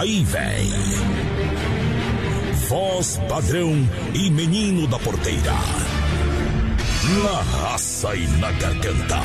Aí 0.00 0.24
vem. 0.24 0.72
Voz 2.70 3.20
padrão 3.28 3.86
e 4.14 4.30
menino 4.30 4.86
da 4.86 4.98
porteira. 4.98 5.52
Na 7.22 7.42
raça 7.42 8.16
e 8.16 8.26
na 8.38 8.50
garganta. 8.52 9.20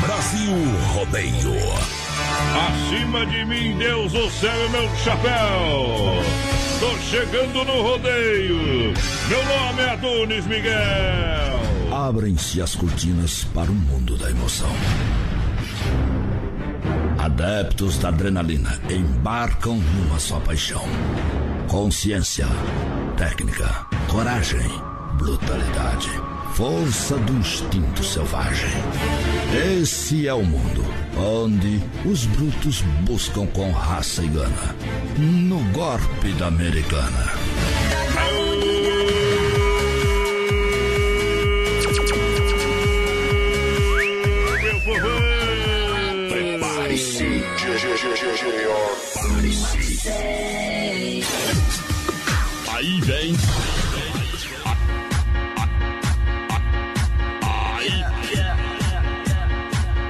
Brasil 0.00 0.56
Rodeio. 0.94 1.54
Acima 2.66 3.24
de 3.24 3.44
mim, 3.44 3.78
Deus, 3.78 4.12
o 4.12 4.28
céu 4.30 4.66
e 4.66 4.68
meu 4.70 4.96
chapéu. 4.96 6.24
Tô 6.80 6.98
chegando 7.08 7.64
no 7.64 7.80
rodeio. 7.80 8.92
Meu 9.28 9.44
nome 9.44 9.82
é 9.82 9.90
Adonis 9.90 10.44
Miguel. 10.46 11.60
Abrem-se 11.92 12.60
as 12.60 12.74
cortinas 12.74 13.44
para 13.54 13.70
o 13.70 13.74
mundo 13.74 14.16
da 14.16 14.28
emoção. 14.28 14.74
Adeptos 17.30 17.96
da 17.98 18.08
adrenalina 18.08 18.78
embarcam 18.90 19.76
numa 19.76 20.18
só 20.18 20.40
paixão. 20.40 20.82
Consciência, 21.68 22.46
técnica, 23.16 23.86
coragem, 24.08 24.68
brutalidade, 25.16 26.10
força 26.54 27.16
do 27.18 27.32
instinto 27.34 28.02
selvagem. 28.02 28.68
Esse 29.80 30.26
é 30.26 30.34
o 30.34 30.42
mundo 30.42 30.84
onde 31.16 31.80
os 32.04 32.26
brutos 32.26 32.82
buscam 33.04 33.46
com 33.46 33.70
raça 33.70 34.22
e 34.24 34.28
gana. 34.28 34.74
No 35.16 35.60
golpe 35.72 36.32
da 36.36 36.48
americana. 36.48 37.30
Aí 52.68 52.98
vem. 53.02 53.36
Aí. 57.42 58.04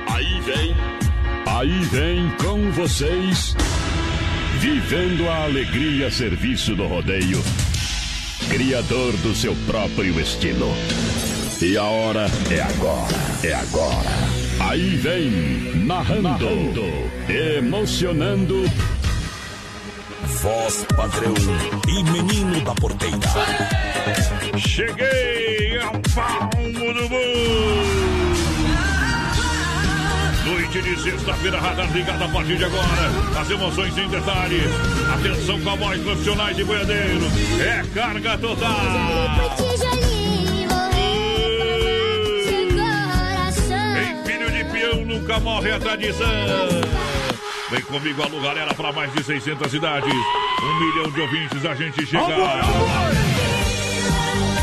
Aí 0.06 0.40
vem. 0.42 0.76
Aí 1.46 1.80
vem 1.86 2.30
com 2.36 2.70
vocês. 2.70 3.56
Vivendo 4.60 5.28
a 5.28 5.42
alegria 5.46 6.12
serviço 6.12 6.76
do 6.76 6.86
rodeio. 6.86 7.42
Criador 8.48 9.16
do 9.16 9.34
seu 9.34 9.56
próprio 9.66 10.20
estilo. 10.20 10.72
E 11.60 11.76
a 11.76 11.82
hora 11.82 12.26
é 12.52 12.60
agora. 12.60 13.16
É 13.42 13.52
agora. 13.52 14.29
Aí 14.70 14.94
vem, 14.94 15.32
narrando, 15.84 16.46
emocionando. 17.28 18.70
Voz 20.40 20.86
padrão 20.96 21.34
e 21.88 22.04
menino 22.04 22.60
da 22.60 22.72
porteira. 22.76 23.18
Cheguei 24.56 25.76
ao 25.80 25.94
palmo 26.14 26.94
do 26.94 27.02
mundo. 27.10 27.80
Noite 30.46 30.82
de 30.82 31.02
sexta-feira, 31.02 31.58
radar 31.58 31.92
ligado 31.92 32.22
a 32.22 32.28
partir 32.28 32.56
de 32.56 32.64
agora. 32.66 33.40
As 33.40 33.50
emoções 33.50 33.98
em 33.98 34.08
detalhe. 34.08 34.60
Atenção, 35.14 35.60
cowboys 35.62 36.00
profissionais 36.00 36.56
e 36.56 36.62
boiadeiros. 36.62 37.32
É 37.60 37.82
carga 37.92 38.38
total. 38.38 39.99
Nunca 45.30 45.40
morre 45.40 45.70
a 45.70 45.78
tradição. 45.78 46.26
Vem 47.70 47.80
comigo, 47.82 48.20
alô 48.20 48.40
galera, 48.40 48.74
para 48.74 48.92
mais 48.92 49.12
de 49.12 49.22
600 49.22 49.70
cidades. 49.70 50.12
Um 50.12 50.80
milhão 50.80 51.10
de 51.12 51.20
ouvintes, 51.20 51.64
a 51.64 51.74
gente 51.74 52.04
chega. 52.04 52.26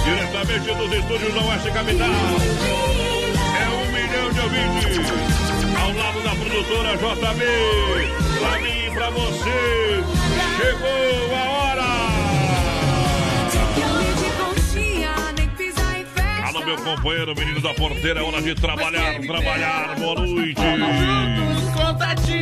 Diretamente 0.03 0.75
dos 0.75 0.91
estúdios 0.91 1.33
da 1.33 1.41
Oeste 1.41 1.71
Capital. 1.71 2.09
É 3.55 3.69
um 3.69 3.91
milhão 3.93 4.29
de 4.33 4.39
ouvintes. 4.41 5.11
Ao 5.79 5.93
lado 5.93 6.21
da 6.21 6.35
produtora 6.35 6.97
JB. 6.97 7.45
Pra 8.39 8.59
mim 8.59 8.87
e 8.87 8.91
pra 8.91 9.09
você. 9.09 10.03
Chegou 10.57 11.35
a 11.35 11.49
hora. 11.49 12.06
Meu 16.67 16.77
companheiro, 16.83 17.33
menino 17.33 17.61
da 17.61 17.73
porteira, 17.73 18.19
é 18.19 18.23
hora 18.23 18.41
de 18.41 18.53
trabalhar, 18.53 19.21
trabalhar. 19.21 19.95
Boa 19.95 20.15
noite. 20.15 20.61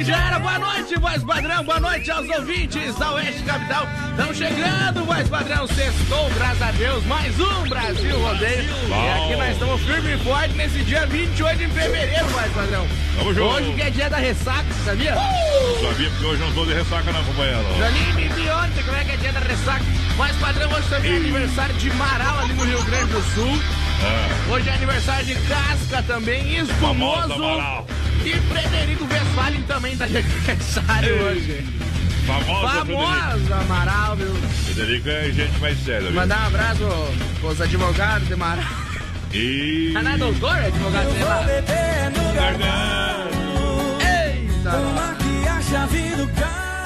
Já 0.04 0.28
era. 0.28 0.40
Boa 0.40 0.60
noite, 0.60 1.00
voz 1.00 1.24
padrão. 1.24 1.64
Boa 1.64 1.80
noite 1.80 2.12
aos 2.12 2.30
ouvintes 2.30 2.96
da 2.96 3.14
Oeste 3.14 3.42
Capital. 3.44 3.88
Estamos 4.12 4.38
chegando, 4.38 5.06
voz 5.06 5.28
padrão. 5.30 5.68
Sextou, 5.68 6.30
graças 6.36 6.62
a 6.62 6.72
Deus. 6.72 7.04
Mais 7.06 7.40
um 7.40 7.68
Brasil 7.68 8.20
Rodeio. 8.20 8.70
E 8.88 9.10
aqui 9.10 9.36
nós 9.36 9.54
estamos 9.54 9.82
firme 9.82 10.14
e 10.14 10.18
forte 10.20 10.56
nesse 10.56 10.84
dia 10.84 11.06
28 11.08 11.58
de 11.58 11.68
fevereiro, 11.68 12.28
voz 12.28 12.52
padrão. 12.52 12.88
Tamo 13.18 13.34
junto. 13.34 13.56
Hoje 13.56 13.74
que 13.74 13.82
é 13.82 13.90
dia 13.90 14.10
da 14.10 14.18
ressaca, 14.18 14.74
sabia? 14.84 15.16
Sabia 15.16 16.10
porque 16.10 16.26
hoje 16.26 16.42
não 16.42 16.54
tô 16.54 16.66
de 16.66 16.74
ressaca, 16.74 17.12
não, 17.12 17.24
companheiro. 17.24 17.64
Janinho 17.80 18.14
me 18.16 18.28
vi 18.28 18.50
ontem 18.50 18.84
como 18.84 18.98
é 18.98 19.04
que 19.06 19.12
é 19.12 19.18
dia 19.18 19.34
da 19.34 19.40
ressaca. 19.40 19.86
Mas 20.18 20.36
padrão, 20.38 20.72
hoje 20.72 20.90
também 20.90 21.14
é 21.14 21.16
aniversário 21.18 21.76
de 21.76 21.94
Marau 21.94 22.40
ali 22.40 22.54
no 22.54 22.64
Rio 22.64 22.84
Grande 22.84 23.12
do 23.12 23.22
Sul. 23.34 23.85
É. 24.06 24.54
Hoje 24.54 24.70
é 24.70 24.74
aniversário 24.74 25.26
de 25.26 25.36
Casca 25.48 26.04
também, 26.04 26.58
espumoso. 26.58 27.34
E 28.24 28.32
Frederico 28.34 29.06
Westphalen 29.06 29.62
também 29.64 29.98
tá 29.98 30.06
de 30.08 30.18
aniversário 30.18 31.16
Ei. 31.16 31.22
hoje. 31.22 31.66
Famosa. 32.26 32.86
Famosa 32.86 33.56
Amaral, 33.56 34.16
viu? 34.16 34.34
Frederico 34.34 35.10
é 35.10 35.32
gente 35.32 35.60
mais 35.60 35.78
séria, 35.84 36.08
viu? 36.08 36.14
Mandar 36.14 36.44
um 36.44 36.48
abraço 36.48 37.14
pros 37.40 37.62
advogados 37.62 38.28
de 38.28 38.34
Amaral. 38.34 38.66
E... 39.34 39.94
Ah, 39.96 40.04
não 40.04 40.12
é 40.12 40.18
doutor? 40.18 40.56
É 40.58 40.68
advogado 40.68 41.14
de 41.14 41.22
Amaral. 41.22 41.50
Eita! 44.00 45.16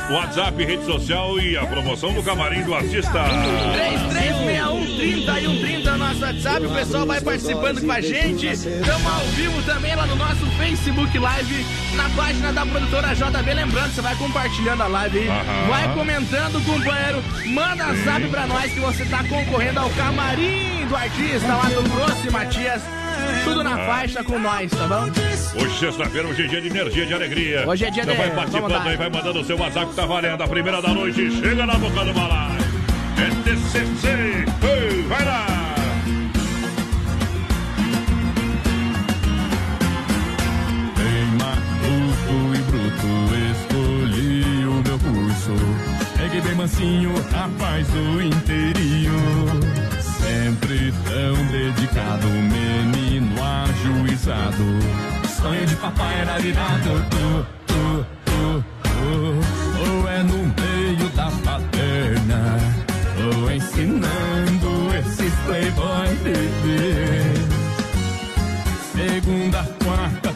WhatsApp, 0.09 0.63
rede 0.63 0.85
social 0.85 1.39
e 1.39 1.55
a 1.55 1.65
promoção 1.67 2.11
do 2.11 2.23
camarim 2.23 2.63
do 2.63 2.73
artista. 2.73 3.25
3361 3.73 4.97
30 4.97 5.39
e 5.39 5.45
130 5.45 5.78
no 5.78 5.78
nosso 6.09 6.21
WhatsApp. 6.21 6.65
O 6.65 6.69
pessoal 6.69 7.05
vai 7.05 7.21
participando 7.21 7.81
com 7.85 7.91
a 7.91 8.01
gente. 8.01 8.47
Estamos 8.47 9.05
ao 9.05 9.25
vivo 9.35 9.61
também 9.63 9.95
lá 9.95 10.05
no 10.05 10.15
nosso 10.15 10.45
Facebook 10.57 11.17
Live, 11.17 11.65
na 11.95 12.09
página 12.09 12.51
da 12.51 12.65
produtora 12.65 13.13
JB. 13.13 13.53
Lembrando, 13.53 13.93
você 13.93 14.01
vai 14.01 14.15
compartilhando 14.15 14.81
a 14.83 14.87
live 14.87 15.19
aí. 15.19 15.27
Aham. 15.29 15.67
Vai 15.69 15.93
comentando, 15.93 16.65
companheiro. 16.65 17.23
Manda 17.47 17.93
zap 18.03 18.27
pra 18.29 18.47
nós 18.47 18.71
que 18.73 18.79
você 18.79 19.05
tá 19.05 19.23
concorrendo 19.23 19.79
ao 19.79 19.89
camarim 19.91 20.85
do 20.87 20.95
artista 20.95 21.47
lá 21.47 21.65
do 21.69 21.83
Grosso 21.89 22.31
Matias. 22.31 22.81
Tudo 23.43 23.63
na 23.63 23.77
faixa 23.77 24.23
com 24.23 24.39
nós, 24.39 24.71
tá 24.71 24.87
bom? 24.87 25.09
Hoje, 25.61 25.79
sexta-feira, 25.79 26.27
hoje 26.27 26.45
é 26.45 26.47
dia 26.47 26.61
de 26.61 26.67
energia, 26.69 27.05
de 27.05 27.13
alegria. 27.13 27.63
Hoje 27.67 27.85
é 27.85 27.91
dia 27.91 28.03
então 28.03 28.15
de- 28.15 28.21
vai 28.21 28.31
participando 28.31 28.87
aí, 28.87 28.97
vai 28.97 29.09
mandando 29.09 29.41
o 29.41 29.45
seu 29.45 29.57
WhatsApp 29.57 29.87
que 29.87 29.95
tá 29.95 30.05
valendo. 30.05 30.41
A 30.41 30.47
primeira 30.47 30.81
da 30.81 30.89
noite, 30.89 31.29
chega 31.39 31.65
na 31.65 31.75
boca 31.77 32.05
do 32.05 32.13
balai. 32.13 32.57
É 33.17 33.29
TCC. 33.43 34.45
Vai 35.09 35.25
lá. 35.25 35.45
Escolhi 43.51 44.65
o 44.65 44.81
meu 44.83 44.99
curso. 44.99 45.53
Cheguei 46.17 46.41
bem 46.41 46.55
mansinho, 46.55 47.13
rapaz 47.31 47.87
do 47.87 48.21
interior. 48.21 49.89
Sempre 49.99 50.93
tão 51.05 51.45
dedicado, 51.47 52.27
menino 52.27 53.35
ajuizado. 53.63 54.63
Sonho 55.41 55.65
de 55.65 55.75
papai 55.77 56.21
era 56.21 56.37
virado, 56.39 57.05
tu, 57.09 57.45
tu, 57.67 58.05
tu, 58.25 58.65
tu. 58.83 58.89
Ou 59.89 60.09
é 60.09 60.23
no 60.23 60.37
meio 60.37 61.09
da 61.15 61.31
paterna, 61.43 62.57
ou 63.33 63.51
ensinando 63.51 64.95
esses 64.99 65.33
playboy 65.45 66.15
bebê. 66.23 67.59
Segunda, 68.91 69.78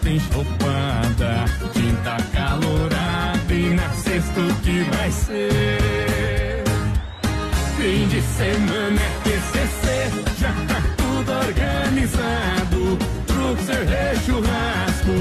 quarta 0.04 0.10
tem 0.10 0.20
chopada, 0.20 1.46
quinta 1.74 2.18
calorada 2.34 3.54
e 3.54 3.74
na 3.74 3.90
sexta 3.90 4.40
o 4.40 4.54
que 4.62 4.84
vai 4.96 5.12
ser? 5.12 6.64
Fim 7.78 8.08
de 8.08 8.22
semana 8.22 9.02
é 9.02 9.10
TCC, 9.24 10.12
já 10.40 10.54
tá 10.68 10.82
tudo 10.98 11.32
organizado, 11.32 12.98
truque, 13.28 13.64
cerveja, 13.64 14.22
churrasco. 14.26 15.14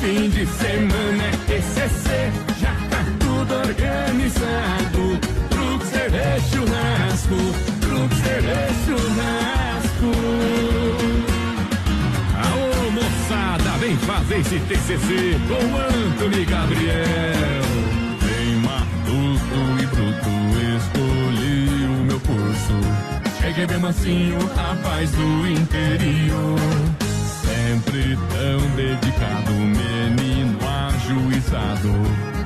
Fim 0.00 0.28
de 0.30 0.46
semana 0.46 1.22
é 1.24 1.30
TCC, 1.46 2.32
já 2.60 2.74
tá 2.90 3.04
tudo 3.20 3.54
organizado, 3.54 5.18
truque, 5.50 5.86
cerveja, 5.86 6.40
churrasco, 6.50 7.61
esse 14.38 14.58
TCC 14.60 15.36
com 15.46 15.62
Antônio 15.76 16.46
Gabriel. 16.46 17.62
Bem 18.22 18.56
matuto 18.56 19.58
e 19.78 19.86
bruto, 19.86 20.30
escolhi 20.76 21.84
o 21.84 22.04
meu 22.04 22.20
curso. 22.20 22.76
Cheguei 23.40 23.66
bem 23.66 23.78
mansinho, 23.78 24.38
rapaz 24.56 25.10
do 25.10 25.46
interior. 25.48 26.58
Sempre 27.42 28.16
tão 28.30 28.60
dedicado, 28.76 29.52
menino 29.52 30.58
ajuizado. 30.88 31.92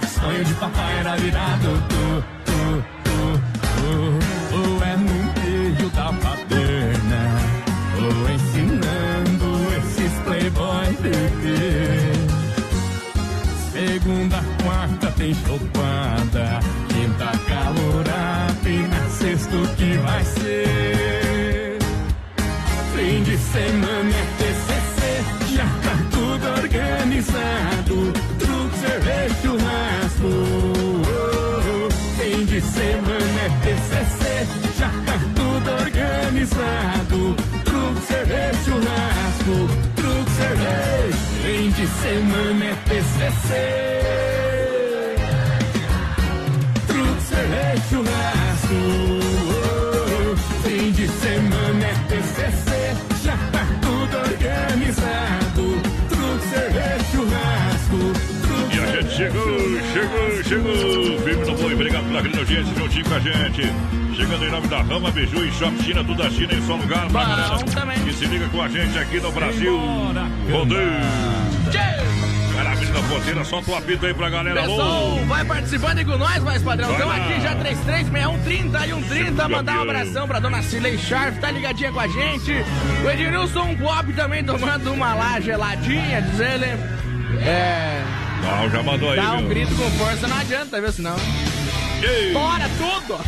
Sonho 0.08 0.44
de 0.44 0.54
papai 0.54 0.98
era 0.98 1.16
virado, 1.16 1.82
tu, 1.88 2.24
tu, 2.44 2.82
tu, 3.04 3.40
tu. 3.76 4.84
É 4.84 4.96
no 4.96 5.14
meio 5.40 5.88
da 5.90 6.12
paterna, 6.12 6.65
Segunda, 13.73 14.43
quarta 14.62 15.11
tem 15.12 15.35
chopada, 15.35 16.61
quinta 16.88 17.32
calorada 17.47 18.69
e 18.69 18.79
na 18.88 19.08
sexta 19.11 19.56
o 19.56 19.69
que 19.76 19.99
vai 19.99 20.25
ser? 20.25 21.79
Fim 22.97 23.23
de 23.23 23.37
semana 23.37 24.11
é 24.11 24.26
TCC, 24.38 25.55
já 25.55 25.67
tá 25.82 25.97
tudo 26.11 26.47
organizado, 26.62 28.12
truque, 28.38 28.79
cerveja, 28.79 29.35
churrasco. 29.43 30.31
Fim 32.17 32.44
de 32.47 32.61
semana 32.61 33.41
é 33.44 33.49
TCC, 33.62 34.47
já 34.79 34.91
tá 35.05 35.19
tudo 35.35 35.70
organizado, 35.82 37.15
de 41.86 41.92
semana 42.02 42.64
é 42.64 42.74
TCC. 42.84 43.50
Truque, 46.86 47.22
cerveja, 47.22 47.82
churrasco. 47.88 48.78
Fim 50.64 50.90
de 50.92 51.08
semana 51.08 51.84
é 51.84 51.94
TCC, 52.08 52.96
já 53.24 53.36
tá 53.52 53.66
tudo 53.80 54.16
organizado. 54.18 55.80
Truque, 56.08 56.46
cerveja, 56.48 57.04
churrasco. 57.12 58.00
E 58.74 58.78
a 58.78 58.86
gente 58.86 59.14
chegou, 59.14 59.58
chegou, 59.92 60.44
chegou. 60.44 61.20
Firme 61.20 61.44
no 61.46 61.54
boi, 61.56 61.74
obrigado 61.74 62.04
pela 62.06 62.22
grande 62.22 62.38
audiência 62.38 62.74
juntinho 62.74 63.04
com 63.04 63.14
a 63.14 63.20
gente. 63.20 63.62
Chegando 64.16 64.44
em 64.44 64.50
nome 64.50 64.66
da 64.66 64.82
Rama 64.82 65.10
Biju 65.10 65.44
e 65.44 65.52
Shop 65.52 65.82
China, 65.82 66.02
tudo 66.02 66.22
da 66.22 66.30
China 66.30 66.54
em 66.54 66.66
só 66.66 66.74
lugar. 66.74 67.06
pra 67.10 67.24
galera 67.24 67.58
também. 67.64 68.02
Que 68.02 68.12
se 68.12 68.24
liga 68.24 68.48
com 68.48 68.62
a 68.62 68.68
gente 68.68 68.98
aqui 68.98 69.20
no 69.20 69.30
Brasil. 69.30 69.78
Rodeio. 70.50 71.56
Porteira, 73.08 73.44
solta 73.44 73.70
o 73.70 73.76
apito 73.76 74.05
aí 74.06 74.14
pra 74.14 74.29
galera. 74.29 74.61
Pessoal, 74.62 74.81
Alô. 74.81 75.25
vai 75.26 75.44
participando 75.44 75.99
aí 75.99 76.05
com 76.05 76.17
nós, 76.19 76.43
mais 76.43 76.62
padrão. 76.62 76.88
Vai 76.88 76.97
Estamos 76.99 77.19
lá. 77.19 77.25
aqui 77.26 77.41
já 77.41 77.55
336130 77.55 78.87
e 78.87 78.91
130. 78.91 79.49
Mandar 79.49 79.79
um 79.79 79.82
abração 79.82 80.26
pra 80.29 80.38
dona 80.41 80.62
Cilei 80.62 80.99
Sharp, 80.99 81.38
tá 81.38 81.50
ligadinha 81.50 81.93
com 81.93 82.00
a 82.00 82.08
gente. 82.08 82.53
O 83.05 83.11
Ednilson 83.11 83.76
Pop 83.76 84.12
também 84.12 84.44
tomando 84.44 84.93
uma 84.93 85.14
lá 85.14 85.41
geladinha, 85.41 86.20
diz 86.23 86.41
ele. 86.41 86.67
É. 87.44 88.03
Não, 88.43 88.70
já 88.70 88.82
mandou 88.82 89.11
aí, 89.11 89.17
Dá 89.17 89.32
um 89.35 89.38
viu? 89.38 89.49
grito 89.49 89.75
com 89.75 89.91
força, 89.93 90.26
não 90.29 90.37
adianta, 90.38 90.81
viu? 90.81 90.93
Senão. 90.93 91.17
Ei. 92.03 92.32
Bora 92.32 92.69
tudo! 92.79 93.19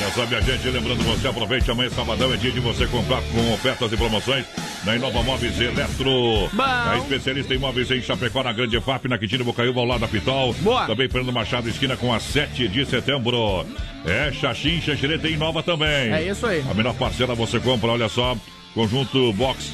Já 0.00 0.10
sabe 0.10 0.34
a 0.34 0.40
gente, 0.40 0.68
lembrando 0.68 1.02
você, 1.04 1.28
aproveite 1.28 1.70
amanhã, 1.70 1.88
sabadão, 1.90 2.32
é 2.34 2.36
dia 2.36 2.50
de 2.50 2.60
você 2.60 2.86
comprar 2.86 3.22
com 3.32 3.52
ofertas 3.54 3.92
e 3.92 3.96
promoções 3.96 4.44
na 4.84 4.96
Inova 4.96 5.22
Móveis 5.22 5.58
Eletro. 5.60 6.48
Bom. 6.52 6.62
A 6.62 6.98
especialista 6.98 7.54
em 7.54 7.58
móveis 7.58 7.90
em 7.90 8.02
Chapecó, 8.02 8.42
na 8.42 8.52
Grande 8.52 8.80
FAP, 8.80 9.06
na 9.06 9.18
Quintino 9.18 9.44
Bocaiúva, 9.44 9.80
ao 9.80 9.86
lado 9.86 10.00
da 10.00 10.08
Pitol. 10.08 10.54
Boa. 10.60 10.86
Também 10.86 11.08
Fernando 11.08 11.32
Machado, 11.32 11.68
esquina 11.68 11.96
com 11.96 12.12
a 12.12 12.20
7 12.20 12.68
de 12.68 12.84
setembro. 12.84 13.66
É, 14.04 14.30
Xaxim, 14.32 14.80
Xaxirê 14.80 15.18
tem 15.18 15.36
Nova 15.36 15.62
também. 15.62 16.12
É 16.12 16.28
isso 16.28 16.46
aí. 16.46 16.62
A 16.70 16.74
menor 16.74 16.94
parcela 16.94 17.34
você 17.34 17.58
compra, 17.58 17.90
olha 17.90 18.08
só, 18.08 18.36
conjunto 18.74 19.32
box 19.32 19.72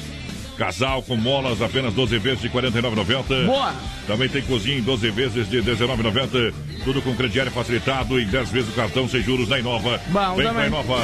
casal 0.61 1.01
com 1.01 1.17
molas, 1.17 1.59
apenas 1.59 1.91
12 1.95 2.19
vezes 2.19 2.41
de 2.41 2.47
R$ 2.47 2.61
49,90. 2.61 3.45
Boa! 3.47 3.73
Também 4.05 4.29
tem 4.29 4.43
cozinha 4.43 4.77
em 4.77 4.81
12 4.81 5.09
vezes 5.09 5.49
de 5.49 5.59
R$ 5.59 5.71
19,90. 5.75 6.53
Tudo 6.83 7.01
com 7.01 7.15
crediário 7.15 7.51
facilitado 7.51 8.19
em 8.19 8.27
10 8.27 8.49
vezes 8.51 8.69
o 8.69 8.73
cartão 8.73 9.07
sem 9.09 9.23
juros 9.23 9.49
na 9.49 9.57
Inova. 9.57 9.99
Bom 10.07 10.35
Vem 10.35 10.45
pra 10.45 10.53
também. 10.53 10.67
Inova. 10.67 10.99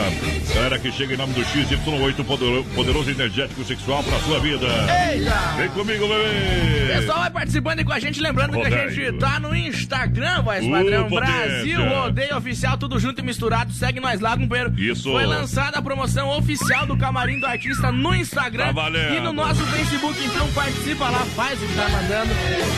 Galera 0.53 0.77
que 0.77 0.91
chega 0.91 1.15
em 1.15 1.17
nome 1.17 1.33
do 1.33 1.41
XY8, 1.41 2.23
poderoso, 2.23 2.63
poderoso 2.75 3.09
energético 3.09 3.63
sexual 3.63 4.03
pra 4.03 4.19
sua 4.19 4.39
vida. 4.39 4.67
Eita! 5.11 5.35
Vem 5.57 5.69
comigo, 5.69 6.07
bebê! 6.07 6.93
Pessoal, 6.99 7.19
vai 7.19 7.31
participando 7.31 7.79
aí 7.79 7.85
com 7.85 7.93
a 7.93 7.99
gente, 7.99 8.19
lembrando 8.21 8.51
que 8.51 8.59
a 8.59 8.63
Rodeio. 8.63 8.91
gente 8.91 9.17
tá 9.17 9.39
no 9.39 9.55
Instagram, 9.55 10.43
voz 10.43 10.63
Uh, 10.67 10.71
padrão, 10.71 11.07
potência. 11.09 11.35
Brasil 11.35 11.89
Rodeio 11.89 12.37
Oficial, 12.37 12.77
tudo 12.77 12.99
junto 12.99 13.21
e 13.21 13.23
misturado, 13.23 13.71
segue 13.73 13.99
nós 13.99 14.19
lá, 14.19 14.37
companheiro. 14.37 14.73
Isso. 14.77 15.11
Foi 15.11 15.25
lançada 15.25 15.79
a 15.79 15.81
promoção 15.81 16.29
oficial 16.37 16.85
do 16.85 16.95
Camarim 16.97 17.39
do 17.39 17.45
Artista 17.47 17.91
no 17.91 18.13
Instagram 18.13 18.73
Tá 18.73 18.89
e 19.15 19.19
no 19.19 19.31
nosso 19.33 19.46
Facebook, 19.55 20.23
então 20.23 20.47
participa 20.51 21.09
lá, 21.09 21.19
faz 21.35 21.61
o 21.61 21.65
que 21.65 21.75
tá 21.75 21.87
mandando, 21.89 22.33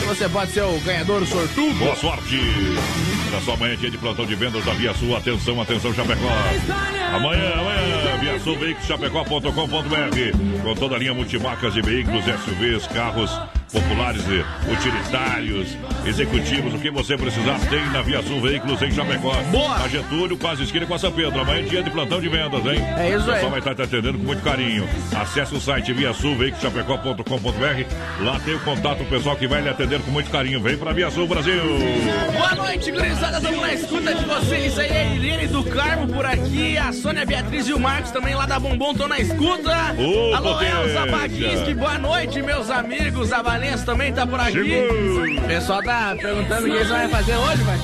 você 0.06 0.28
pode 0.28 0.52
ser 0.52 0.62
o 0.62 0.78
ganhador, 0.80 1.22
o 1.22 1.26
sortudo. 1.26 1.78
Boa 1.78 1.96
sorte! 1.96 2.40
Olha 3.30 3.40
só, 3.42 3.54
amanhã 3.54 3.74
é 3.74 3.76
dia 3.76 3.90
de 3.90 3.98
plantão 3.98 4.26
de 4.26 4.34
vendas 4.34 4.64
da 4.64 4.72
Via 4.72 4.92
Sul. 4.94 5.16
Atenção, 5.16 5.60
atenção, 5.60 5.94
Chapecó. 5.94 6.28
Amanhã, 7.14 7.52
amanhã, 7.54 8.18
Via 8.20 8.40
Sul 8.40 8.58
Veículos, 8.58 8.86
chapecó.com.br. 8.86 10.62
Com 10.62 10.74
toda 10.74 10.96
a 10.96 10.98
linha 10.98 11.14
multimarcas 11.14 11.74
de 11.74 11.82
veículos, 11.82 12.24
SUVs, 12.24 12.86
carros 12.88 13.30
populares, 13.72 14.22
e 14.26 14.72
utilitários, 14.72 15.76
executivos. 16.04 16.74
O 16.74 16.78
que 16.78 16.90
você 16.90 17.16
precisar 17.16 17.58
tem 17.68 17.84
na 17.90 18.02
Via 18.02 18.22
Sul 18.22 18.40
Veículos 18.40 18.80
em 18.82 18.90
Chapecó. 18.90 19.34
Boa. 19.50 19.78
Na 19.78 19.88
Getúlio, 19.88 20.36
quase 20.36 20.64
esquina 20.64 20.86
com 20.86 20.94
a 20.94 20.98
São 20.98 21.12
Pedro. 21.12 21.40
Amanhã 21.40 21.60
é 21.60 21.62
dia 21.62 21.82
de 21.82 21.90
plantão 21.90 22.20
de 22.20 22.28
vendas, 22.28 22.64
hein? 22.64 22.82
É 22.96 23.10
isso 23.10 23.22
O 23.22 23.32
pessoal 23.32 23.36
aí. 23.44 23.50
vai 23.50 23.58
estar 23.58 23.74
te 23.74 23.82
atendendo 23.82 24.18
com 24.18 24.24
muito 24.24 24.42
carinho. 24.42 24.88
Acesse 25.20 25.54
o 25.54 25.60
site 25.60 25.92
Via 25.92 26.12
Sul 26.12 26.36
Veículos, 26.36 26.60
Lá 28.20 28.40
tem 28.40 28.54
o 28.54 28.60
contato 28.60 28.98
do 28.98 29.04
pessoal 29.04 29.36
que 29.36 29.46
vai 29.46 29.62
lhe 29.62 29.68
atender 29.68 30.00
com 30.00 30.10
muito 30.10 30.30
carinho. 30.30 30.60
Vem 30.60 30.76
pra 30.76 30.92
Via 30.92 31.10
Sul, 31.10 31.26
Brasil! 31.26 31.62
Boa 32.32 32.54
noite, 32.54 32.90
gurizada. 32.90 33.38
Estamos 33.38 33.60
na 33.60 33.74
escuta 33.74 34.14
de 34.14 34.24
vocês 34.24 34.78
aí. 34.78 34.90
A 34.90 35.14
Irene 35.14 35.46
do 35.46 35.64
Carmo 35.64 36.08
por 36.08 36.24
aqui. 36.26 36.76
A 36.76 36.92
Sônia 36.92 37.24
Beatriz 37.24 37.68
e 37.68 37.72
o 37.72 37.78
Marcos 37.78 38.10
também 38.10 38.34
lá 38.34 38.46
da 38.46 38.58
Bombom 38.58 38.92
estão 38.92 39.08
na 39.08 39.18
escuta. 39.18 39.94
Ô, 39.98 40.34
Alô. 40.34 40.60
Elza 40.60 41.06
Baguinski. 41.06 41.74
Boa 41.74 41.98
noite, 41.98 42.42
meus 42.42 42.70
amigos. 42.70 43.32
A 43.32 43.42
Valença 43.60 43.84
também 43.84 44.10
tá 44.10 44.26
por 44.26 44.40
aqui. 44.40 44.52
Chegou. 44.52 45.44
O 45.44 45.46
pessoal 45.46 45.82
tá 45.82 46.16
perguntando 46.18 46.66
o 46.66 46.70
que 46.70 46.76
eles 46.76 46.88
vão 46.88 47.08
fazer 47.10 47.36
hoje, 47.36 47.62
vai. 47.62 47.78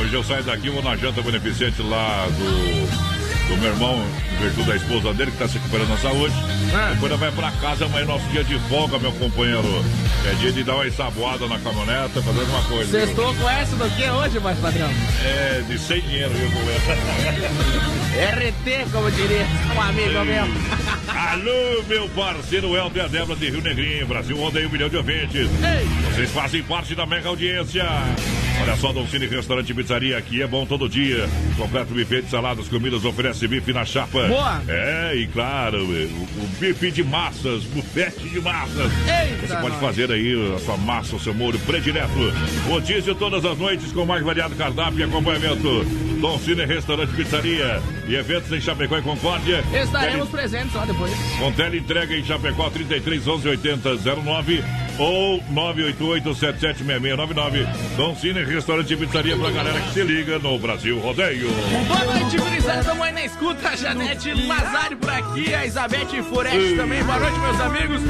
Hoje 0.00 0.14
eu 0.14 0.22
saio 0.22 0.44
daqui, 0.44 0.70
vou 0.70 0.82
na 0.82 0.96
janta 0.96 1.20
beneficente 1.20 1.82
lá 1.82 2.26
do, 2.26 3.07
do 3.48 3.56
meu 3.56 3.70
irmão, 3.70 4.04
em 4.34 4.42
virtude 4.42 4.68
da 4.68 4.76
esposa 4.76 5.14
dele, 5.14 5.30
que 5.30 5.42
está 5.42 5.48
se 5.48 5.54
recuperando 5.54 5.88
da 5.88 5.96
saúde. 5.96 6.34
Ah. 6.74 6.90
Depois 6.92 7.10
ele 7.10 7.20
vai 7.20 7.32
pra 7.32 7.50
casa, 7.52 7.86
amanhã 7.86 8.02
é 8.02 8.06
nosso 8.06 8.28
dia 8.28 8.44
de 8.44 8.58
folga, 8.68 8.98
meu 8.98 9.12
companheiro. 9.12 9.84
É 10.30 10.34
dia 10.34 10.52
de 10.52 10.62
dar 10.62 10.74
uma 10.74 10.86
ensaboada 10.86 11.46
na 11.46 11.58
caminhoneta, 11.58 12.22
fazer 12.22 12.42
uma 12.42 12.62
coisa. 12.64 12.90
Vocês 12.90 13.10
viu? 13.10 13.12
estão 13.12 13.34
com 13.34 13.48
essa 13.50 13.76
do 13.76 13.90
que 13.96 14.10
hoje, 14.10 14.40
mais 14.40 14.58
padrão? 14.58 14.90
É, 15.24 15.62
de 15.66 15.78
sem 15.78 16.00
dinheiro, 16.02 16.30
viu? 16.34 16.48
RT, 18.18 18.90
como 18.92 19.10
diria 19.10 19.46
um 19.74 19.80
amigo 19.80 20.24
meu. 20.24 20.44
Alô, 21.08 21.82
meu 21.88 22.08
parceiro 22.10 22.76
Helder 22.76 23.02
e 23.02 23.06
a 23.06 23.08
Débora 23.08 23.38
de 23.38 23.50
Rio 23.50 23.62
Negrinho, 23.62 24.06
Brasil, 24.06 24.36
rodeio 24.36 24.68
um 24.68 24.72
milhão 24.72 24.88
de 24.90 24.96
ouvintes. 24.96 25.48
Ei, 25.48 26.12
Vocês 26.12 26.30
fazem 26.30 26.62
parte 26.62 26.94
da 26.94 27.06
mega 27.06 27.28
audiência. 27.28 27.84
Olha 28.62 28.76
só, 28.76 28.92
Dom 28.92 29.06
Cine 29.06 29.26
Restaurante 29.26 29.70
e 29.70 29.74
Pizzaria, 29.74 30.18
aqui 30.18 30.42
é 30.42 30.46
bom 30.46 30.66
todo 30.66 30.88
dia. 30.88 31.28
Completo 31.56 31.94
buffet 31.94 32.22
de 32.22 32.30
saladas, 32.30 32.68
comidas, 32.68 33.04
oferece 33.04 33.46
bife 33.48 33.72
na 33.72 33.84
chapa. 33.84 34.26
Boa. 34.26 34.62
É, 34.68 35.14
e 35.16 35.26
claro, 35.28 35.78
o, 35.84 35.90
o 36.42 36.48
bife 36.60 36.90
de 36.90 37.02
massas, 37.04 37.64
bufete 37.64 38.28
de 38.28 38.40
massas. 38.40 38.90
Eita, 39.06 39.46
Você 39.46 39.54
pode 39.56 39.68
nós. 39.76 39.80
fazer 39.80 40.10
aí 40.12 40.54
a 40.54 40.58
sua 40.58 40.76
massa, 40.76 41.16
o 41.16 41.20
seu 41.20 41.32
molho 41.34 41.58
predileto. 41.60 42.08
Rodízio 42.68 43.14
todas 43.14 43.44
as 43.44 43.56
noites 43.58 43.92
com 43.92 44.04
mais 44.04 44.22
variado 44.22 44.54
cardápio 44.54 45.00
e 45.00 45.02
acompanhamento. 45.04 45.84
Dom 46.20 46.38
Cine 46.38 46.64
Restaurante 46.64 47.12
Pizzaria 47.14 47.80
e 48.06 48.14
eventos 48.14 48.50
em 48.52 48.60
Chapecó 48.60 48.98
e 48.98 49.02
Concórdia. 49.02 49.62
Estaremos 49.72 50.28
presentes 50.28 50.74
lá 50.74 50.84
depois. 50.84 51.12
Com 51.38 51.52
tele 51.52 51.78
entrega 51.78 52.16
em 52.16 52.24
Chapecó 52.24 52.68
33 52.70 53.26
11 53.26 53.48
80 53.48 53.90
09 54.24 54.64
ou 54.98 55.42
988 55.50 56.34
776699. 56.34 57.66
Dom 57.96 58.16
Cine 58.16 58.44
Restaurante 58.44 58.92
e 58.92 58.96
Pizzaria 58.96 59.36
pra 59.36 59.50
galera 59.50 59.80
que 59.80 59.92
se 59.92 60.02
liga 60.02 60.38
no 60.38 60.58
Brasil 60.58 60.98
Rodeio. 60.98 61.48
Boa 61.86 62.04
noite, 62.04 62.36
gurizada. 62.36 62.80
Estamos 62.80 63.02
aí 63.02 63.12
na 63.12 63.24
escuta. 63.24 63.68
A 63.68 63.76
Janete 63.76 64.34
Lazari 64.46 64.96
por 64.96 65.10
aqui. 65.10 65.54
A 65.54 65.66
Isabete 65.66 66.22
Foreste 66.22 66.74
também. 66.76 67.02
Boa 67.04 67.18
noite, 67.18 67.38
meus 67.38 67.60
amigos. 67.60 68.02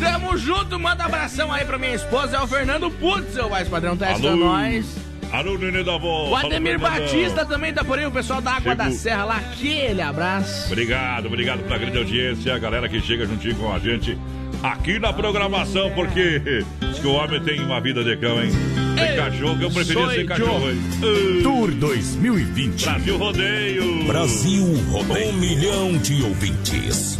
Tamo 0.00 0.36
junto. 0.36 0.78
Manda 0.78 1.04
abração 1.04 1.52
aí 1.52 1.64
pra 1.64 1.78
minha 1.78 1.94
esposa. 1.94 2.36
É 2.36 2.40
o 2.40 2.46
Fernando 2.46 2.90
Putz, 2.90 3.32
seu 3.32 3.48
mais 3.50 3.68
padrão. 3.68 3.96
Tá 3.96 4.16
nós. 4.18 5.05
Alô, 5.36 5.58
Nenê 5.58 5.84
da 5.84 5.98
Voz. 5.98 6.30
O 6.30 6.34
Ademir 6.34 6.76
Alô. 6.76 6.88
Batista 6.88 7.44
também 7.44 7.70
tá 7.70 7.84
por 7.84 7.98
aí. 7.98 8.06
O 8.06 8.10
pessoal 8.10 8.40
da 8.40 8.52
Água 8.52 8.74
da. 8.74 8.90
Serra 8.90 9.24
lá. 9.26 9.36
Aquele 9.36 10.00
abraço. 10.00 10.72
Obrigado, 10.72 11.26
obrigado 11.26 11.62
pela 11.64 11.76
grande 11.76 11.98
audiência, 11.98 12.54
a 12.54 12.58
galera 12.58 12.88
que 12.88 12.98
chega 13.02 13.26
juntinho 13.26 13.54
com 13.56 13.70
a 13.70 13.78
gente 13.78 14.16
aqui 14.62 14.98
na 14.98 15.12
programação, 15.12 15.90
porque 15.90 16.40
diz 16.80 16.98
que 16.98 17.06
o 17.06 17.12
homem 17.12 17.38
tem 17.42 17.60
uma 17.60 17.78
vida 17.82 18.02
de 18.02 18.16
cão, 18.16 18.42
hein? 18.42 18.50
Tem 18.96 19.10
Ei, 19.10 19.16
cachorro, 19.16 19.58
que 19.58 19.64
eu 19.64 19.70
preferia 19.70 20.08
ser 20.08 20.26
cachorro, 20.26 20.70
hein? 20.70 20.78
Ei, 21.02 21.42
Tour 21.42 21.70
2020. 21.70 22.84
Brasil 22.86 23.18
Rodeio. 23.18 24.04
Brasil 24.06 24.64
Rodeio. 24.90 25.28
Um 25.28 25.32
milhão 25.34 25.98
de 25.98 26.22
ouvintes. 26.22 27.18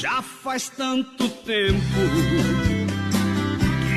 Já 0.00 0.22
faz 0.22 0.68
tanto 0.68 1.28
tempo 1.28 2.77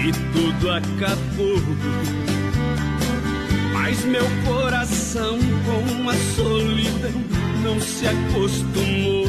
que 0.02 0.12
tudo 0.34 0.72
acabou. 0.72 1.62
Mas 3.74 4.04
meu 4.06 4.26
coração 4.46 5.38
com 5.66 6.10
a 6.10 6.14
solidão 6.36 7.12
não 7.64 7.80
se 7.80 8.08
acostumou. 8.08 9.28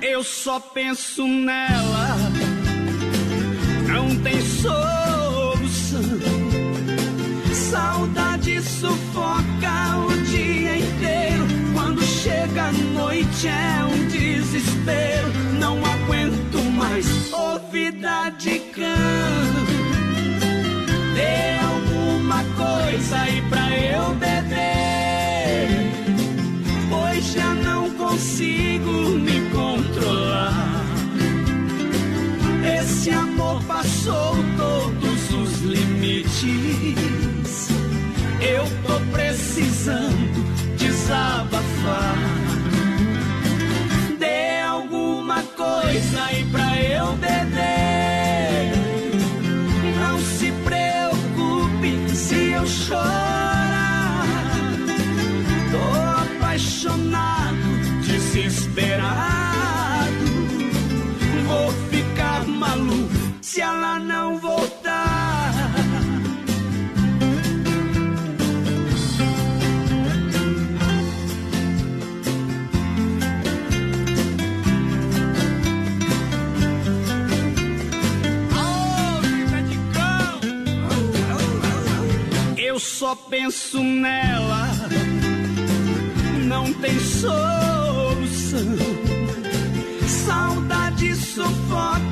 Eu 0.00 0.22
só 0.22 0.60
penso 0.60 1.26
nela, 1.26 2.16
não 3.88 4.16
tem 4.22 4.40
solução. 4.40 6.02
Saudade 7.52 8.62
sufoca 8.62 9.96
o 10.06 10.22
dia 10.24 10.78
inteiro. 10.78 11.46
Quando 11.74 12.02
chega 12.02 12.66
a 12.66 12.72
noite 12.72 13.48
é 13.48 13.84
um 13.84 14.06
desespero. 14.08 15.32
Não 15.58 15.78
aguento 15.84 16.41
mais 16.92 17.32
ouvir 17.32 17.94
de 18.38 18.58
cão. 18.58 18.84
Dê 21.14 21.56
alguma 21.64 22.44
coisa 22.54 23.16
aí 23.16 23.42
pra 23.48 23.70
eu 23.78 24.14
beber. 24.16 25.68
Pois 26.90 27.32
já 27.32 27.54
não 27.54 27.88
consigo 27.92 28.92
me 28.92 29.40
controlar. 29.50 30.84
Esse 32.78 33.10
amor 33.10 33.62
passou 33.64 34.36
todos 34.58 35.32
os 35.32 35.60
limites. 35.62 36.98
Eu 38.38 38.64
tô 38.86 39.00
precisando 39.12 40.44
desabafar. 40.76 42.18
Dê 44.18 44.60
alguma 44.60 45.42
coisa 45.56 46.24
aí 46.24 46.44
pra 46.52 46.61
se 63.52 63.60
ela 63.60 63.98
não 63.98 64.38
voltar. 64.38 65.52
Eu 82.56 82.78
só 82.78 83.14
penso 83.14 83.82
nela, 83.82 84.70
não 86.46 86.72
tem 86.72 86.98
solução. 86.98 88.60
Saudade 90.08 91.14
sufoca 91.16 92.11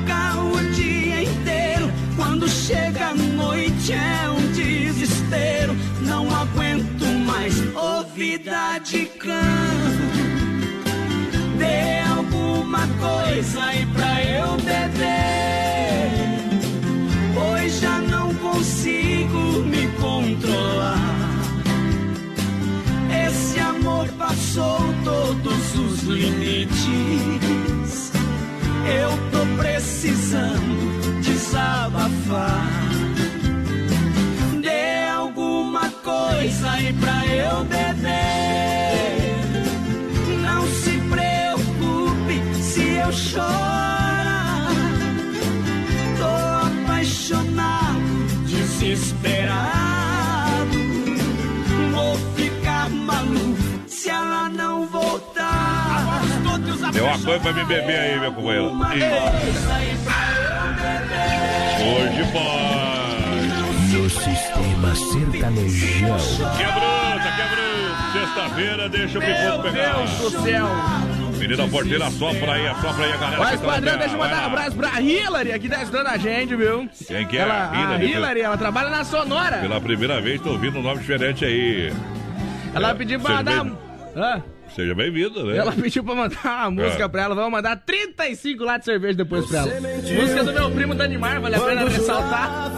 chega 2.61 3.07
a 3.07 3.13
noite 3.15 3.91
é 3.91 4.29
um 4.29 4.51
desespero. 4.51 5.75
Não 6.01 6.29
aguento 6.33 7.05
mais 7.25 7.55
ouvida 7.75 8.77
de 8.79 9.05
cão. 9.05 9.35
Dê 11.57 11.99
alguma 12.15 12.87
coisa 12.99 13.63
aí 13.63 13.85
pra 13.87 14.23
eu 14.23 14.55
beber. 14.57 16.11
Pois 17.33 17.79
já 17.79 17.97
não 17.99 18.33
consigo 18.35 19.63
me 19.65 19.87
controlar. 19.99 20.99
Esse 23.27 23.59
amor 23.59 24.07
passou 24.19 24.93
todos 25.03 25.75
os 25.75 26.03
limites. 26.03 28.11
Eu 28.85 29.09
tô 29.31 29.47
precisando 29.57 31.20
desabafar. 31.51 32.69
Dê 34.61 35.09
alguma 35.09 35.89
coisa 36.03 36.71
aí 36.71 36.93
pra 36.93 37.25
eu 37.27 37.65
beber. 37.65 39.35
Não 40.41 40.65
se 40.67 40.97
preocupe 41.09 42.41
se 42.61 42.95
eu 42.95 43.11
chorar. 43.11 44.69
Tô 46.17 46.85
apaixonado, 46.85 47.99
desesperado. 48.45 49.61
Vou 51.91 52.17
ficar 52.35 52.89
maluco 52.89 53.57
se 53.87 54.09
ela 54.09 54.47
não 54.49 54.87
voltar. 54.87 56.21
Uma 57.01 57.19
coisa 57.19 57.39
pra 57.39 57.53
me 57.53 57.65
beber 57.65 57.99
aí, 57.99 58.19
meu 58.19 58.33
companheiro. 58.33 58.71
Hoje 61.83 62.31
pode. 62.31 63.61
No 63.93 64.09
sistema 64.09 64.95
sertanejão. 64.95 66.17
Que 66.57 66.63
é 66.63 66.71
bruta, 66.71 67.31
que 67.35 67.41
é 67.41 67.47
bruta. 67.49 67.71
Sexta-feira, 68.13 68.89
deixa 68.89 69.19
o 69.19 69.21
pipoco 69.21 69.63
Meu 69.63 69.71
pegar. 69.71 69.93
Deus 69.93 70.31
do 70.31 70.41
céu. 70.43 70.67
Menina 71.39 71.67
Porteira, 71.67 72.11
sopra 72.11 72.53
aí, 72.53 72.67
sopra 72.81 73.05
aí 73.05 73.13
a 73.13 73.17
galera. 73.17 73.39
Mas, 73.43 73.59
tá 73.59 73.67
padrão, 73.67 73.93
na 73.93 73.97
deixa 73.99 74.13
eu 74.15 74.19
mandar 74.19 74.43
um 74.43 74.45
abraço 74.45 74.75
pra 74.75 75.01
Hillary, 75.01 75.51
aqui 75.53 75.67
tá 75.69 75.81
estudando 75.81 76.07
a 76.07 76.17
gente, 76.17 76.55
viu? 76.55 76.87
Quem 77.07 77.27
que 77.27 77.37
é? 77.37 77.41
Ela, 77.41 77.71
a 77.71 77.75
Hillary? 77.81 78.05
Hillary, 78.11 78.41
ela 78.41 78.57
trabalha 78.57 78.89
na 78.91 79.03
Sonora. 79.03 79.57
Pela 79.57 79.81
primeira 79.81 80.21
vez, 80.21 80.39
tô 80.39 80.51
ouvindo 80.51 80.77
um 80.77 80.83
nome 80.83 80.99
diferente 80.99 81.43
aí. 81.43 81.91
Ela 82.75 82.91
É, 82.91 82.93
pediu 82.93 83.19
pra 83.19 83.41
bem- 83.41 83.75
Hã? 84.15 84.43
Seja 84.75 84.95
bem-vindo, 84.95 85.45
né? 85.45 85.57
Ela 85.57 85.71
pediu 85.73 86.03
pra 86.03 86.15
mandar 86.15 86.39
uma 86.45 86.71
música 86.71 87.03
É. 87.03 87.07
pra 87.07 87.23
ela. 87.23 87.35
Vamos 87.35 87.51
mandar 87.51 87.75
35 87.75 88.63
lá 88.63 88.77
de 88.77 88.85
cerveja 88.85 89.15
depois 89.17 89.45
pra 89.45 89.59
ela. 89.59 89.71
Música 89.81 90.43
do 90.45 90.53
meu 90.53 90.71
primo 90.71 90.95
Danimar, 90.95 91.41
vale 91.41 91.55
a 91.55 91.59
pena 91.59 91.89
ressaltar. 91.89 92.71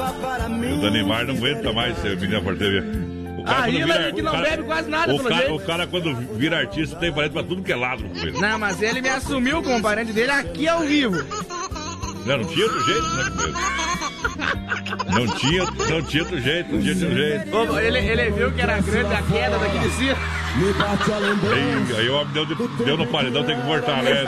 O 0.77 0.81
Danimar 0.81 1.25
não 1.25 1.35
aguenta 1.35 1.71
mais 1.71 1.95
ser 1.99 2.17
menina 2.17 2.41
porteira. 2.41 2.83
O 3.37 3.43
A 3.45 3.69
Hillary 3.69 3.83
vira- 4.03 4.11
que 4.13 4.21
não 4.21 4.41
bebe 4.41 4.63
quase 4.63 4.89
nada, 4.89 5.13
o 5.13 5.17
pelo 5.17 5.27
cara, 5.29 5.41
jeito. 5.41 5.55
o 5.55 5.59
cara, 5.67 5.85
quando 5.87 6.15
vira 6.37 6.59
artista, 6.59 6.95
tem 6.95 7.11
parede 7.11 7.33
pra 7.33 7.43
tudo 7.43 7.61
que 7.61 7.73
é 7.73 7.75
lado 7.75 8.01
com 8.05 8.17
ele. 8.17 8.39
Não, 8.39 8.57
mas 8.57 8.81
ele 8.81 9.01
me 9.01 9.09
assumiu 9.09 9.61
como 9.61 9.81
parente 9.81 10.13
dele 10.13 10.31
aqui 10.31 10.65
ao 10.65 10.79
vivo. 10.79 11.17
Não, 12.25 12.37
não 12.37 12.45
tinha 12.45 12.65
outro 12.65 12.85
jeito, 12.85 13.15
né? 13.15 13.23
Não 15.13 15.27
tinha, 15.35 15.63
não 15.89 16.01
tinha 16.03 16.23
outro 16.23 16.41
jeito, 16.41 16.73
não 16.73 16.81
tinha 16.81 16.93
outro 16.93 17.15
jeito. 17.15 17.55
Ô, 17.55 17.79
Ele, 17.79 17.99
ele 17.99 18.31
viu 18.31 18.51
que 18.51 18.61
era 18.61 18.79
grande 18.79 19.13
a 19.13 19.21
queda 19.21 19.57
daqui 19.57 19.79
de 19.79 19.89
cima. 19.91 20.17
Me 20.55 20.71
bate 20.73 21.11
a 21.11 21.17
lembrança. 21.17 21.97
Aí 21.97 22.09
o 22.09 22.15
homem 22.15 22.33
deu, 22.33 22.45
de, 22.45 22.55
deu 22.85 22.97
no 22.97 23.07
paredão, 23.07 23.43
tem 23.43 23.59
que 23.59 23.65
voltar, 23.65 24.03
né? 24.03 24.23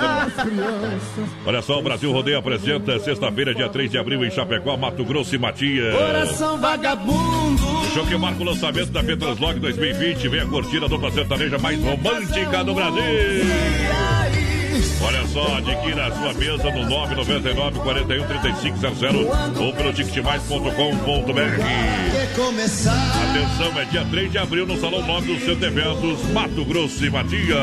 Olha 1.46 1.62
só, 1.62 1.80
o 1.80 1.84
Brasil 1.84 2.12
Rodeio 2.12 2.40
apresenta 2.40 3.00
sexta-feira, 3.00 3.54
dia 3.54 3.70
3 3.70 3.92
de 3.92 3.98
abril, 3.98 4.26
em 4.26 4.32
Chapecó, 4.32 4.76
Mato 4.76 5.06
Grosso 5.06 5.36
e 5.36 5.38
Matias. 5.38 5.94
Coração 5.96 6.58
vagabundo. 6.60 7.64
O 7.64 7.92
show 7.94 8.06
que 8.08 8.18
marca 8.18 8.42
o 8.42 8.46
lançamento 8.46 8.92
da 8.92 9.04
Petroslog 9.04 9.60
2020. 9.60 10.28
Vem 10.28 10.42
a 10.42 10.46
curtida 10.48 10.88
dupla 10.90 11.12
sertaneja 11.12 11.58
mais 11.60 11.80
romântica 11.84 12.64
do 12.64 12.74
Brasil. 12.74 13.04
Olha 15.02 15.26
só, 15.28 15.58
adquira 15.58 16.08
a 16.08 16.12
sua 16.12 16.34
mesa 16.34 16.70
no 16.72 16.90
999 16.90 17.80
41 17.80 18.28
3500 18.28 19.02
ou 19.58 19.74
pelo 19.74 19.94
ticketmais.com.br. 19.94 20.72
Atenção, 23.30 23.80
é 23.80 23.86
dia 23.86 24.06
3 24.06 24.32
de 24.32 24.38
abril 24.38 24.66
no 24.68 24.78
Salão 24.80 25.02
9 25.02 25.34
do 25.34 25.40
Centro 25.40 25.56
de 25.56 25.66
Eventos, 25.66 26.24
Mato 26.34 26.66
Grosso 26.66 27.06
e 27.06 27.10
Matias. 27.10 27.58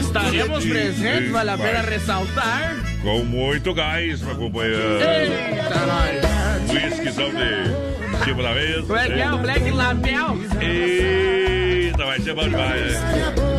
Estaremos 0.00 0.64
presentes, 0.64 1.30
vale 1.30 1.50
a 1.50 1.58
pena 1.58 1.80
ressaltar. 1.80 2.76
Com 3.02 3.24
muito 3.24 3.74
gás, 3.74 4.22
meu 4.22 4.36
companheiro. 4.36 5.00
Eita, 5.00 5.86
nós. 5.86 6.70
Whiskyzão 6.70 7.30
de 7.30 8.24
cima 8.24 8.42
da 8.42 8.54
mesa. 8.54 8.82
Como 8.82 8.98
é 8.98 9.06
que 9.08 9.20
é 9.20 9.32
o 9.32 9.38
Black 9.38 9.70
Label? 9.70 10.38
Eita, 10.60 12.04
vai 12.04 12.20
ser 12.20 12.34
bom 12.34 12.48
demais. 12.48 13.53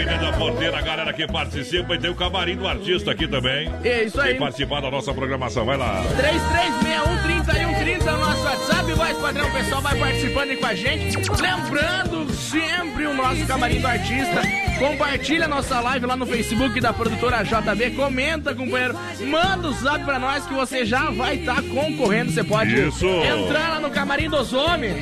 Vai 0.00 0.06
lá, 0.06 0.12
Avenida 0.12 0.32
Porteira, 0.38 0.78
a 0.78 0.82
galera 0.82 1.12
que 1.12 1.26
participa 1.26 1.94
e 1.94 1.98
tem 1.98 2.10
o 2.10 2.14
camarim 2.14 2.56
do 2.56 2.66
artista 2.66 3.10
aqui 3.10 3.28
também. 3.28 3.70
É 3.84 4.04
isso 4.04 4.20
aí. 4.20 4.30
Quem 4.30 4.38
participar 4.38 4.80
da 4.80 4.90
nossa 4.90 5.12
programação, 5.12 5.64
vai 5.64 5.76
lá. 5.76 6.02
3361-3130 6.16 8.06
é 8.06 8.12
o 8.12 8.18
nosso 8.18 8.42
WhatsApp, 8.44 8.92
voz 8.92 9.18
padrão, 9.18 9.48
o 9.48 9.52
pessoal 9.52 9.82
vai 9.82 9.98
participando 9.98 10.50
aí 10.50 10.56
com 10.56 10.66
a 10.66 10.74
gente. 10.74 11.16
Lembrando 11.40 12.32
sempre 12.32 13.06
o 13.06 13.14
nosso 13.14 13.46
camarim 13.46 13.80
do 13.80 13.86
artista. 13.86 14.42
Compartilha 14.78 15.44
a 15.44 15.48
nossa 15.48 15.78
live 15.80 16.06
lá 16.06 16.16
no 16.16 16.26
Facebook 16.26 16.80
da 16.80 16.92
produtora 16.92 17.42
JB. 17.42 17.90
Comenta, 17.90 18.54
companheiro. 18.54 18.96
Manda 19.26 19.68
o 19.68 19.72
zap 19.72 20.02
pra 20.04 20.18
nós 20.18 20.46
que 20.46 20.54
você 20.54 20.86
já 20.86 21.10
vai 21.10 21.36
estar 21.36 21.62
concorrendo. 21.62 22.32
Você 22.32 22.42
pode 22.42 22.74
Isso. 22.88 23.06
entrar 23.06 23.68
lá 23.68 23.80
no 23.80 23.90
camarim 23.90 24.30
dos 24.30 24.52
homens. 24.54 24.96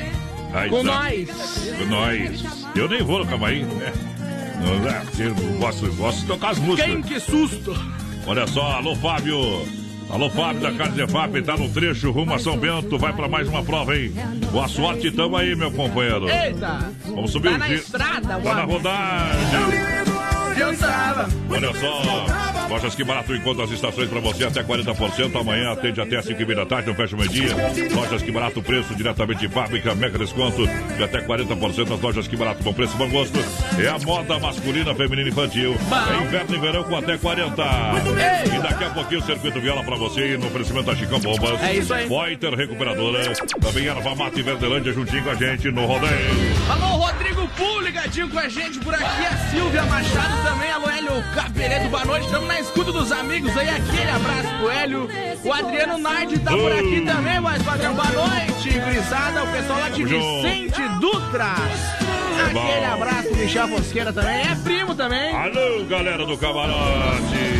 Aí 0.53 0.69
Com 0.69 0.83
tá. 0.83 1.03
nós. 1.03 1.29
Com 1.77 1.85
nós. 1.85 2.67
Eu 2.75 2.89
nem 2.89 3.01
vou 3.01 3.19
no 3.19 3.27
camarim, 3.27 3.63
né? 3.63 3.93
É, 4.61 5.23
eu 5.25 5.33
gosto, 5.59 5.91
gosto 5.95 6.21
de 6.21 6.27
tocar 6.27 6.49
as 6.51 6.59
músicas. 6.59 6.85
Quem 6.91 7.01
que 7.01 7.19
susto? 7.19 7.73
Olha 8.27 8.45
só, 8.47 8.73
alô 8.73 8.95
Fábio. 8.95 9.37
Alô 10.09 10.29
Fábio 10.29 10.61
da 10.61 10.71
Carne 10.73 10.95
Zefap, 10.95 11.41
tá 11.43 11.55
no 11.55 11.69
trecho 11.69 12.09
rumo 12.11 12.33
a 12.33 12.39
São 12.39 12.57
Bento, 12.57 12.97
vai 12.97 13.13
pra 13.13 13.27
mais 13.27 13.47
uma 13.47 13.63
prova, 13.63 13.95
hein? 13.95 14.11
Boa 14.51 14.67
sorte, 14.67 15.11
tamo 15.11 15.37
aí, 15.37 15.55
meu 15.55 15.71
companheiro. 15.71 16.27
Eita! 16.27 16.91
Vamos 17.05 17.31
subir 17.31 17.57
Tá 17.57 17.65
o 17.65 17.67
giro. 17.67 17.79
estrada, 17.79 18.39
Tá 18.39 18.55
na 18.55 18.63
rodagem. 18.63 20.08
Olha 21.49 21.73
só, 21.73 22.67
lojas 22.69 22.93
que 22.93 23.03
barato 23.03 23.33
encontra 23.33 23.63
as 23.63 23.71
estações 23.71 24.09
pra 24.09 24.19
você 24.19 24.43
até 24.43 24.63
40%. 24.63 25.39
Amanhã 25.39 25.71
atende 25.71 26.01
até 26.01 26.21
5 26.21 26.41
h 26.41 26.55
da 26.55 26.65
tarde, 26.65 26.87
não 26.89 26.95
fecha 26.95 27.15
o 27.15 27.19
meio-dia. 27.19 27.55
Lojas 27.95 28.21
que 28.21 28.31
barato, 28.31 28.61
preço 28.61 28.93
diretamente 28.93 29.39
de 29.39 29.47
fábrica, 29.47 29.95
mega 29.95 30.17
desconto 30.17 30.67
de 30.67 31.03
até 31.03 31.21
40%. 31.21 31.93
As 31.93 32.01
lojas 32.01 32.27
que 32.27 32.35
barato, 32.35 32.61
bom 32.61 32.73
preço, 32.73 32.95
bom 32.97 33.09
gosto. 33.09 33.39
É 33.79 33.87
a 33.87 33.97
moda 33.99 34.37
masculina, 34.37 34.93
feminina 34.93 35.29
e 35.29 35.31
infantil. 35.31 35.75
É 36.11 36.23
inverno 36.23 36.55
e 36.55 36.59
verão 36.59 36.83
com 36.83 36.97
até 36.97 37.17
40. 37.17 37.63
E 38.55 38.61
daqui 38.61 38.83
a 38.83 38.89
pouquinho 38.89 39.21
o 39.21 39.23
circuito 39.25 39.61
viola 39.61 39.83
pra 39.83 39.95
você 39.95 40.37
no 40.37 40.47
oferecimento 40.47 40.85
da 40.87 40.95
Chicão 40.95 41.19
Bombas. 41.19 41.61
É 41.63 41.73
isso 41.75 41.93
aí. 41.93 42.07
Poiter 42.07 42.53
Recuperadora. 42.53 43.33
Também 43.61 43.87
Erva 43.87 44.13
Mata 44.15 44.39
e 44.39 44.43
Verdelândia 44.43 44.91
juntinho 44.91 45.23
com 45.23 45.29
a 45.29 45.35
gente 45.35 45.71
no 45.71 45.85
rodeio. 45.85 46.11
Alô, 46.69 46.97
Rodrigo 46.97 47.47
Pulo, 47.57 47.81
ligadinho 47.81 48.29
com 48.29 48.39
a 48.39 48.49
gente 48.49 48.77
por 48.79 48.93
aqui. 48.93 49.03
A 49.03 49.37
Silvia 49.49 49.83
Machado 49.83 50.43
também. 50.43 50.48
Alô, 50.49 50.89
Hélio 50.89 51.23
Capeleto, 51.35 51.89
boa 51.89 52.05
noite. 52.05 52.25
Estamos 52.25 52.47
na 52.47 52.59
escuta 52.59 52.91
dos 52.91 53.11
amigos 53.11 53.55
aí. 53.55 53.69
Aquele 53.69 54.09
abraço 54.09 54.47
pro 54.57 54.71
Hélio. 54.71 55.09
O 55.43 55.53
Adriano 55.53 55.97
Nardi 55.99 56.39
tá 56.39 56.51
por 56.51 56.71
aqui 56.71 57.01
também, 57.01 57.39
mas 57.39 57.61
padrão. 57.61 57.93
Boa 57.93 58.07
noite, 58.07 58.69
grisada. 58.69 59.43
O 59.43 59.47
pessoal 59.51 59.79
lá 59.79 59.89
de. 59.89 60.03
Vicente 60.03 60.81
Dutra. 60.99 61.53
Aquele 62.47 62.85
abraço, 62.85 63.35
Michel 63.35 63.67
Fosqueira 63.67 64.11
também. 64.11 64.41
É 64.41 64.55
primo 64.63 64.95
também. 64.95 65.35
Alô, 65.35 65.85
galera 65.85 66.25
do 66.25 66.35
camarote! 66.35 67.58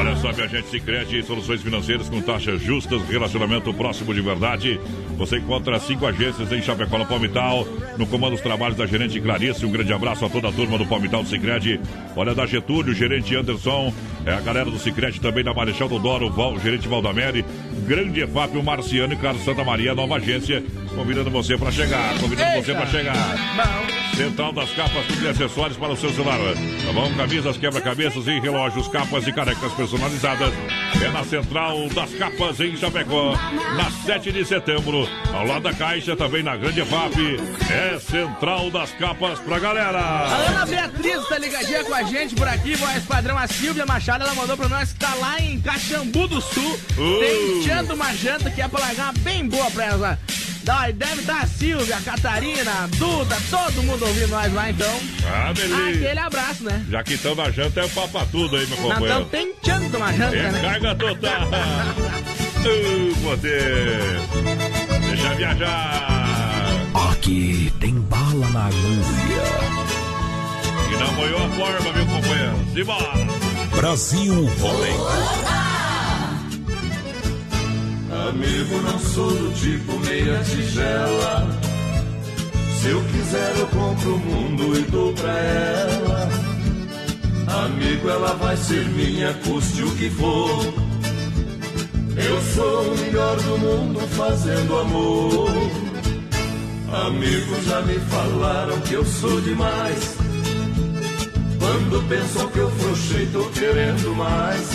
Olha 0.00 0.16
só, 0.16 0.32
minha 0.32 0.48
gente, 0.48 0.66
Sicredi 0.68 1.22
soluções 1.22 1.60
financeiras 1.60 2.08
com 2.08 2.22
taxas 2.22 2.62
justas, 2.62 3.06
relacionamento 3.06 3.72
próximo 3.74 4.14
de 4.14 4.22
verdade. 4.22 4.80
Você 5.18 5.36
encontra 5.36 5.78
cinco 5.78 6.06
agências 6.06 6.50
em 6.50 6.62
Chapecó, 6.62 6.96
no 6.96 7.04
Palmital, 7.04 7.66
no 7.98 8.06
comando 8.06 8.30
dos 8.32 8.40
trabalhos 8.40 8.78
da 8.78 8.86
gerente 8.86 9.20
Clarice. 9.20 9.66
Um 9.66 9.70
grande 9.70 9.92
abraço 9.92 10.24
a 10.24 10.30
toda 10.30 10.48
a 10.48 10.52
turma 10.52 10.78
do 10.78 10.86
Palmital 10.86 11.22
do 11.22 11.28
Sicredi. 11.28 11.78
Olha, 12.16 12.34
da 12.34 12.46
Getúlio, 12.46 12.94
gerente 12.94 13.36
Anderson, 13.36 13.92
é 14.30 14.34
a 14.34 14.40
galera 14.40 14.70
do 14.70 14.78
Sicredi 14.78 15.20
também 15.20 15.42
da 15.42 15.52
Marechal 15.52 15.88
do 15.88 15.98
Doro, 15.98 16.30
Val, 16.30 16.58
gerente 16.60 16.86
Valdamere, 16.86 17.44
grande 17.86 18.20
EFAP, 18.22 18.56
o 18.56 18.62
Marciano 18.62 19.12
e 19.12 19.16
Carlos 19.16 19.44
Santa 19.44 19.64
Maria, 19.64 19.94
nova 19.94 20.16
agência, 20.16 20.62
convidando 20.94 21.30
você 21.30 21.58
para 21.58 21.72
chegar, 21.72 22.16
convidando 22.20 22.62
você 22.62 22.72
para 22.72 22.86
chegar. 22.86 23.16
Bom. 23.56 24.00
Central 24.16 24.52
das 24.52 24.70
capas, 24.72 25.06
tudo 25.06 25.20
de 25.20 25.28
acessórios 25.28 25.78
para 25.78 25.92
o 25.92 25.96
seu 25.96 26.12
celular. 26.12 26.38
Tá 26.38 26.92
bom? 26.92 27.10
Camisas, 27.14 27.56
quebra-cabeças 27.56 28.26
e 28.26 28.38
relógios, 28.38 28.86
capas 28.88 29.26
e 29.26 29.32
canecas 29.32 29.72
personalizadas. 29.72 30.52
É 31.02 31.08
na 31.08 31.24
Central 31.24 31.88
das 31.88 32.12
Capas, 32.14 32.60
em 32.60 32.76
Chapecó, 32.76 33.34
na 33.76 33.90
7 34.04 34.30
de 34.30 34.44
setembro. 34.44 35.08
Ao 35.32 35.46
lado 35.46 35.62
da 35.62 35.72
Caixa, 35.72 36.14
também 36.14 36.42
na 36.42 36.56
Grande 36.56 36.84
FAP. 36.84 37.16
É 37.70 37.98
Central 37.98 38.70
das 38.70 38.92
Capas 38.92 39.38
pra 39.38 39.58
galera. 39.58 39.98
A 39.98 40.36
Ana 40.48 40.66
Beatriz 40.66 41.26
tá 41.26 41.38
ligadinha 41.38 41.84
com 41.84 41.94
a 41.94 42.02
gente 42.02 42.34
por 42.34 42.46
aqui, 42.46 42.74
voz 42.74 43.02
padrão. 43.04 43.38
A 43.38 43.46
Silvia 43.46 43.86
Machado, 43.86 44.19
ela 44.22 44.34
mandou 44.34 44.56
pra 44.56 44.68
nós 44.68 44.92
que 44.92 44.98
tá 44.98 45.14
lá 45.14 45.40
em 45.40 45.60
Caxambu 45.60 46.28
do 46.28 46.40
Sul. 46.40 46.80
Uh. 46.98 47.18
Tem 47.20 47.62
janta 47.62 47.94
uma 47.94 48.14
janta 48.14 48.50
que 48.50 48.60
é 48.60 48.68
pra 48.68 48.80
largar 48.80 49.12
bem 49.18 49.46
boa 49.48 49.70
pra 49.70 49.84
ela. 49.86 50.18
Dá- 50.62 50.90
Deve 50.90 51.22
estar 51.22 51.42
a 51.42 51.46
Silvia, 51.46 51.96
a 51.96 52.00
Catarina, 52.02 52.70
a 52.70 52.86
Duda, 52.88 53.36
todo 53.50 53.82
mundo 53.82 54.04
ouvindo 54.04 54.28
nós 54.28 54.52
lá 54.52 54.70
então. 54.70 55.00
Ah, 55.26 55.52
beleza. 55.54 55.88
Aquele 56.06 56.20
abraço, 56.20 56.64
né? 56.64 56.84
Já 56.90 57.02
que 57.02 57.14
estão 57.14 57.34
na 57.34 57.50
janta, 57.50 57.80
é 57.80 57.88
papa 57.88 58.26
tudo 58.30 58.56
aí, 58.56 58.66
meu 58.66 58.76
Então 58.78 58.90
companheiro. 58.90 59.24
tem 59.26 59.54
janta 59.62 59.96
uma 59.96 60.12
janta, 60.12 60.36
É 60.36 60.50
né? 60.52 60.60
carga 60.60 60.94
total. 60.94 61.48
Uh, 62.60 63.16
poder. 63.22 64.20
Deixa 65.08 65.34
viajar. 65.34 66.86
Aqui 67.10 67.72
tem 67.80 67.94
bala 67.94 68.46
na 68.50 68.66
agulha. 68.66 69.04
E 70.92 70.96
não 70.98 71.12
moiou 71.14 71.38
a 71.42 71.48
forma, 71.48 71.92
meu 71.94 72.04
companheiro. 72.04 72.66
Simbora. 72.74 73.39
Brasil 73.74 74.34
Rodeio. 74.58 75.06
Amigo, 78.28 78.80
não 78.82 78.98
sou 78.98 79.30
do 79.30 79.52
tipo 79.54 79.98
meia 80.00 80.42
tigela. 80.44 81.48
Se 82.80 82.88
eu 82.88 83.02
quiser, 83.04 83.56
eu 83.58 83.66
compro 83.68 84.14
o 84.14 84.18
mundo 84.18 84.78
e 84.78 84.82
dou 84.90 85.12
pra 85.14 85.32
ela. 85.32 86.28
Amigo, 87.64 88.08
ela 88.08 88.34
vai 88.34 88.56
ser 88.56 88.86
minha, 88.90 89.34
custe 89.44 89.82
o 89.82 89.96
que 89.96 90.10
for. 90.10 90.74
Eu 92.16 92.42
sou 92.54 92.92
o 92.92 92.98
melhor 92.98 93.36
do 93.36 93.58
mundo 93.58 94.00
fazendo 94.16 94.78
amor. 94.78 95.50
Amigos 97.06 97.64
já 97.66 97.80
me 97.82 97.98
falaram 98.00 98.80
que 98.80 98.94
eu 98.94 99.04
sou 99.04 99.40
demais. 99.40 100.29
Quando 101.60 102.08
pensam 102.08 102.48
que 102.48 102.58
eu 102.58 102.70
frouxei, 102.72 103.26
tô 103.26 103.44
querendo 103.50 104.16
mais. 104.16 104.68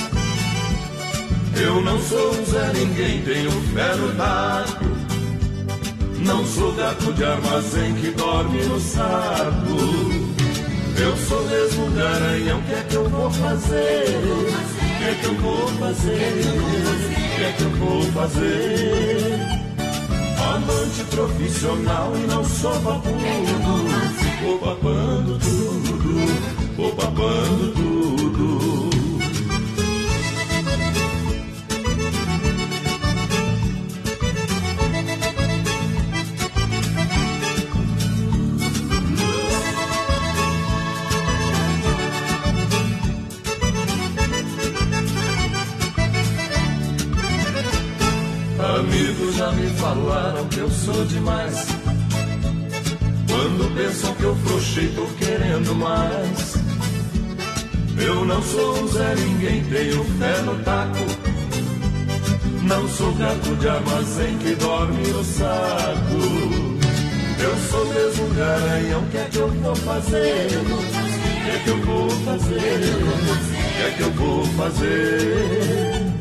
Eu 1.62 1.82
não 1.82 2.00
sou 2.02 2.32
um 2.32 2.46
Zé 2.46 2.72
Ninguém, 2.74 3.22
tenho 3.24 3.52
fé 3.52 3.96
no 3.96 4.14
taco. 4.16 4.86
Não 6.26 6.46
sou 6.46 6.72
gato 6.74 7.12
de 7.14 7.24
armazém 7.24 7.94
que 7.96 8.12
dorme 8.12 8.64
no 8.64 8.80
saco. 8.80 10.26
Eu 10.98 11.18
sou 11.18 11.44
mesmo 11.48 11.92
garanhão, 11.92 12.60
o 12.60 12.64
que 12.64 12.74
é 12.74 12.86
que 12.88 12.96
eu 12.96 13.10
vou 13.10 13.30
fazer? 13.30 14.06
O 14.16 14.98
que 14.98 15.04
é 15.04 15.16
que 15.20 15.26
eu 15.26 15.36
vou 15.36 15.68
fazer? 15.68 16.14
O 16.14 17.36
que 17.36 17.44
é 17.44 17.52
que 17.58 17.64
eu 17.64 17.70
vou 17.72 18.02
fazer? 18.14 19.66
Amante 20.56 21.04
profissional 21.10 22.14
e 22.16 22.28
não 22.28 22.44
sou 22.46 22.80
babudo. 22.80 23.16
Vou 24.42 24.60
papando 24.60 25.38
tudo, 25.40 25.65
vou 26.76 26.92
papando 26.94 27.72
tudo. 27.74 28.90
Amigos 48.78 49.36
já 49.36 49.52
me 49.52 49.68
falaram 49.78 50.48
que 50.50 50.58
eu 50.60 50.70
sou 50.70 51.06
demais. 51.06 51.68
Quando 53.28 53.76
pensam 53.76 54.14
que 54.16 54.24
eu 54.24 54.36
frouxei, 54.36 54.88
tô 54.90 55.06
querendo 55.18 55.76
mais. 55.76 56.65
Eu 57.98 58.26
não 58.26 58.42
sou 58.42 58.84
um 58.84 58.88
Zé 58.88 59.16
Ninguém, 59.16 59.64
tenho 59.66 60.04
fé 60.04 60.42
no 60.42 60.56
taco. 60.64 61.06
Não 62.64 62.88
sou 62.90 63.14
gato 63.14 63.56
de 63.56 63.68
armazém 63.68 64.38
que 64.40 64.56
dorme 64.56 65.08
no 65.08 65.24
saco. 65.24 66.76
Eu 67.40 67.56
sou 67.70 67.86
mesmo 67.94 68.34
garanhão, 68.34 69.02
o 69.02 69.08
que 69.08 69.18
é 69.18 69.28
que 69.32 69.38
eu 69.38 69.48
vou 69.50 69.76
fazer? 69.76 70.48
O 70.48 71.44
que 71.44 71.52
é 71.52 71.60
que 71.64 71.70
eu 71.70 71.82
vou 71.86 72.10
fazer? 72.10 72.56
O 72.56 73.76
que 73.76 73.82
é 73.82 73.94
que 73.96 74.02
eu 74.02 74.12
vou 74.12 74.46
fazer? 74.46 76.16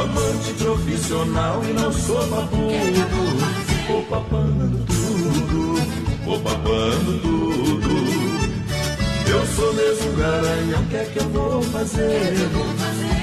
Amante 0.00 0.52
profissional 0.54 1.62
e 1.64 1.72
não 1.72 1.92
sou 1.92 2.26
babudo. 2.26 3.60
Vou 3.86 4.02
papando 4.04 4.84
tudo, 4.86 5.80
vou 6.24 6.40
papando 6.40 7.20
tudo. 7.20 8.19
Sou 9.56 9.72
mesmo 9.74 10.12
garanhão, 10.16 10.82
o 10.82 10.86
que 10.86 10.96
é 10.96 11.04
que 11.04 11.18
eu 11.18 11.28
vou 11.28 11.62
fazer? 11.62 12.04
O 12.04 12.74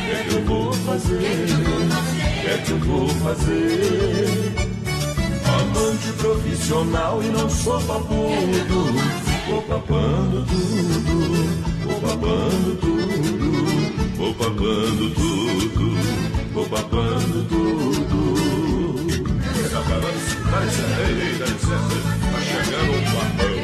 que 0.05 0.11
é 0.11 0.23
que 0.23 0.35
eu 0.35 0.43
vou 0.45 0.73
fazer? 0.73 1.15
O 1.15 1.19
que 2.41 2.47
é 2.47 2.57
que 2.65 2.71
eu 2.71 2.79
vou 2.79 3.09
fazer? 3.09 4.53
Amante 5.47 6.11
profissional 6.17 7.23
e 7.23 7.27
não 7.27 7.49
sou 7.49 7.81
papudo. 7.81 9.27
Vou 9.47 9.61
papando 9.61 10.45
tudo, 10.45 11.15
vou 11.85 12.01
papando 12.01 12.75
tudo, 12.81 14.15
vou 14.17 14.33
papando 14.33 15.09
tudo, 15.15 15.97
vou 16.53 16.65
papando 16.65 17.43
tudo. 17.47 17.77
Licença, 20.67 21.75
tá 22.31 22.39
chegando 22.41 22.91
o 22.91 23.01
papão. 23.13 23.56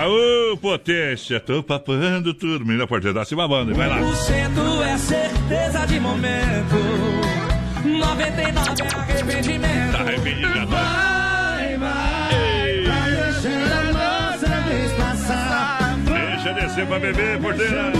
Aô, 0.00 0.56
potência, 0.56 1.38
tô 1.38 1.62
papando 1.62 2.32
tudo. 2.32 2.64
Menina 2.64 2.86
porteira, 2.86 3.22
se 3.22 3.36
babando, 3.36 3.74
vai 3.74 3.86
lá. 3.86 4.00
O 4.00 4.16
centro 4.16 4.82
é 4.82 4.96
certeza 4.96 5.86
de 5.86 6.00
momento. 6.00 6.74
99 7.84 8.82
é 8.82 8.96
arrependimento. 8.96 9.92
Tá 9.92 9.98
arrependido, 10.00 10.54
já 10.54 10.66
tá. 10.66 11.56
Vai, 11.58 11.76
vai, 11.76 12.82
vai 12.86 13.10
deixando 13.10 13.72
a 13.74 13.82
nossa 13.92 14.60
vez 14.62 14.92
passar. 14.92 15.98
Deixa 15.98 16.54
descer 16.54 16.86
pra 16.86 16.98
beber, 16.98 17.38
porteira. 17.38 17.92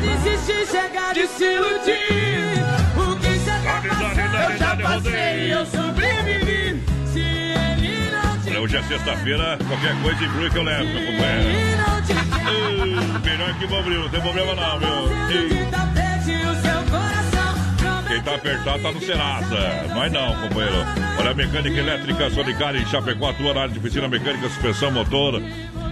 Desistir, 0.00 0.66
chegar 0.66 1.12
de 1.12 1.26
se 1.26 1.44
iludir. 1.44 2.64
O 2.96 3.16
que 3.16 3.38
você 3.38 3.50
tá 3.50 3.82
passando, 3.86 4.36
eu 4.50 4.56
já 4.56 4.76
passei, 4.76 5.52
eu 5.52 5.66
sobrevivi. 5.66 6.63
Hoje 8.60 8.76
é 8.76 8.82
sexta-feira, 8.82 9.58
qualquer 9.66 10.00
coisa 10.02 10.24
inclui 10.24 10.48
que 10.48 10.56
eu 10.56 10.62
levo, 10.62 10.84
meu 10.84 11.06
companheiro. 11.06 11.48
Ei, 12.48 13.30
Melhor 13.30 13.58
que 13.58 13.66
bombril, 13.66 14.02
não 14.02 14.08
tem 14.08 14.20
problema 14.20 14.54
não, 14.54 14.80
meu. 14.80 15.08
Quem 18.06 18.22
tá 18.22 18.34
apertado 18.36 18.80
tá 18.80 18.92
no 18.92 19.00
Serasa. 19.00 19.88
Nós 19.92 20.12
não, 20.12 20.36
companheiro. 20.36 20.76
Olha, 21.18 21.34
mecânica 21.34 21.78
elétrica 21.78 22.30
Sonicari 22.30 22.82
em 22.82 22.86
Chapecó, 22.86 23.30
atua 23.30 23.54
na 23.54 23.62
área 23.62 23.72
de 23.72 23.78
oficina 23.80 24.08
mecânica, 24.08 24.48
suspensão, 24.48 24.92
motor. 24.92 25.42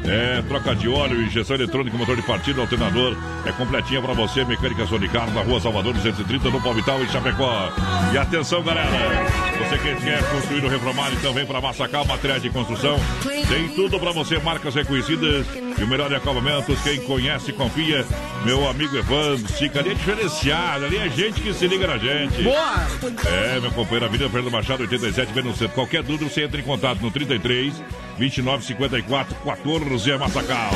É, 0.05 0.43
troca 0.43 0.75
de 0.75 0.89
óleo, 0.89 1.23
injeção 1.23 1.57
eletrônica, 1.57 1.97
motor 1.97 2.15
de 2.15 2.23
partida, 2.23 2.61
alternador. 2.61 3.17
É 3.45 3.53
completinha 3.53 4.01
pra 4.01 4.13
você, 4.15 4.45
mecânica 4.45 4.87
Sonicar, 4.87 5.29
na 5.31 5.43
rua 5.43 5.61
Salvador 5.61 5.95
230, 5.95 6.51
no 6.51 6.61
Palmital, 6.61 7.03
em 7.03 7.09
Chapecó. 7.09 7.73
E 8.13 8.19
atenção, 8.19 8.63
galera. 8.63 9.52
Você 9.73 9.79
que 9.79 10.05
quer 10.05 10.31
construir 10.31 10.65
ou 10.65 10.71
reformar, 10.71 11.11
então 11.15 11.33
vem 11.33 11.47
pra 11.47 11.59
Massacal, 11.59 12.05
materiais 12.05 12.43
de 12.43 12.51
construção. 12.51 13.01
Tem 13.49 13.69
tudo 13.71 13.99
pra 13.99 14.13
você, 14.13 14.39
marcas 14.39 14.75
reconhecidas 14.75 15.47
e 15.79 15.83
o 15.83 15.87
melhor 15.87 16.11
de 16.11 16.15
acabamentos. 16.15 16.79
Quem 16.83 17.01
conhece, 17.01 17.55
confia. 17.55 18.05
Meu 18.45 18.69
amigo 18.69 18.95
Evandro, 18.95 19.49
fica 19.49 19.81
ali 19.81 19.93
é 19.93 19.95
diferenciado. 19.95 20.85
Ali 20.85 20.99
é 20.99 21.09
gente 21.09 21.41
que 21.41 21.55
se 21.55 21.67
liga 21.67 21.87
na 21.87 21.97
gente. 21.97 22.43
Boa! 22.43 22.87
É, 23.27 23.61
meu 23.61 23.71
companheiro, 23.71 24.05
Avenida 24.05 24.29
Fernando 24.29 24.53
Machado, 24.53 24.83
87, 24.83 25.33
bem 25.33 25.45
no 25.45 25.57
centro. 25.57 25.75
Qualquer 25.75 26.03
dúvida, 26.03 26.29
você 26.29 26.45
entra 26.45 26.61
em 26.61 26.65
contato 26.65 27.01
no 27.01 27.11
33 27.11 27.73
29 28.19 28.65
54 28.67 29.35
14 29.37 30.11
é 30.11 30.19
Massacal. 30.19 30.71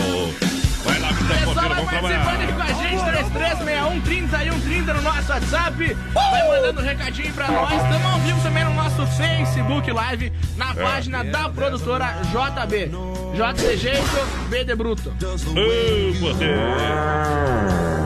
Vai 0.87 0.99
lá, 1.01 1.09
vai 1.11 1.39
vamos 1.39 1.55
participando 1.91 2.43
aqui 2.43 2.53
com 2.53 2.63
a 2.63 2.67
gente, 2.67 3.05
3361 3.05 4.01
3130 4.03 4.95
no 4.95 5.03
nosso 5.03 5.33
WhatsApp. 5.33 5.97
Vai 6.15 6.49
mandando 6.49 6.81
um 6.81 6.85
recadinho 6.85 7.33
pra 7.33 7.49
nós. 7.49 7.73
Estamos 7.73 8.13
ao 8.13 8.19
vivo 8.21 8.41
também 8.43 8.65
no 8.65 8.75
nosso 8.75 9.07
Facebook 9.07 9.91
Live, 9.91 10.33
na 10.57 10.75
página 10.75 11.25
da 11.25 11.49
produtora 11.49 12.17
JB. 12.33 12.91
J 13.37 13.53
de 13.53 13.77
jeito, 13.77 14.49
B 14.49 14.65
de 14.65 14.75
bruto. 14.75 15.11
Ô, 15.11 16.13
você. 16.21 16.55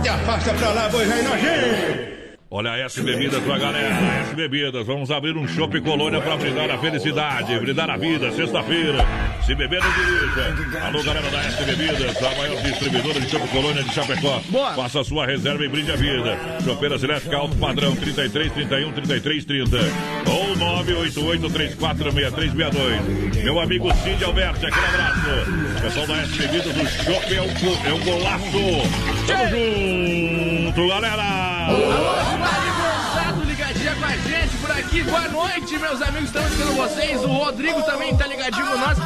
Se 0.02 0.08
afasta 0.08 0.54
pra 0.54 0.68
lá, 0.70 0.88
boi 0.88 1.04
velho 1.04 1.28
nojento. 1.28 2.19
Olha, 2.52 2.70
S 2.78 3.00
Bebidas 3.00 3.40
pra 3.44 3.56
galera, 3.58 3.94
S 4.22 4.34
Bebidas, 4.34 4.84
vamos 4.84 5.08
abrir 5.12 5.36
um 5.36 5.46
shopping 5.46 5.82
colônia 5.82 6.20
pra 6.20 6.36
brindar 6.36 6.68
a 6.68 6.78
felicidade, 6.78 7.56
brindar 7.60 7.88
a 7.88 7.96
vida, 7.96 8.32
sexta-feira. 8.32 9.06
Se 9.46 9.54
beber, 9.54 9.80
não 9.80 9.92
dirija. 9.92 10.84
Alô, 10.84 11.00
galera 11.04 11.30
da 11.30 11.38
S 11.44 11.62
Bebidas, 11.62 12.16
a 12.16 12.34
maior 12.34 12.60
distribuidora 12.60 13.20
de 13.20 13.30
shopping 13.30 13.46
colônia 13.46 13.84
de 13.84 13.94
Chapecó. 13.94 14.40
Boa. 14.48 14.74
Faça 14.74 15.00
a 15.00 15.04
sua 15.04 15.26
reserva 15.26 15.64
e 15.64 15.68
brinde 15.68 15.92
a 15.92 15.96
vida. 15.96 16.36
Chopeiras 16.64 17.00
elétricas 17.04 17.38
alto 17.38 17.56
padrão, 17.56 17.94
33, 17.94 18.52
31, 18.52 18.92
33, 18.94 19.44
30. 19.44 19.76
Ou 20.26 20.56
988 20.56 21.50
346362. 21.50 23.44
Meu 23.44 23.60
amigo 23.60 23.94
Cid 23.94 24.24
Alberti, 24.24 24.66
aquele 24.66 24.86
abraço. 24.86 25.20
Pessoal 25.82 26.06
da 26.08 26.16
S 26.16 26.36
Bebidas, 26.36 26.66
o 26.66 27.04
shopping 27.04 27.34
é 27.34 27.42
um, 27.42 27.88
é 27.88 27.92
um 27.94 28.00
golaço. 28.00 28.50
Tamo 29.28 29.50
junto, 29.50 30.49
galera. 30.72 31.66
Alô, 31.68 31.78
Gonçalo, 31.78 33.44
ligadinha 33.44 33.94
com 33.96 34.04
a 34.04 34.16
gente 34.16 34.56
por 34.60 34.70
aqui. 34.70 35.02
Boa 35.02 35.28
noite, 35.28 35.78
meus 35.78 36.02
amigos. 36.02 36.24
Estamos 36.24 36.50
vendo 36.54 36.72
vocês. 36.76 37.22
O 37.22 37.26
Rodrigo 37.28 37.82
também 37.82 38.16
tá 38.16 38.26
ligadinho 38.26 38.66
com 38.66 38.78
nós. 38.78 38.98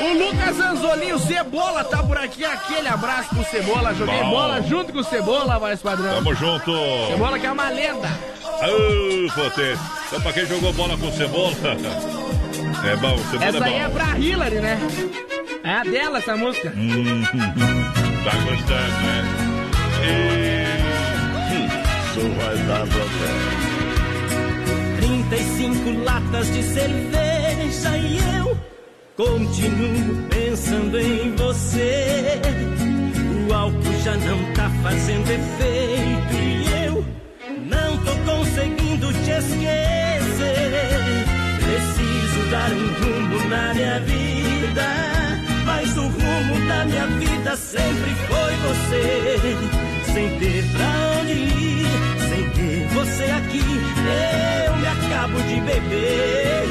O 0.00 0.12
Lucas 0.14 0.58
Anzolinho, 0.60 1.18
Cebola, 1.18 1.84
tá 1.84 2.02
por 2.02 2.16
aqui. 2.18 2.44
Aquele 2.44 2.88
abraço 2.88 3.28
pro 3.30 3.44
Cebola. 3.44 3.94
Joguei 3.94 4.18
Bom. 4.22 4.30
bola 4.30 4.62
junto 4.62 4.92
com 4.92 5.00
o 5.00 5.04
Cebola, 5.04 5.58
mais 5.58 5.80
padrão. 5.80 6.14
Tamo 6.14 6.34
junto. 6.34 6.72
Cebola 7.08 7.38
que 7.38 7.46
é 7.46 7.52
uma 7.52 7.68
lenda. 7.68 8.08
Ô, 8.62 9.32
potência. 9.32 9.78
Então, 10.06 10.20
pra 10.20 10.32
quem 10.32 10.46
jogou 10.46 10.72
bola 10.72 10.96
com 10.96 11.10
cebola. 11.12 11.52
É 12.82 12.96
bom, 12.96 13.16
cebola 13.30 13.44
Essa 13.50 13.64
aí 13.66 13.74
é 13.74 13.78
é 13.80 13.88
bom. 13.88 13.94
pra 13.94 14.18
Hillary, 14.18 14.54
né? 14.56 14.78
É 15.64 15.70
a 15.74 15.82
dela, 15.82 16.18
essa 16.18 16.34
música. 16.34 16.72
Hum, 16.74 17.22
tá 18.24 18.30
gostando, 18.36 19.00
né? 19.02 19.50
Isso 22.20 22.28
vai 22.28 22.56
dar 22.66 22.86
problema. 22.86 23.50
35 24.98 26.04
latas 26.04 26.52
de 26.52 26.62
cerveja 26.62 27.96
e 27.96 28.18
eu 28.36 28.58
continuo 29.16 30.28
pensando 30.28 31.00
em 31.00 31.34
você. 31.34 32.38
O 33.48 33.54
álcool 33.54 34.02
já 34.04 34.14
não 34.16 34.52
tá 34.52 34.70
fazendo 34.82 35.30
efeito 35.30 36.34
e 36.34 36.84
eu 36.84 37.04
não 37.70 37.96
tô 38.04 38.14
conseguindo 38.30 39.10
te 39.14 39.30
esquecer. 39.30 40.60
Preciso 41.56 42.50
dar 42.50 42.70
um 42.70 42.92
rumo 43.00 43.48
na 43.48 43.72
minha 43.72 43.98
vida, 44.00 44.86
mas 45.64 45.96
o 45.96 46.02
rumo 46.02 46.68
da 46.68 46.84
minha 46.84 47.06
vida 47.06 47.56
sempre 47.56 48.14
foi 48.28 48.56
você. 48.68 49.56
Sem 50.12 50.28
ter 50.40 50.64
pra 50.72 51.20
onde 51.20 51.32
ir, 51.32 52.09
você 52.92 53.24
aqui, 53.24 53.62
eu 54.66 54.76
me 54.76 54.86
acabo 54.86 55.40
de 55.42 55.60
beber. 55.60 56.68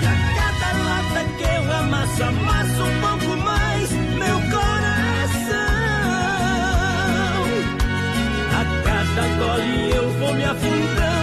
E 0.00 0.06
a 0.06 0.14
cada 0.36 0.70
lata 0.84 1.20
que 1.36 1.44
eu 1.44 1.72
amasso, 1.72 2.22
amasso 2.22 2.82
um 2.82 3.00
pouco 3.00 3.36
mais 3.42 3.90
meu 3.90 4.40
coração. 4.50 5.68
A 8.52 8.62
cada 8.84 9.24
gole 9.38 9.90
eu 9.94 10.10
vou 10.18 10.34
me 10.34 10.44
afundando 10.44 11.17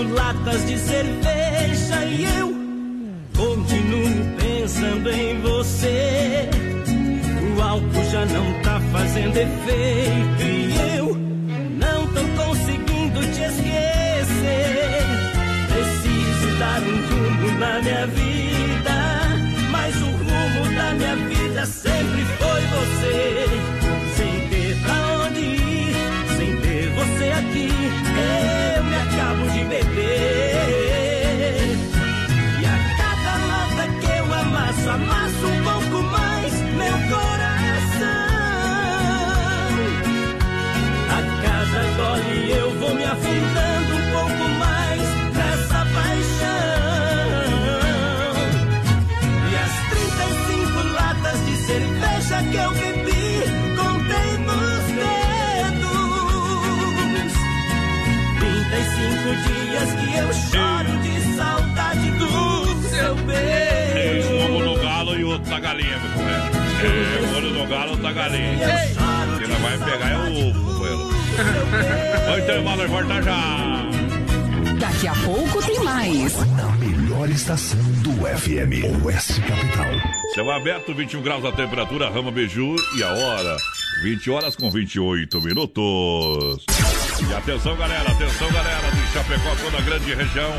35 0.00 0.14
latas 0.14 0.66
de 0.66 0.78
cerveja 0.78 2.04
e 2.06 2.24
eu 2.38 2.48
continuo 3.36 4.36
pensando 4.38 5.10
em 5.10 5.40
você. 5.40 6.48
O 7.56 7.62
álcool 7.62 8.10
já 8.10 8.24
não 8.26 8.62
tá 8.62 8.80
fazendo 8.92 9.36
efeito 9.36 10.42
e 10.42 10.96
eu 10.96 11.14
não 11.78 12.06
tô 12.08 12.22
conseguindo 12.42 13.20
te 13.20 13.42
esquecer. 13.42 15.04
Preciso 15.68 16.58
dar 16.58 16.80
um 16.82 16.96
rumo 17.06 17.58
na 17.58 17.82
minha 17.82 18.06
vida, 18.06 18.29
olho 67.40 67.54
no 67.54 67.66
galo, 67.66 67.96
na 67.96 68.12
galinha. 68.12 68.68
Quem 69.38 69.48
não 69.48 69.56
vai 69.60 69.78
pegar 69.78 70.10
é 70.10 70.16
o 70.16 70.48
ovo, 70.48 70.64
companheiro. 70.64 71.10
Oi, 72.32 72.40
então, 72.40 72.64
mano, 72.64 72.88
volta 72.88 73.22
já. 73.22 73.90
Daqui 74.78 75.08
a 75.08 75.14
pouco 75.14 75.62
tem 75.62 75.80
mais. 75.80 76.36
Na 76.56 76.70
melhor 76.72 77.28
estação 77.30 77.80
do 78.02 78.12
FM, 78.12 79.04
Oeste 79.04 79.40
Capital. 79.40 79.86
Céu 80.34 80.50
aberto, 80.50 80.94
21 80.94 81.22
graus 81.22 81.44
a 81.44 81.52
temperatura, 81.52 82.10
Rama 82.10 82.30
Beiju 82.30 82.76
e 82.96 83.02
a 83.02 83.08
hora, 83.12 83.56
20 84.02 84.30
horas 84.30 84.56
com 84.56 84.70
28 84.70 85.40
minutos. 85.40 86.64
E 87.28 87.34
atenção, 87.34 87.76
galera, 87.76 88.10
atenção, 88.10 88.50
galera 88.52 88.90
de 88.90 89.12
Chapecó, 89.12 89.54
toda 89.62 89.78
a 89.78 89.80
grande 89.80 90.14
região. 90.14 90.52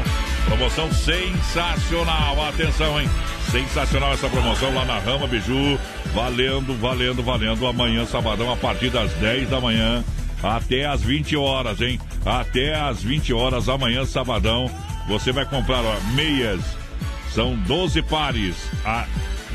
Promoção 0.45 0.91
sensacional, 0.91 2.43
atenção, 2.47 2.99
hein? 2.99 3.09
Sensacional 3.51 4.13
essa 4.13 4.29
promoção 4.29 4.73
lá 4.73 4.85
na 4.85 4.99
Rama 4.99 5.27
Biju. 5.27 5.79
Valendo, 6.13 6.75
valendo, 6.75 7.23
valendo. 7.23 7.67
Amanhã, 7.67 8.05
sabadão, 8.05 8.51
a 8.51 8.57
partir 8.57 8.89
das 8.89 9.11
10 9.13 9.49
da 9.49 9.59
manhã 9.59 10.03
até 10.43 10.85
as 10.85 11.01
20 11.01 11.35
horas, 11.35 11.81
hein? 11.81 11.99
Até 12.25 12.75
as 12.75 13.03
20 13.03 13.33
horas, 13.33 13.69
amanhã, 13.69 14.05
sabadão. 14.05 14.69
Você 15.07 15.31
vai 15.31 15.45
comprar 15.45 15.83
ó, 15.83 15.99
meias 16.13 16.61
são 17.33 17.55
12 17.55 18.01
pares 18.03 18.55
a 18.85 19.05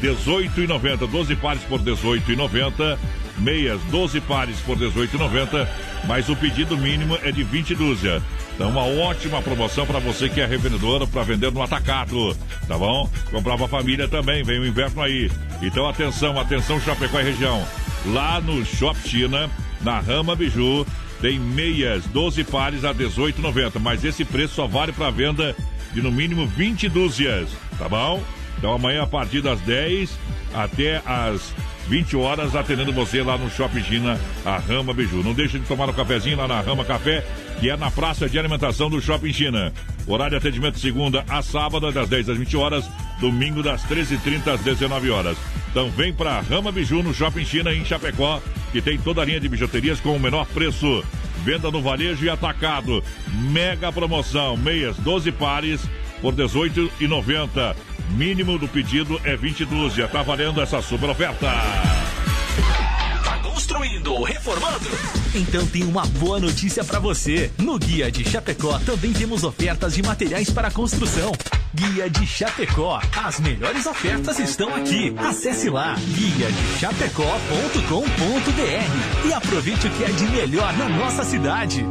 18,90. 0.01 1.07
12 1.07 1.37
pares 1.37 1.63
por 1.65 1.81
18,90. 1.81 2.99
Meias, 3.39 3.81
12 3.91 4.21
pares 4.23 4.59
por 4.61 4.77
18,90. 4.79 5.69
Mas 6.07 6.29
o 6.29 6.37
pedido 6.37 6.77
mínimo 6.77 7.19
é 7.23 7.31
de 7.31 7.43
20 7.43 7.75
dúzia. 7.75 8.23
Então, 8.57 8.71
uma 8.71 8.85
ótima 8.85 9.43
promoção 9.43 9.85
para 9.85 9.99
você 9.99 10.31
que 10.31 10.41
é 10.41 10.47
revendedora 10.47 11.07
para 11.07 11.23
vender 11.23 11.53
no 11.53 11.63
atacado. 11.63 12.35
Tá 12.67 12.79
bom? 12.79 13.07
Comprar 13.31 13.59
pra 13.59 13.69
família 13.69 14.09
também. 14.09 14.43
Vem 14.43 14.59
o 14.59 14.67
inverno 14.67 15.03
aí. 15.03 15.31
Então, 15.61 15.87
atenção, 15.87 16.41
atenção, 16.41 16.81
Chapecó 16.81 17.21
e 17.21 17.25
região. 17.25 17.63
Lá 18.07 18.41
no 18.41 18.65
Shop 18.65 18.99
China, 19.07 19.51
na 19.83 20.01
Rama 20.01 20.35
Biju, 20.35 20.87
tem 21.21 21.39
meias, 21.39 22.07
12 22.07 22.45
pares 22.45 22.83
a 22.83 22.95
18,90. 22.95 23.79
Mas 23.79 24.03
esse 24.05 24.25
preço 24.25 24.55
só 24.55 24.67
vale 24.67 24.91
para 24.91 25.11
venda 25.11 25.55
de 25.93 26.01
no 26.01 26.11
mínimo 26.11 26.47
20 26.47 26.89
dúzias, 26.89 27.51
tá 27.79 27.87
bom? 27.91 28.23
Então 28.57 28.73
amanhã 28.73 29.03
a 29.03 29.07
partir 29.07 29.43
das 29.43 29.61
10 29.61 30.11
até 30.55 31.03
as 31.05 31.55
20 31.89 32.17
horas 32.17 32.57
atendendo 32.57 32.93
você 32.93 33.23
lá 33.23 33.39
no 33.39 33.51
Shopping 33.51 33.83
China, 33.83 34.19
a 34.45 34.59
Rama 34.59 34.93
Biju. 34.93 35.23
Não 35.23 35.33
deixe 35.33 35.59
de 35.59 35.67
tomar 35.67 35.89
um 35.89 35.93
cafezinho 35.93 36.37
lá 36.37 36.49
na 36.49 36.61
Rama 36.61 36.85
Café, 36.85 37.25
que 37.61 37.71
é 37.71 37.77
na 37.77 37.91
praça 37.91 38.29
de 38.29 38.39
alimentação 38.39 38.91
do 38.91 39.01
Shopping 39.01 39.33
China. 39.33 39.73
Horário 40.07 40.33
de 40.33 40.37
atendimento 40.37 40.79
segunda 40.79 41.25
a 41.29 41.43
sábado, 41.43 41.91
das 41.93 42.09
10 42.09 42.31
às 42.31 42.39
20 42.39 42.57
horas, 42.57 42.91
domingo 43.21 43.63
das 43.63 43.85
13h30 43.85 44.55
às 44.55 44.61
19 44.61 45.11
horas. 45.11 45.37
Então 45.71 45.89
vem 45.91 46.13
pra 46.13 46.41
Rama 46.41 46.73
Biju 46.73 47.03
no 47.03 47.15
Shopping 47.15 47.45
China 47.45 47.73
em 47.73 47.85
Chapecó, 47.85 48.41
que 48.73 48.83
tem 48.83 48.99
toda 48.99 49.23
a 49.23 49.25
linha 49.25 49.41
de 49.41 49.49
bijuterias 49.49 50.01
com 50.01 50.17
o 50.17 50.21
menor 50.21 50.47
preço. 50.47 51.05
Venda 51.45 51.71
no 51.71 51.81
varejo 51.81 52.25
e 52.25 52.31
atacado. 52.31 53.05
Mega 53.53 53.93
promoção. 53.93 54.57
Meias 54.57 54.97
12 54.97 55.31
pares 55.33 55.81
por 56.21 56.35
R$ 56.35 56.45
18,90. 56.45 57.77
Mínimo 58.11 58.59
do 58.59 58.69
pedido 58.69 59.21
é 59.25 59.37
20 59.37 59.65
dúzia. 59.65 60.09
Tá 60.09 60.23
valendo 60.23 60.61
essa 60.61 60.81
super 60.81 61.11
oferta. 61.11 61.47
Tá 63.25 63.39
construindo 63.43 64.23
reformando? 64.23 64.87
Então 65.35 65.67
tem 65.67 65.85
uma 65.85 66.07
boa 66.07 66.39
notícia 66.39 66.85
para 66.85 66.99
você. 66.99 67.51
No 67.59 67.79
Guia 67.79 68.11
de 68.11 68.29
Chapecó 68.29 68.79
também 68.81 69.13
temos 69.13 69.45
ofertas 69.45 69.95
de 69.95 70.03
materiais 70.03 70.51
para 70.51 70.71
construção. 70.71 71.33
Guia 71.75 72.09
de 72.09 72.27
Chapecó. 72.27 73.01
As 73.23 73.39
melhores 73.41 73.85
ofertas 73.85 74.39
estão 74.39 74.75
aqui. 74.75 75.15
Acesse 75.19 75.69
lá 75.69 75.95
guia 75.95 76.51
de 76.51 76.79
chapecó.com.br 76.79 79.29
e 79.29 79.33
aproveite 79.33 79.87
o 79.87 79.91
que 79.91 80.05
é 80.05 80.09
de 80.09 80.25
melhor 80.25 80.73
na 80.79 80.89
nossa 80.89 81.25
cidade. 81.25 81.85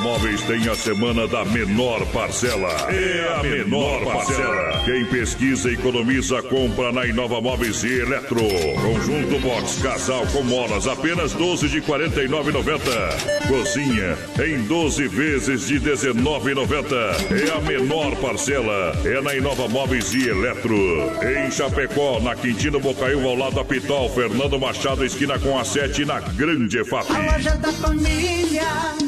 Móveis 0.00 0.42
tem 0.42 0.68
a 0.68 0.74
semana 0.74 1.26
da 1.26 1.44
menor 1.44 2.04
parcela. 2.06 2.70
É 2.90 3.34
a 3.38 3.42
menor 3.42 4.04
parcela. 4.04 4.82
Quem 4.84 5.04
pesquisa 5.06 5.70
e 5.70 5.74
economiza, 5.74 6.42
compra 6.42 6.92
na 6.92 7.04
Inova 7.06 7.40
Móveis 7.40 7.82
e 7.82 8.00
Eletro. 8.00 8.40
Conjunto 8.80 9.40
box 9.40 9.82
casal 9.82 10.26
com 10.28 10.42
molas, 10.42 10.86
apenas 10.86 11.32
12 11.32 11.68
de 11.68 11.82
49,90. 11.82 13.48
Cozinha 13.48 14.16
em 14.44 14.62
12 14.66 15.08
vezes 15.08 15.66
de 15.66 15.80
19,90. 15.80 16.94
É 17.32 17.56
a 17.56 17.60
menor 17.60 18.14
parcela. 18.16 18.92
É 19.04 19.20
na 19.20 19.34
Inova 19.34 19.68
Móveis 19.68 20.14
e 20.14 20.28
Eletro. 20.28 20.76
Em 21.22 21.50
Chapecó, 21.50 22.20
na 22.20 22.36
Quintino 22.36 22.78
Bocaiúva, 22.78 23.28
ao 23.28 23.36
lado 23.36 23.56
da 23.56 23.64
Pitol, 23.64 24.08
Fernando 24.10 24.58
Machado, 24.58 25.04
esquina 25.04 25.38
com 25.38 25.58
a 25.58 25.64
7 25.64 26.04
na 26.04 26.20
Grande 26.20 26.78
EFAP. 26.78 27.10
A 27.10 27.32
loja 27.32 27.56
da 27.56 27.72
família. 27.72 29.07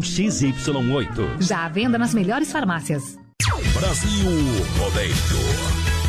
XY8. 0.00 1.40
Já 1.40 1.64
à 1.64 1.68
venda 1.68 1.98
nas 1.98 2.14
melhores 2.14 2.50
farmácias. 2.50 3.18
Brasil 3.74 4.30
Rodeio. 4.78 5.14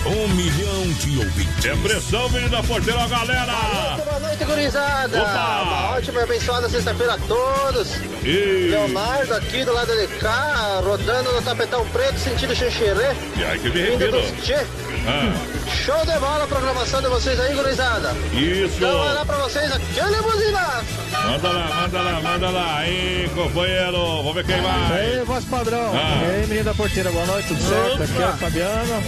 Um 0.03 0.27
milhão 0.29 0.93
de 0.99 1.19
ouvintes. 1.19 1.63
É 1.63 1.75
pressão, 1.75 2.27
menina 2.29 2.63
porteira, 2.63 3.07
galera! 3.07 3.97
Boa 4.03 4.19
noite, 4.19 4.43
gurizada! 4.45 5.21
Opa! 5.21 5.61
Uma 5.61 5.89
ótima 5.91 6.21
e 6.21 6.23
abençoada 6.23 6.67
sexta-feira 6.67 7.13
a 7.13 7.17
todos! 7.19 7.97
E... 8.23 8.69
Leonardo 8.71 9.35
aqui 9.35 9.63
do 9.63 9.71
lado 9.71 9.95
de 9.95 10.07
cá, 10.17 10.81
rodando 10.83 11.31
no 11.31 11.41
tapetão 11.43 11.87
preto, 11.89 12.17
sentido 12.17 12.55
xanxerê. 12.55 13.15
E 13.37 13.43
aí 13.43 13.59
que 13.59 13.69
me 13.69 13.81
Vindo 13.83 13.99
refiro. 13.99 14.11
dos 14.11 14.43
Tchê. 14.43 14.65
Ah, 15.07 15.33
Show 15.71 16.05
de 16.05 16.19
bola 16.19 16.43
a 16.43 16.47
programação 16.47 17.01
de 17.01 17.07
vocês 17.07 17.39
aí, 17.39 17.55
gurizada! 17.55 18.13
isso! 18.33 18.75
Então 18.77 18.99
vai 18.99 19.13
lá 19.15 19.25
pra 19.25 19.37
vocês 19.37 19.71
aquele 19.71 20.21
buzinaço! 20.21 20.85
Manda 21.27 21.49
lá, 21.49 21.67
manda 21.81 22.01
lá, 22.01 22.21
manda 22.21 22.49
lá. 22.49 22.77
Aí, 22.79 23.29
companheiro, 23.33 23.97
vamos 24.17 24.33
ver 24.35 24.45
quem 24.45 24.61
vai. 24.61 24.99
aí, 24.99 25.23
voz 25.23 25.45
padrão. 25.45 25.91
Ah. 25.93 26.21
E 26.23 26.31
aí, 26.35 26.47
menino 26.47 26.65
da 26.65 26.73
porteira, 26.73 27.11
boa 27.11 27.25
noite, 27.25 27.47
tudo 27.47 27.61
certo? 27.61 28.03
Aqui 28.03 28.21
é 28.21 28.27
o 28.27 28.37
Fabiano. 28.37 29.03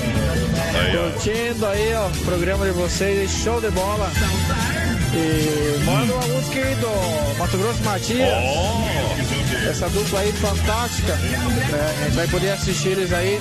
Aí, 0.79 0.97
ó. 0.97 1.12
Curtindo 1.12 1.65
aí, 1.67 1.93
ó, 1.95 2.08
o 2.08 2.25
programa 2.25 2.65
de 2.65 2.71
vocês, 2.71 3.32
show 3.32 3.62
de 3.62 3.69
bola. 3.71 4.10
E 5.15 5.84
manda 5.86 6.13
uma 6.13 6.27
música 6.27 6.60
aí 6.60 6.75
do 6.75 7.38
Mato 7.38 7.58
Grosso 7.58 7.84
Matias. 7.84 8.29
Oh, 8.43 9.42
Essa 9.69 9.89
dupla 9.89 10.19
aí 10.19 10.32
fantástica. 10.34 11.15
né? 11.15 11.95
A 11.99 12.04
gente 12.06 12.15
vai 12.15 12.28
poder 12.28 12.52
assistir 12.52 12.89
eles 12.89 13.12
aí. 13.13 13.39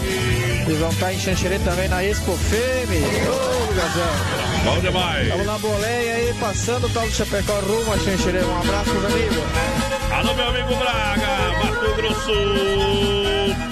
Eles 0.66 0.78
vão 0.78 0.90
estar 0.90 1.12
em 1.12 1.18
Xanxerê 1.18 1.58
também 1.58 1.88
na 1.88 2.02
Expo 2.04 2.36
Feme. 2.36 2.98
Ô, 3.26 3.72
Gazão. 3.74 4.64
bom 4.64 4.80
demais. 4.80 5.24
Estamos 5.24 5.46
na 5.46 5.58
boleia 5.58 6.14
aí, 6.14 6.34
passando 6.40 6.86
o 6.86 6.90
tal 6.90 7.06
do 7.06 7.12
Chapecó 7.12 7.54
rumo 7.60 7.92
a 7.92 7.98
Xanxerê. 7.98 8.42
Um 8.44 8.60
abraço 8.60 8.90
amigos. 8.90 9.44
Alô, 10.12 10.34
meu 10.34 10.48
amigo 10.48 10.76
Braga, 10.76 11.52
Mato 11.64 11.94
Grosso 11.96 12.32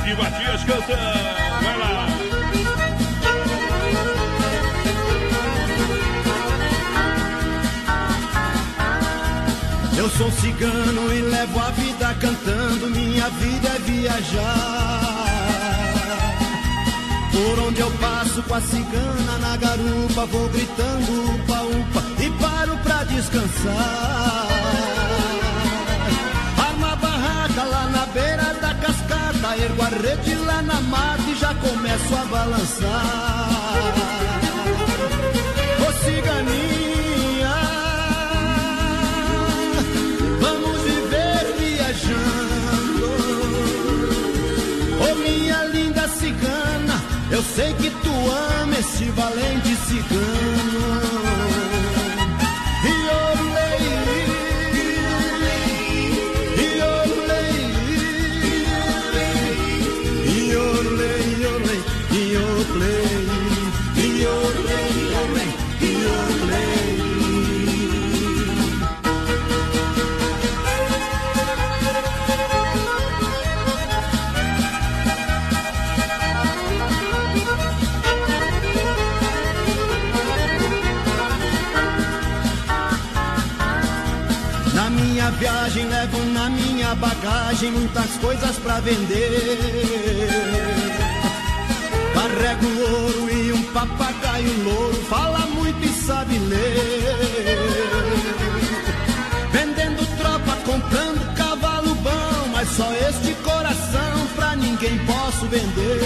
e 0.07 0.15
Matias 0.15 0.65
cantando. 0.65 1.63
Vai 1.63 1.79
lá. 1.79 2.07
Eu 9.97 10.09
sou 10.11 10.31
cigano 10.33 11.13
e 11.13 11.21
levo 11.21 11.59
a 11.61 11.71
vida 11.73 12.00
cantando, 12.15 12.91
minha 12.91 13.29
vida 13.29 13.69
é 13.69 13.79
viajar. 13.79 15.21
Por 17.33 17.59
onde 17.67 17.81
eu 17.81 17.91
passo 17.93 18.43
com 18.43 18.55
a 18.55 18.61
cigana 18.61 19.39
na 19.41 19.57
garupa, 19.57 20.27
vou 20.27 20.49
gritando 20.49 21.35
upa 21.35 21.63
upa 21.63 22.03
e 22.23 22.31
paro 22.43 22.77
pra 22.79 23.05
descansar. 23.05 24.49
Arma 26.69 26.97
barraca 26.97 27.63
lá 27.65 27.89
na 27.89 28.07
beira 28.07 28.55
da 28.61 28.75
cascata, 28.75 29.57
ergo 29.63 29.83
a 29.83 29.89
rede 29.89 30.35
lá 30.35 30.63
na 30.63 30.81
mata 30.83 31.23
e 31.31 31.35
já 31.35 31.55
começo 31.55 32.15
a 32.15 32.25
balançar. 32.27 33.81
Eu 47.31 47.43
sei 47.43 47.73
que 47.75 47.91
tu 47.91 48.11
ama 48.61 48.79
esse 48.79 49.05
valente 49.11 49.77
cigano. 49.77 51.50
Levo 86.01 86.25
na 86.33 86.49
minha 86.49 86.95
bagagem 86.95 87.73
muitas 87.73 88.17
coisas 88.17 88.57
pra 88.59 88.81
vender. 88.81 90.29
Carrego 92.15 92.67
ouro 92.67 93.31
e 93.31 93.53
um 93.53 93.63
papagaio 93.65 94.65
louro, 94.65 94.97
fala 95.11 95.41
muito 95.47 95.85
e 95.85 95.89
sabe 95.89 96.39
ler. 96.39 97.59
Vendendo 99.53 100.07
tropa, 100.17 100.57
comprando 100.65 101.35
cavalo 101.35 101.95
bom, 101.97 102.49
mas 102.53 102.69
só 102.71 102.91
este 103.09 103.35
coração 103.43 104.27
pra 104.37 104.57
ninguém 104.57 104.99
posso 105.05 105.47
vender. 105.49 106.01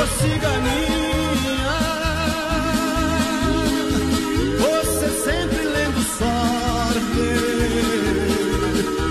Ô 0.00 0.06
ciganinha, 0.22 1.80
você 4.58 5.08
sempre 5.24 5.62
lendo 5.64 6.02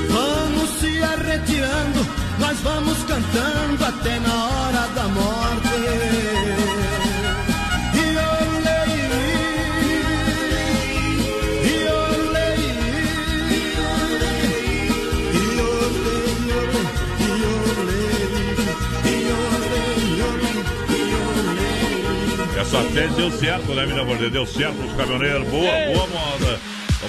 Vamos 0.09 0.69
se 0.79 1.03
arretirando, 1.03 2.07
nós 2.39 2.59
vamos 2.59 2.97
cantando 3.03 3.85
até 3.85 4.19
na 4.19 4.45
hora 4.45 4.87
da 4.95 5.07
morte. 5.07 5.69
Essa 22.59 22.83
tese 22.93 23.15
deu 23.15 23.31
certo, 23.31 23.73
né, 23.73 23.85
menina? 23.85 24.29
Deu 24.29 24.45
certo 24.45 24.75
pros 24.75 24.93
caminhoneiros. 24.93 25.47
Boa, 25.47 25.71
boa 25.93 26.07
moda. 26.07 26.59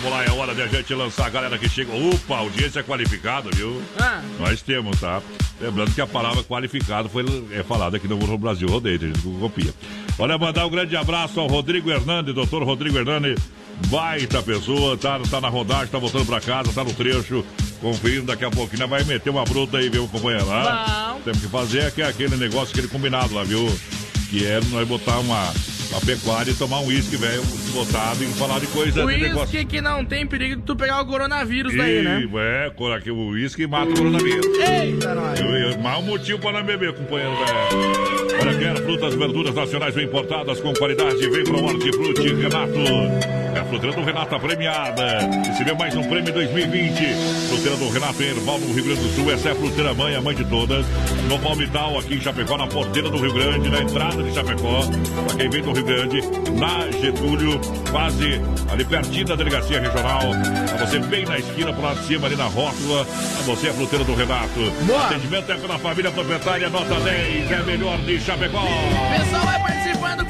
Vamos 0.03 0.17
lá, 0.17 0.25
é 0.25 0.31
hora 0.31 0.55
de 0.55 0.63
a 0.63 0.67
gente 0.67 0.95
lançar 0.95 1.27
a 1.27 1.29
galera 1.29 1.59
que 1.59 1.69
chega. 1.69 1.93
Opa, 1.93 2.39
audiência 2.39 2.83
qualificada, 2.83 3.51
viu? 3.53 3.83
Ah. 3.99 4.23
Nós 4.39 4.63
temos, 4.63 4.99
tá? 4.99 5.21
Lembrando 5.61 5.95
que 5.95 6.01
a 6.01 6.07
palavra 6.07 6.43
qualificado 6.43 7.07
foi 7.11 7.23
é 7.53 7.63
falada 7.63 7.99
aqui 7.99 8.09
no 8.09 8.17
Brasil 8.39 8.67
Rodeio, 8.67 8.97
a 8.97 9.07
gente 9.07 9.21
copia. 9.39 9.75
Olha, 10.19 10.39
mandar 10.39 10.65
um 10.65 10.71
grande 10.71 10.97
abraço 10.97 11.39
ao 11.39 11.47
Rodrigo 11.47 11.91
Hernandes, 11.91 12.35
doutor 12.35 12.63
Rodrigo 12.63 12.97
Hernandes, 12.97 13.39
baita 13.89 14.43
pessoa, 14.43 14.97
tá, 14.97 15.21
tá 15.31 15.39
na 15.39 15.51
rodagem, 15.51 15.89
tá 15.89 15.99
voltando 15.99 16.25
pra 16.25 16.41
casa, 16.41 16.73
tá 16.73 16.83
no 16.83 16.95
trecho, 16.95 17.45
conferindo, 17.83 18.27
daqui 18.27 18.45
a 18.47 18.51
pouquinho 18.51 18.89
vai 18.89 19.05
meter 19.05 19.29
uma 19.29 19.45
bruta 19.45 19.77
aí, 19.77 19.91
viu, 19.91 20.09
companheiro? 20.09 20.51
Ah, 20.51 21.17
Temos 21.23 21.41
que 21.41 21.49
fazer 21.49 21.83
aqui, 21.83 22.01
aquele 22.01 22.37
negócio, 22.37 22.71
aquele 22.73 22.89
combinado 22.89 23.35
lá, 23.35 23.45
viu? 23.45 23.67
Que 24.31 24.47
é 24.47 24.61
nós 24.71 24.89
botar 24.89 25.19
uma, 25.19 25.53
uma 25.91 26.01
pecuária 26.01 26.51
e 26.51 26.55
tomar 26.55 26.81
um 26.81 26.87
uísque, 26.87 27.17
velho, 27.17 27.43
botado 27.73 28.23
e 28.23 28.27
falar 28.29 28.61
de 28.61 28.67
coisa 28.69 29.05
de 29.05 29.19
negócio. 29.19 29.41
Uísque 29.41 29.65
que 29.65 29.81
não 29.81 30.05
tem 30.05 30.27
perigo 30.27 30.57
de 30.57 30.63
tu 30.63 30.77
pegar 30.77 31.01
o 31.01 31.07
coronavírus 31.07 31.77
daí, 31.77 32.03
né? 32.03 32.29
É, 32.35 32.95
aqui, 32.95 33.11
o 33.11 33.31
uísque 33.31 33.67
mata 33.67 33.91
o 33.91 33.95
coronavírus. 33.95 34.47
Eita, 34.59 35.15
nós. 35.15 35.41
Mau 35.83 36.03
motivo 36.03 36.39
para 36.39 36.59
não 36.59 36.67
beber, 36.67 36.93
companheiro, 36.95 37.35
velho. 37.37 38.41
Olha, 38.41 38.59
quer 38.59 38.77
frutas, 38.83 39.15
verduras 39.15 39.55
nacionais 39.55 39.95
bem 39.95 40.05
importadas 40.07 40.61
com 40.61 40.73
qualidade. 40.75 41.29
Vem 41.29 41.45
pro 41.45 41.65
Hortifruti, 41.65 42.35
Renato. 42.35 43.40
É 43.55 43.65
fruteira 43.65 43.97
do 43.97 44.03
Renato, 44.03 44.35
a 44.35 44.41
premiada. 44.41 45.19
Recebeu 45.47 45.77
mais 45.77 45.95
um 45.97 46.03
prêmio 46.03 46.33
2020. 46.33 47.15
Fruteira 47.49 47.77
do 47.77 47.89
Renato 47.91 48.23
em 48.23 48.27
Erval, 48.27 48.59
no 48.59 48.73
Rio 48.73 48.85
Grande 48.85 49.01
do 49.01 49.15
Sul. 49.15 49.33
Essa 49.33 49.49
é 49.49 49.53
a 49.53 49.55
fruteira 49.55 49.93
mãe, 49.93 50.15
a 50.15 50.21
mãe 50.21 50.35
de 50.35 50.45
todas. 50.45 50.87
No 51.29 51.39
Palmital, 51.39 51.99
aqui 51.99 52.15
em 52.15 52.21
Chapecó, 52.21 52.57
na 52.57 52.67
porteira 52.67 53.11
do 53.11 53.19
Rio 53.19 53.33
Grande, 53.33 53.69
na 53.69 53.83
entrada 53.83 54.23
de 54.23 54.33
Chapecó. 54.33 54.83
Pra 55.27 55.37
quem 55.37 55.51
vem 55.51 55.63
do 55.63 55.73
Rio 55.73 55.85
Grande, 55.85 56.21
na 56.59 56.91
Getúlio, 57.01 57.61
quase 57.91 58.41
ali 58.71 58.85
pertinho 58.85 59.27
da 59.27 59.35
delegacia 59.35 59.81
regional. 59.81 60.21
Pra 60.77 60.87
você 60.87 60.99
bem 61.01 61.25
na 61.25 61.39
esquina, 61.39 61.73
pro 61.73 61.83
lado 61.83 62.01
de 62.01 62.07
cima, 62.07 62.27
ali 62.27 62.37
na 62.37 62.45
rótula. 62.45 63.05
Pra 63.05 63.43
você 63.55 63.69
a 63.69 63.73
fruteira 63.73 64.05
do 64.05 64.15
Renato. 64.15 64.71
Boa. 64.87 65.07
Atendimento 65.07 65.51
é 65.51 65.57
pela 65.57 65.79
família 65.79 66.11
proprietária, 66.11 66.71
nota 66.71 66.95
10, 67.01 67.51
é 67.51 67.63
melhor 67.65 67.99
de 67.99 68.21
Chapecó. 68.21 68.63
Pessoal, 68.63 69.45
participando 69.45 69.80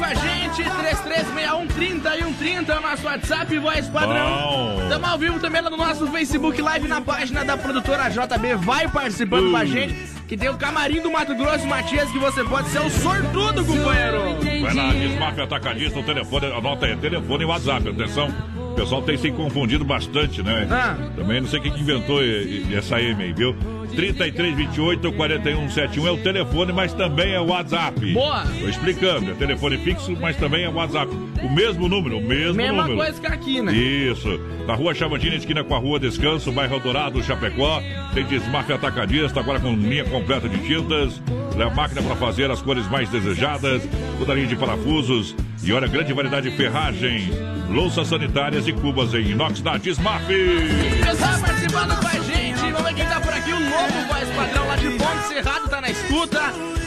com 0.00 0.04
a 0.04 0.14
gente. 0.14 0.62
336130 0.62 2.16
e 2.16 2.22
130 2.22 2.78
o 2.78 2.82
nosso 2.82 3.04
WhatsApp, 3.04 3.58
voz 3.58 3.86
padrão. 3.88 4.78
Estamos 4.82 5.08
ao 5.08 5.18
vivo 5.18 5.38
também 5.38 5.60
lá 5.60 5.68
no 5.68 5.76
nosso 5.76 6.06
Facebook 6.06 6.60
Live 6.60 6.88
na 6.88 7.02
página 7.02 7.44
da 7.44 7.56
produtora 7.56 8.08
JB. 8.08 8.54
Vai 8.56 8.88
participando 8.88 9.50
com 9.50 9.56
a 9.56 9.64
gente. 9.64 9.94
Que 10.26 10.36
tem 10.36 10.48
o 10.48 10.56
camarim 10.56 11.02
do 11.02 11.10
Mato 11.10 11.34
Grosso 11.34 11.66
Matias, 11.66 12.08
que 12.12 12.18
você 12.18 12.44
pode 12.44 12.68
ser 12.68 12.78
o 12.78 12.88
sortudo, 12.88 13.64
companheiro. 13.64 14.38
Vai 14.62 14.74
lá, 14.74 14.92
Desmafia 14.92 15.42
Atacadista, 15.42 15.98
o 15.98 16.04
telefone, 16.04 16.46
anota 16.46 16.86
aí, 16.86 16.96
telefone 16.96 17.42
e 17.42 17.46
WhatsApp, 17.46 17.88
atenção. 17.88 18.32
O 18.70 18.74
pessoal 18.74 19.02
tem 19.02 19.18
se 19.18 19.32
confundido 19.32 19.84
bastante, 19.84 20.40
né? 20.40 20.68
Ah. 20.70 20.96
Também 21.16 21.40
não 21.40 21.48
sei 21.48 21.58
quem 21.58 21.72
que 21.72 21.80
inventou 21.80 22.20
essa 22.72 23.02
M 23.02 23.24
aí, 23.24 23.32
viu? 23.32 23.56
3328 23.90 25.12
4171 25.12 26.06
é 26.06 26.10
o 26.10 26.16
telefone, 26.18 26.72
mas 26.72 26.92
também 26.92 27.32
é 27.32 27.40
o 27.40 27.46
WhatsApp. 27.46 28.12
Boa. 28.12 28.44
Tô 28.60 28.68
explicando, 28.68 29.30
é 29.30 29.34
telefone 29.34 29.78
fixo, 29.78 30.16
mas 30.20 30.36
também 30.36 30.64
é 30.64 30.68
o 30.68 30.74
WhatsApp. 30.74 31.12
O 31.42 31.48
mesmo 31.54 31.88
número, 31.88 32.18
o 32.18 32.22
mesmo 32.22 32.54
Mesma 32.54 32.82
número. 32.82 32.96
coisa 32.98 33.20
que 33.20 33.26
aqui, 33.26 33.62
né? 33.62 33.72
Isso. 33.74 34.40
Na 34.66 34.74
rua 34.74 34.94
Chavantina, 34.94 35.34
esquina 35.34 35.64
com 35.64 35.74
a 35.74 35.78
rua 35.78 35.98
Descanso, 35.98 36.52
bairro 36.52 36.78
Dourado, 36.80 37.22
Chapecó. 37.22 37.82
Tem 38.14 38.24
Desmafia 38.24 38.74
Atacadista, 38.76 39.40
agora 39.40 39.58
com 39.60 39.74
linha 39.74 40.04
completa 40.04 40.48
de 40.48 40.58
tintas. 40.58 41.20
É 41.58 41.62
a 41.62 41.70
máquina 41.70 42.02
para 42.02 42.16
fazer 42.16 42.50
as 42.50 42.62
cores 42.62 42.88
mais 42.88 43.08
desejadas. 43.10 43.82
Toda 44.18 44.34
linha 44.34 44.46
de 44.46 44.56
parafusos. 44.56 45.34
E 45.62 45.72
olha, 45.72 45.86
grande 45.86 46.12
variedade 46.14 46.50
de 46.50 46.56
ferragens, 46.56 47.28
louças 47.70 48.06
sanitárias 48.08 48.66
e 48.66 48.72
cubas 48.72 49.12
em 49.12 49.32
inox 49.32 49.60
da 49.60 49.76
Desmaf. 49.76 50.26
Pessoal 50.26 51.38
participando 51.40 52.00
com 52.00 52.06
a 52.08 52.20
gente, 52.22 52.49
vamos 52.72 52.88
ver 52.88 52.94
quem 52.94 53.06
tá 53.06 53.20
por 53.20 53.32
aqui, 53.32 53.52
o 53.52 53.60
novo 53.60 54.06
voz 54.08 54.28
padrão 54.36 54.66
lá 54.66 54.76
de 54.76 54.90
Ponte 54.90 55.28
Cerrado 55.28 55.68
tá 55.68 55.80
na 55.80 55.90
escuta. 55.90 56.40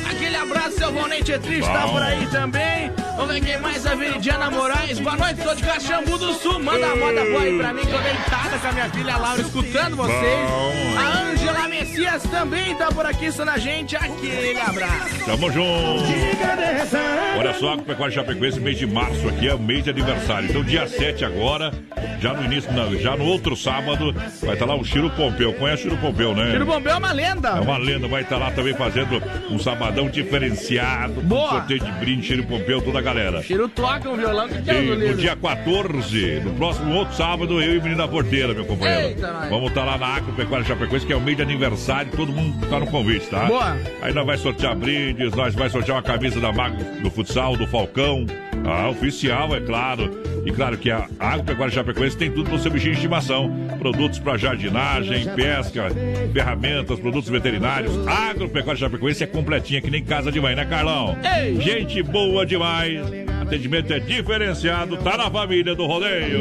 Aquele 0.09 0.35
abraço, 0.35 0.77
seu 0.77 0.91
Valnente 0.91 1.31
Etriste 1.31 1.71
tá 1.71 1.81
Bom. 1.81 1.93
por 1.93 2.01
aí 2.01 2.27
também. 2.27 2.91
Vamos 3.15 3.33
ver 3.33 3.41
quem 3.41 3.59
mais, 3.59 3.85
a 3.85 3.95
Veridiana 3.95 4.49
Moraes. 4.51 4.99
Boa 4.99 5.15
noite, 5.15 5.43
sou 5.43 5.55
de 5.55 5.63
Caxambu 5.63 6.17
do 6.17 6.33
Sul. 6.33 6.59
Manda 6.59 6.91
a 6.91 6.95
moda 6.95 7.23
boa 7.25 7.41
aí 7.41 7.57
pra 7.57 7.73
mim, 7.73 7.81
tô 7.81 7.97
deitada 7.97 8.57
com 8.59 8.67
a 8.67 8.71
minha 8.71 8.89
filha 8.89 9.17
Laura, 9.17 9.41
escutando 9.41 9.95
vocês. 9.95 10.49
Bom. 10.49 10.97
A 10.97 11.21
Ângela 11.21 11.67
Messias 11.67 12.23
também 12.23 12.75
tá 12.75 12.87
por 12.87 13.05
aqui, 13.05 13.25
está 13.25 13.45
na 13.45 13.57
gente. 13.57 13.95
Aquele 13.95 14.59
abraço. 14.59 15.25
Tamo 15.25 15.51
junto. 15.51 16.03
Olha 17.37 17.53
só, 17.53 17.75
com 17.75 17.81
o 17.81 17.85
Pecuário 17.85 18.13
Chapecoense, 18.13 18.59
mês 18.59 18.77
de 18.77 18.85
março 18.87 19.27
aqui 19.27 19.47
é 19.47 19.53
o 19.53 19.59
mês 19.59 19.83
de 19.83 19.89
aniversário. 19.89 20.49
Então, 20.49 20.63
dia 20.63 20.87
7 20.87 21.23
agora, 21.23 21.71
já 22.19 22.33
no 22.33 22.43
início, 22.45 22.71
não, 22.73 22.95
já 22.97 23.15
no 23.15 23.25
outro 23.25 23.55
sábado, 23.55 24.13
vai 24.41 24.53
estar 24.53 24.65
lá 24.65 24.75
o 24.75 24.83
Chiro 24.83 25.09
Pompeu. 25.11 25.53
Conhece 25.53 25.87
o 25.87 25.89
Chiro 25.89 26.01
Pompeu, 26.01 26.35
né? 26.35 26.51
Tiro 26.51 26.65
Bombeu 26.65 26.93
é 26.93 26.97
uma 26.97 27.11
lenda. 27.11 27.49
É 27.49 27.59
uma 27.59 27.77
lenda, 27.77 28.07
vai 28.07 28.23
estar 28.23 28.37
lá 28.37 28.51
também 28.51 28.73
fazendo 28.73 29.21
um 29.49 29.59
sabadão 29.59 29.92
diferenciado. 30.13 31.15
com 31.15 31.21
Boa. 31.21 31.49
sorteio 31.49 31.79
de 31.79 31.91
brinde, 31.93 32.27
Chiro 32.27 32.43
Pompeu, 32.43 32.81
toda 32.81 32.99
a 32.99 33.01
galera. 33.01 33.41
Tiro 33.41 33.67
toca 33.67 34.09
um 34.09 34.15
violão 34.15 34.47
que 34.47 34.71
o 34.71 34.95
no 34.95 35.15
dia 35.15 35.35
14, 35.35 36.41
no 36.41 36.53
próximo 36.53 36.95
outro 36.95 37.15
sábado, 37.15 37.61
eu 37.61 37.75
e 37.75 37.77
o 37.77 37.81
menino 37.81 37.97
da 37.97 38.07
porteira, 38.07 38.53
meu 38.53 38.65
companheiro. 38.65 39.09
Eita. 39.09 39.47
Vamos 39.49 39.69
estar 39.69 39.83
lá 39.83 39.97
na 39.97 40.07
Agropecuária 40.07 40.65
Chapecoense, 40.65 41.05
que 41.05 41.13
é 41.13 41.15
o 41.15 41.21
mês 41.21 41.37
de 41.37 41.43
aniversário, 41.43 42.11
todo 42.11 42.31
mundo 42.31 42.67
tá 42.67 42.79
no 42.79 42.87
convite, 42.87 43.27
tá? 43.27 43.45
Boa. 43.45 43.77
Aí 44.01 44.13
nós 44.13 44.25
vai 44.25 44.37
sortear 44.37 44.75
brindes, 44.75 45.33
nós 45.33 45.53
vai 45.55 45.69
sortear 45.69 45.97
uma 45.97 46.03
camisa 46.03 46.39
da 46.39 46.51
Mago 46.51 46.83
do 47.01 47.09
futsal, 47.09 47.55
do 47.55 47.67
Falcão. 47.67 48.25
Ah, 48.65 48.89
oficial, 48.89 49.53
é 49.55 49.59
claro. 49.59 50.21
E 50.45 50.51
claro 50.51 50.77
que 50.77 50.89
a 50.89 51.07
Agropecuária 51.19 51.73
Chapecoense 51.73 52.17
tem 52.17 52.31
tudo 52.31 52.49
pro 52.49 52.59
seu 52.59 52.71
bichinho 52.71 52.91
de 52.91 52.97
estimação. 52.97 53.51
Produtos 53.77 54.19
para 54.19 54.37
jardinagem, 54.37 55.25
pesca, 55.35 55.87
ferramentas, 56.33 56.99
produtos 56.99 57.29
veterinários. 57.29 58.07
Agropecuária 58.07 58.79
Chapecoense 58.79 59.23
é 59.23 59.27
completinha, 59.27 59.81
que 59.83 59.89
nem 59.91 60.03
casa 60.03 60.31
de 60.31 60.39
mãe, 60.39 60.55
né, 60.55 60.65
Carlão? 60.65 61.17
Ei. 61.37 61.59
Gente 61.61 62.01
boa 62.01 62.45
demais. 62.45 62.99
Atendimento 63.41 63.93
é 63.93 63.99
diferenciado, 63.99 64.95
tá 64.97 65.17
na 65.17 65.29
família 65.29 65.75
do 65.75 65.85
rodeio. 65.85 66.39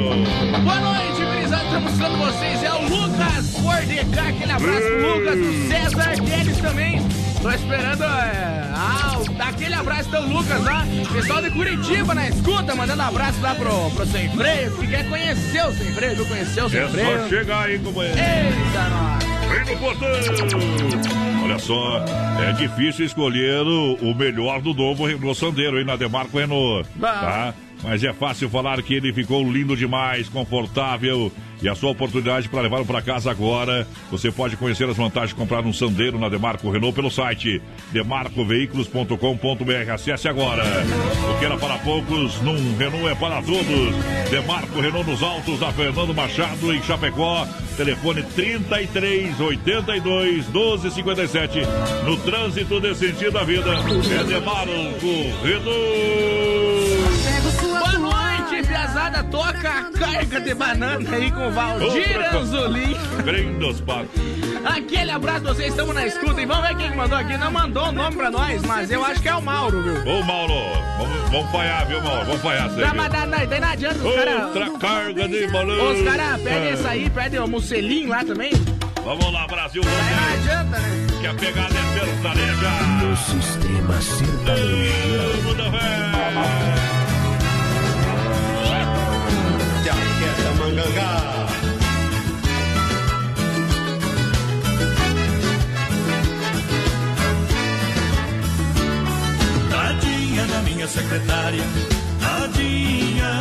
Boa 0.62 0.80
noite, 0.80 1.24
Brisado. 1.36 1.64
Estamos 1.64 1.90
buscando 1.92 2.16
vocês. 2.18 2.62
É 2.62 2.72
o 2.72 2.82
Lucas 2.82 3.46
Bordecar. 3.60 4.28
Aquele 4.28 4.52
abraço 4.52 4.86
pro 4.86 5.14
Lucas, 5.18 5.38
o 5.38 5.68
César 5.68 6.14
Guedes 6.24 6.58
também. 6.58 7.02
Tô 7.42 7.50
esperando. 7.50 8.04
É... 8.04 8.70
Ah, 8.74 9.18
aquele 9.48 9.74
abraço 9.74 10.08
então, 10.08 10.26
Lucas 10.28 10.62
lá. 10.64 10.86
Pessoal 11.12 11.42
de 11.42 11.50
Curitiba 11.50 12.14
na 12.14 12.28
escuta, 12.28 12.74
mandando 12.76 13.02
abraço 13.02 13.40
lá 13.42 13.54
pro, 13.56 13.90
pro 13.90 14.06
Sem 14.06 14.28
Freio. 14.30 14.76
Que 14.78 14.86
quer 14.86 15.08
conhecer 15.08 15.66
o 15.66 15.72
Sem 15.72 15.92
Freio, 15.92 16.16
viu? 16.16 16.26
Conhecer 16.26 16.62
o 16.62 16.68
Sem 16.70 16.80
É 16.80 16.88
Freio. 16.88 17.18
só 17.22 17.28
chegar 17.28 17.64
aí, 17.66 17.78
companheiro. 17.80 18.16
Eita, 18.18 18.88
nós. 18.88 19.64
Vem 19.66 19.74
no 19.74 19.80
portão! 19.80 21.21
Só, 21.66 22.04
é 22.48 22.52
difícil 22.52 23.06
escolher 23.06 23.62
o, 23.62 23.94
o 23.94 24.14
melhor 24.14 24.60
do 24.60 24.74
novo 24.74 25.06
Renault 25.06 25.38
Sandero 25.38 25.76
aí 25.76 25.84
na 25.84 25.94
Demarco 25.94 26.36
Renault, 26.36 26.88
tá? 27.20 27.54
Mas 27.82 28.04
é 28.04 28.12
fácil 28.12 28.48
falar 28.48 28.80
que 28.82 28.94
ele 28.94 29.12
ficou 29.12 29.42
lindo 29.50 29.76
demais, 29.76 30.28
confortável. 30.28 31.32
E 31.60 31.68
a 31.68 31.74
sua 31.76 31.90
oportunidade 31.90 32.48
para 32.48 32.62
levá-lo 32.62 32.84
para 32.84 33.00
casa 33.00 33.30
agora. 33.30 33.86
Você 34.10 34.32
pode 34.32 34.56
conhecer 34.56 34.88
as 34.88 34.96
vantagens 34.96 35.30
de 35.30 35.36
comprar 35.36 35.64
um 35.64 35.72
Sandero 35.72 36.18
na 36.18 36.28
Demarco 36.28 36.68
Renault 36.70 36.92
pelo 36.92 37.08
site 37.08 37.62
demarcoveículos.com.br. 37.92 39.90
Acesse 39.92 40.26
agora. 40.26 40.64
O 41.30 41.38
que 41.38 41.44
era 41.44 41.56
para 41.56 41.78
poucos, 41.78 42.40
num 42.42 42.76
Renault 42.76 43.06
é 43.06 43.14
para 43.14 43.40
todos. 43.42 43.94
Demarco 44.28 44.80
Renault 44.80 45.08
nos 45.08 45.22
altos 45.22 45.60
da 45.60 45.72
Fernando 45.72 46.12
Machado 46.12 46.74
em 46.74 46.82
Chapecó. 46.82 47.46
Telefone 47.76 48.24
33 48.24 49.40
82 49.40 50.46
12 50.46 50.90
57. 50.90 51.60
No 52.04 52.16
trânsito 52.16 52.80
desse 52.80 53.08
sentido 53.08 53.32
da 53.32 53.44
vida. 53.44 53.70
É 53.70 54.24
Demarco 54.24 54.72
Renault. 55.44 56.91
Piazada. 59.12 59.24
Toca 59.24 59.68
a 59.68 59.98
carga 59.98 60.40
de 60.40 60.54
banana 60.54 61.16
aí 61.16 61.30
com 61.30 61.48
o 61.48 61.52
Valdir. 61.52 62.18
Grandes 63.24 63.80
patos. 63.82 64.08
Aquele 64.64 65.10
abraço, 65.10 65.44
vocês 65.44 65.68
estamos 65.70 65.94
na 65.94 66.06
escuta 66.06 66.40
e 66.40 66.46
vamos 66.46 66.68
ver 66.68 66.76
quem 66.76 66.96
mandou 66.96 67.18
aqui. 67.18 67.36
Não 67.36 67.50
mandou 67.50 67.88
o 67.88 67.92
nome 67.92 68.16
pra 68.16 68.30
nós, 68.30 68.62
mas 68.62 68.90
eu 68.90 69.04
acho 69.04 69.20
que 69.20 69.28
é 69.28 69.34
o 69.34 69.42
Mauro, 69.42 69.82
viu? 69.82 69.94
Ô, 70.06 70.22
Mauro, 70.22 70.54
vamos, 70.98 71.30
vamos 71.30 71.50
falhar, 71.50 71.86
viu, 71.86 72.00
Mauro? 72.02 72.24
Vamos 72.26 72.40
falhar 72.40 72.66
isso 72.68 72.76
aí. 72.78 72.84
Não, 72.86 72.94
mas 72.94 73.10
daí 73.10 73.64
adianta 73.64 73.98
os 73.98 74.14
caras. 74.14 74.42
Outra 74.44 74.78
carga 74.78 75.28
de 75.28 75.46
balão. 75.48 75.92
Os 75.92 76.02
caras 76.02 76.40
pedem 76.42 76.68
É. 76.68 76.72
essa 76.72 76.88
aí, 76.90 77.10
pedem 77.10 77.40
o 77.40 77.48
Musselinho 77.48 78.08
lá 78.08 78.24
também. 78.24 78.52
Vamos 79.04 79.32
lá, 79.32 79.46
Brasil. 79.48 79.82
Não 79.84 80.34
adianta, 80.34 80.78
né? 80.78 81.06
Que 81.20 81.26
a 81.26 81.34
pegada 81.34 81.74
é 81.74 81.98
sertaneja. 81.98 82.70
No 83.02 83.16
sistema 83.16 84.00
sertanejo. 84.00 85.42
Muda, 85.42 85.70
velho. 85.70 86.81
Mangangá. 90.62 91.46
Tadinha 99.70 100.46
da 100.46 100.60
minha 100.62 100.86
secretária, 100.86 101.64
tadinha. 102.20 103.32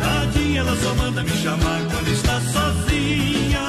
Tadinha, 0.00 0.60
ela 0.60 0.76
só 0.76 0.94
manda 0.94 1.22
me 1.22 1.30
chamar 1.42 1.80
quando 1.90 2.08
está 2.08 2.40
sozinha. 2.40 3.66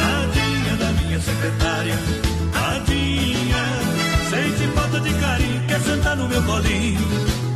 Tadinha 0.00 0.76
da 0.76 0.92
minha 1.00 1.20
secretária, 1.20 1.98
tadinha. 2.52 3.64
Sente 4.30 4.68
falta 4.74 5.00
de 5.00 5.14
carinho, 5.14 5.66
quer 5.66 5.80
sentar 5.80 6.16
no 6.16 6.28
meu 6.28 6.42
colinho, 6.42 7.00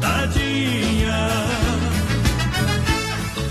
tadinha. 0.00 1.67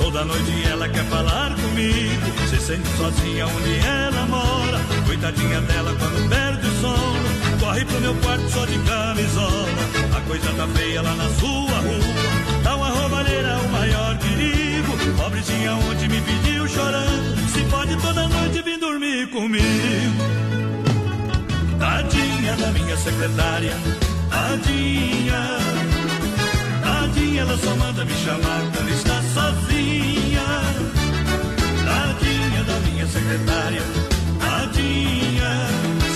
Toda 0.08 0.24
noite 0.24 0.64
ela 0.72 0.88
quer 0.88 1.03
falar 1.08 1.53
comigo. 1.53 2.49
Se 2.49 2.58
sente 2.62 2.88
sozinha 2.95 3.45
onde 3.45 3.78
ela 3.86 4.26
mora. 4.28 4.80
Coitadinha 5.05 5.60
dela 5.60 5.93
quando 5.99 6.30
perde 6.30 6.66
o 6.66 6.72
sono. 6.80 7.60
Corre 7.60 7.84
pro 7.84 7.99
meu 7.99 8.16
quarto 8.16 8.49
só 8.49 8.66
de 8.66 8.80
camisola. 8.80 9.68
A 10.16 10.22
coisa 10.22 10.47
tá 10.53 10.66
feia 10.68 11.01
lá 11.01 11.14
na 11.14 11.30
sua 11.32 11.80
rua. 11.82 12.64
Tá 12.64 12.76
uma 12.78 12.89
roubalheira 12.89 13.58
o 13.58 13.70
maior 13.70 14.18
perigo. 14.20 14.97
Pobrezinha 15.18 15.74
ontem 15.74 16.08
me 16.08 16.22
pediu 16.22 16.66
chorando. 16.70 17.51
Se 17.51 17.60
pode 17.66 17.97
toda 17.97 18.30
noite 18.30 18.62
vir 18.62 18.80
dormir 18.80 19.28
comigo. 19.28 19.66
Tadinha 21.80 22.55
da 22.55 22.68
minha 22.72 22.95
secretária. 22.95 23.74
Tadinha. 24.30 25.58
Tadinha, 26.82 27.41
ela 27.41 27.58
só 27.58 27.76
manda 27.76 28.05
me 28.05 28.14
chamar 28.14 28.62
quando 28.74 28.89
está 28.89 29.16
sozinha. 29.38 30.48
Tadinha 31.86 32.64
da 32.64 32.80
minha 32.86 33.08
secretária, 33.08 33.82
tadinha. 34.40 35.52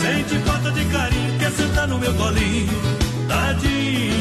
Sente 0.01 0.35
falta 0.45 0.71
de 0.71 0.85
carinho, 0.85 1.39
quer 1.39 1.51
sentar 1.51 1.87
no 1.87 1.97
meu 1.99 2.13
colinho, 2.15 2.73
tadinha. 3.27 4.20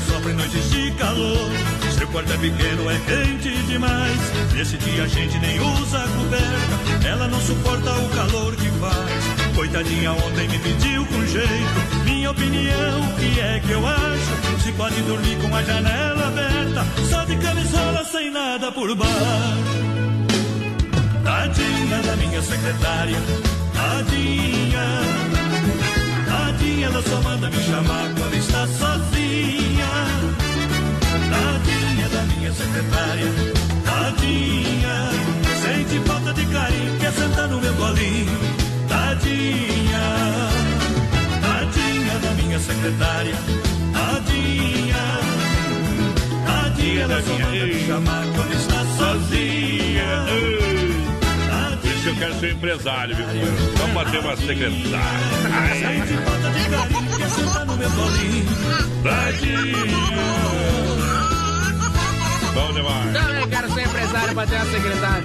Sofre 0.00 0.32
noites 0.32 0.70
de 0.70 0.90
calor. 0.92 1.50
Seu 1.96 2.06
quarto 2.08 2.32
é 2.32 2.36
pequeno, 2.36 2.90
é 2.90 2.98
quente 3.06 3.50
demais. 3.66 4.20
Nesse 4.52 4.76
dia 4.78 5.04
a 5.04 5.08
gente 5.08 5.38
nem 5.38 5.60
usa 5.60 6.00
coberta. 6.00 7.08
Ela 7.08 7.28
não 7.28 7.40
suporta 7.40 7.90
o 7.92 8.08
calor 8.10 8.56
que 8.56 8.70
faz. 8.80 9.54
Coitadinha 9.54 10.12
ontem 10.12 10.48
me 10.48 10.58
pediu 10.58 11.06
com 11.06 11.26
jeito. 11.26 12.04
Minha 12.04 12.30
opinião, 12.30 13.00
o 13.00 13.14
que 13.14 13.40
é 13.40 13.60
que 13.60 13.70
eu 13.70 13.86
acho? 13.86 14.62
Se 14.62 14.72
pode 14.72 15.00
dormir 15.02 15.36
com 15.36 15.54
a 15.54 15.62
janela 15.62 16.28
aberta. 16.28 16.86
Só 17.08 17.24
de 17.24 17.36
camisola 17.36 18.04
sem 18.04 18.30
nada 18.30 18.70
por 18.72 18.94
baixo. 18.94 19.76
Tadinha 21.24 22.02
da 22.02 22.16
minha 22.16 22.42
secretária. 22.42 23.18
Tadinha. 23.74 24.86
Tadinha, 26.26 26.86
ela 26.86 27.02
só 27.02 27.20
manda 27.22 27.50
me 27.50 27.62
chamar 27.62 28.12
quando 28.14 28.34
está 28.34 28.66
sozinha. 28.66 29.65
Tadinha 32.46 32.54
da 32.54 32.54
minha 32.54 32.54
secretária, 32.54 33.32
tadinha. 33.84 35.10
Sente 35.62 35.98
falta 36.06 36.32
de 36.32 36.46
carinho, 36.46 36.98
quer 37.00 37.12
sentar 37.12 37.48
no 37.48 37.60
meu 37.60 37.74
colinho. 37.74 38.38
Tadinha, 38.88 40.00
tadinha 41.42 42.18
da 42.20 42.30
minha 42.30 42.58
secretária, 42.60 43.34
tadinha. 43.92 45.20
Tadinha, 46.46 47.02
ela 47.02 47.22
só 47.22 47.32
manda 47.32 47.66
me 47.66 47.86
chamar 47.86 48.24
quando 48.36 48.52
está 48.52 48.84
sozinha. 48.96 50.26
Esse 51.82 52.06
eu 52.06 52.14
quero 52.14 52.34
ser 52.38 52.52
empresário, 52.52 53.16
viu? 53.16 53.26
Vamos 53.78 53.94
bater 53.94 54.20
uma 54.20 54.36
secretária. 54.36 54.84
Sente 55.80 56.14
falta 56.22 56.50
de 56.50 56.70
carinho, 56.70 57.16
quer 57.16 57.28
sentar 57.28 57.66
no 57.66 57.76
meu 57.76 57.90
colinho. 57.90 58.46
Bom 62.56 62.72
demais. 62.72 63.12
Também 63.12 63.48
quero 63.50 63.70
ser 63.70 63.86
empresário 63.86 64.34
pra 64.34 64.46
ter 64.46 64.56
uma 64.56 64.64
secretária. 64.64 65.24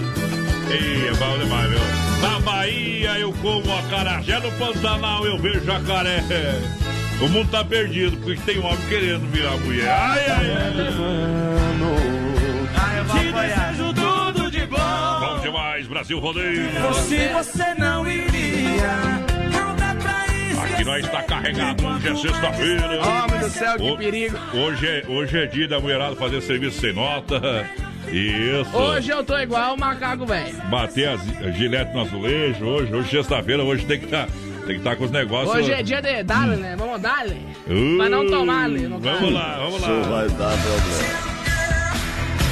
Ih, 0.69 1.07
é 1.07 1.13
bom 1.13 1.37
demais, 1.37 1.69
viu? 1.69 1.79
Na 2.21 2.39
Bahia 2.41 3.19
eu 3.19 3.31
como 3.41 3.73
acarajé, 3.79 4.37
no 4.41 4.51
Pantanal 4.51 5.25
eu 5.25 5.37
vejo 5.37 5.63
jacaré. 5.63 6.21
O 7.21 7.29
mundo 7.29 7.49
tá 7.49 7.63
perdido, 7.63 8.17
porque 8.17 8.41
tem 8.41 8.59
um 8.59 8.65
homem 8.65 8.85
querendo 8.89 9.31
virar 9.31 9.55
mulher. 9.57 9.89
Ai, 9.89 10.25
ai, 10.27 10.51
ai. 10.51 10.73
Ah, 12.75 12.97
eu 12.97 13.05
vou 13.05 13.15
apoiar. 13.15 13.75
tudo 13.77 14.51
de 14.51 14.65
bom. 14.65 15.19
Bom 15.21 15.39
demais, 15.39 15.87
Brasil 15.87 16.19
Rodeio. 16.19 16.69
Se 17.07 17.29
você 17.29 17.73
não 17.77 18.05
iria, 18.05 19.20
Aqui 20.81 20.83
nós 20.83 21.05
está 21.05 21.21
carregado, 21.21 21.85
hoje 21.85 22.07
é 22.07 22.15
sexta-feira. 22.15 23.01
Homem 23.07 23.39
do 23.39 23.49
céu, 23.49 23.77
que 23.77 23.97
perigo. 23.97 24.37
Hoje 24.51 24.87
é, 24.87 25.03
hoje 25.07 25.37
é 25.37 25.45
dia 25.45 25.67
da 25.67 25.79
mulherada 25.79 26.15
fazer 26.15 26.41
serviço 26.41 26.81
sem 26.81 26.91
nota. 26.91 27.39
Isso. 28.11 28.75
Hoje 28.75 29.11
eu 29.11 29.23
tô 29.23 29.37
igual 29.37 29.75
o 29.75 29.79
macaco 29.79 30.25
velho. 30.25 30.55
Bater 30.71 31.09
as 31.09 31.21
a 31.37 31.51
gilete 31.51 31.93
no 31.93 32.01
azulejo. 32.01 32.65
Hoje, 32.65 32.95
hoje 32.95 33.09
sexta-feira, 33.11 33.63
hoje 33.63 33.85
tem 33.85 33.99
que 33.99 34.05
estar 34.05 34.27
tem 34.65 34.77
que 34.77 34.83
tá 34.83 34.95
com 34.95 35.03
os 35.03 35.11
negócios. 35.11 35.55
Hoje 35.55 35.71
é 35.71 35.83
dia 35.83 36.01
de 36.01 36.23
dar, 36.23 36.47
né? 36.47 36.75
Vamos 36.75 36.99
dar, 36.99 37.25
né? 37.27 37.37
Uh, 37.67 37.97
Mas 37.97 38.09
não 38.09 38.27
tomar, 38.27 38.67
né? 38.67 38.87
Vamos 38.89 39.33
lá, 39.33 39.57
vamos 39.57 39.81
lá. 39.81 40.01
vai 40.01 40.29
dar 40.29 40.57
problema. 40.57 41.30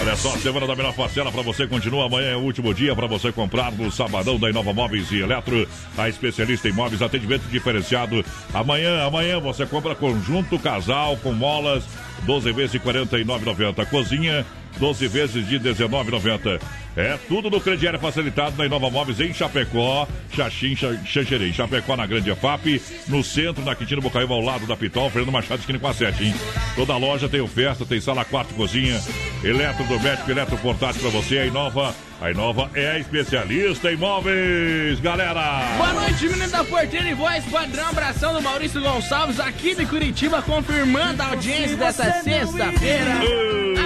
Olha 0.01 0.15
só, 0.15 0.29
semana 0.37 0.65
da 0.65 0.75
melhor 0.77 0.93
parcela 0.93 1.29
para 1.29 1.41
você 1.41 1.67
continua. 1.67 2.05
Amanhã 2.05 2.29
é 2.29 2.35
o 2.35 2.39
último 2.39 2.73
dia 2.73 2.95
para 2.95 3.05
você 3.05 3.33
comprar 3.33 3.69
no 3.71 3.91
sabadão 3.91 4.39
da 4.39 4.49
Inova 4.49 4.73
Móveis 4.73 5.11
e 5.11 5.19
Eletro, 5.19 5.67
a 5.97 6.07
especialista 6.07 6.69
em 6.69 6.71
móveis, 6.71 7.01
atendimento 7.01 7.43
diferenciado. 7.49 8.23
Amanhã, 8.53 9.03
amanhã 9.03 9.39
você 9.41 9.65
compra 9.65 9.93
conjunto 9.95 10.57
casal 10.57 11.17
com 11.17 11.33
molas, 11.33 11.83
12 12.23 12.51
vezes 12.53 12.71
de 12.71 12.77
R$ 12.77 12.93
49,90. 13.05 13.85
Cozinha, 13.87 14.45
12 14.79 15.07
vezes 15.07 15.45
de 15.45 15.57
R$ 15.57 15.73
19,90. 15.73 16.61
É 16.99 17.17
tudo 17.29 17.49
no 17.49 17.61
crediário 17.61 17.97
facilitado 17.97 18.57
na 18.57 18.65
Inova 18.65 18.89
Móveis 18.89 19.21
em 19.21 19.33
Chapecó, 19.33 20.05
Xaxim, 20.35 20.75
Xa- 20.75 20.99
Xanxerê. 21.05 21.47
Em 21.47 21.53
Chapecó, 21.53 21.95
na 21.95 22.05
Grande 22.05 22.29
EFAP, 22.29 22.81
no 23.07 23.23
centro, 23.23 23.63
na 23.63 23.73
Quintino 23.73 24.01
Bocaiúva, 24.01 24.33
ao 24.33 24.41
lado 24.41 24.67
da 24.67 24.75
Pitol, 24.75 25.09
Fernando 25.09 25.31
Machado, 25.31 25.61
esquina 25.61 25.79
com 25.79 25.87
a 25.87 25.93
7, 25.93 26.21
hein? 26.25 26.33
Toda 26.75 26.97
loja 26.97 27.29
tem 27.29 27.39
oferta, 27.39 27.85
tem 27.85 28.01
sala 28.01 28.25
4, 28.25 28.53
cozinha, 28.53 28.99
eletrodoméstico, 29.45 30.29
eletroportátil 30.29 31.01
para 31.01 31.09
você. 31.11 31.37
A 31.39 31.45
Inova, 31.45 31.95
a 32.21 32.31
Inova 32.31 32.69
é 32.73 32.91
a 32.91 32.99
especialista 32.99 33.91
em 33.91 33.95
móveis, 33.95 34.99
galera! 34.99 35.61
Boa 35.77 35.93
noite, 35.93 36.27
menino 36.27 36.49
da 36.49 36.63
porteira 36.63 37.09
e 37.09 37.13
voz 37.13 37.45
padrão. 37.45 37.87
Abração 37.89 38.33
do 38.33 38.41
Maurício 38.41 38.81
Gonçalves 38.81 39.39
aqui 39.39 39.73
de 39.73 39.85
Curitiba, 39.85 40.41
confirmando 40.41 41.21
a 41.21 41.27
audiência 41.27 41.77
dessa 41.77 42.11
sexta-feira. 42.21 43.21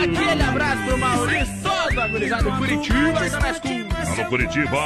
Aquele 0.03 0.41
abraço 0.41 0.83
pro 0.83 0.97
Maurício, 0.97 1.53
todo 1.61 2.01
agorizado 2.01 2.51
Curitiba. 2.53 3.25
Então 3.25 3.39
nós 3.39 3.59
com... 3.59 4.21
Alô, 4.21 4.29
Curitiba! 4.29 4.79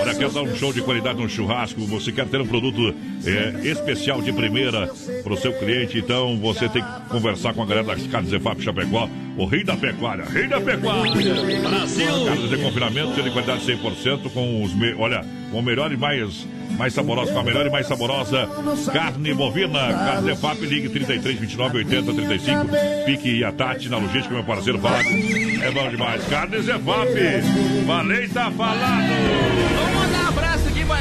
Olha, 0.00 0.14
quer 0.14 0.30
dar 0.30 0.42
um 0.42 0.56
show 0.56 0.72
de 0.72 0.80
qualidade 0.80 1.20
no 1.20 1.28
churrasco? 1.28 1.80
Você 1.86 2.10
quer 2.10 2.26
ter 2.26 2.40
um 2.40 2.46
produto 2.46 2.94
é, 3.24 3.68
especial 3.68 4.22
de 4.22 4.32
primeira 4.32 4.90
para 5.22 5.32
o 5.32 5.36
seu 5.36 5.52
cliente? 5.52 5.98
Então 5.98 6.38
você 6.38 6.68
tem 6.68 6.82
que 6.82 7.08
conversar 7.08 7.52
com 7.52 7.62
a 7.62 7.66
galera 7.66 7.86
das 7.86 8.06
Carnes 8.06 8.32
EFAP 8.32 8.62
Chapecó, 8.62 9.08
o 9.36 9.44
rei 9.44 9.62
da 9.62 9.76
pecuária, 9.76 10.24
rei 10.24 10.48
da 10.48 10.60
pecuária! 10.60 11.12
Brasil! 11.60 12.24
Carnes 12.24 12.50
de 12.50 12.56
confinamento, 12.56 13.22
de 13.22 13.30
qualidade 13.30 13.64
100%, 13.66 14.30
com 14.32 14.64
os, 14.64 14.74
me... 14.74 14.94
olha, 14.94 15.24
com 15.50 15.58
o 15.58 15.62
melhor 15.62 15.92
e 15.92 15.96
mais, 15.96 16.46
mais 16.80 16.94
saborosa, 16.94 17.30
com 17.30 17.40
a 17.40 17.42
melhor 17.44 17.66
e 17.66 17.70
mais 17.70 17.86
saborosa 17.86 18.48
carne 18.90 19.34
bovina. 19.34 19.92
Carnes 19.92 20.32
EFAP, 20.32 20.60
ligue 20.64 20.88
33, 20.88 21.38
29, 21.38 21.76
80, 21.76 22.12
35. 22.14 22.66
Pique 23.04 23.36
e 23.36 23.44
a 23.44 23.52
Tati 23.52 23.90
na 23.90 23.98
logística, 23.98 24.34
meu 24.34 24.44
parceiro 24.44 24.78
Fábio. 24.78 25.62
É 25.62 25.70
bom 25.70 25.90
demais. 25.90 26.24
Carnes 26.24 26.66
EFAP, 26.66 27.86
falei, 27.86 28.28
tá 28.28 28.50
falado! 28.50 29.99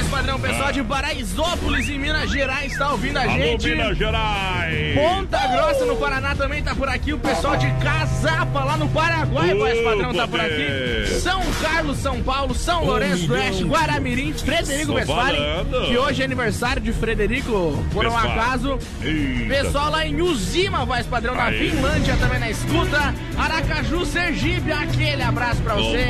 Padrão. 0.09 0.39
Pessoal 0.39 0.71
de 0.71 0.83
Paraisópolis, 0.83 1.89
em 1.89 1.99
Minas 1.99 2.29
Gerais, 2.31 2.77
tá 2.77 2.91
ouvindo 2.91 3.17
a 3.17 3.23
Alô, 3.23 3.31
gente. 3.31 3.69
Minas 3.69 3.97
Gerais! 3.97 4.95
Ponta 4.95 5.47
Grossa, 5.47 5.85
no 5.85 5.95
Paraná, 5.97 6.35
também 6.35 6.63
tá 6.63 6.73
por 6.75 6.87
aqui. 6.89 7.13
O 7.13 7.19
pessoal 7.19 7.55
de 7.57 7.69
Casapa, 7.83 8.63
lá 8.63 8.77
no 8.77 8.87
Paraguai, 8.89 9.53
voz 9.53 9.79
padrão, 9.81 10.13
tá 10.13 10.27
por 10.27 10.39
aqui. 10.39 11.07
São 11.21 11.41
Carlos, 11.61 11.97
São 11.97 12.21
Paulo, 12.21 12.53
São 12.55 12.85
Lourenço 12.85 13.27
do 13.27 13.33
Oeste, 13.33 13.63
Guaramirim, 13.63 14.33
Frederico 14.33 14.93
Westphalen. 14.93 15.41
Que 15.87 15.97
hoje 15.97 16.21
é 16.21 16.25
aniversário 16.25 16.81
de 16.81 16.91
Frederico, 16.93 17.83
por 17.93 18.05
um 18.05 18.17
acaso. 18.17 18.79
Eita. 19.01 19.63
Pessoal 19.63 19.91
lá 19.91 20.05
em 20.05 20.21
Uzima, 20.21 20.85
voz 20.85 21.05
padrão, 21.05 21.35
na 21.35 21.45
Aí. 21.45 21.69
Finlândia, 21.69 22.15
também 22.17 22.39
na 22.39 22.49
escuta. 22.49 23.13
Aracaju, 23.37 24.05
Sergipe, 24.05 24.71
aquele 24.71 25.21
abraço 25.21 25.61
pra 25.61 25.75
vocês. 25.75 26.07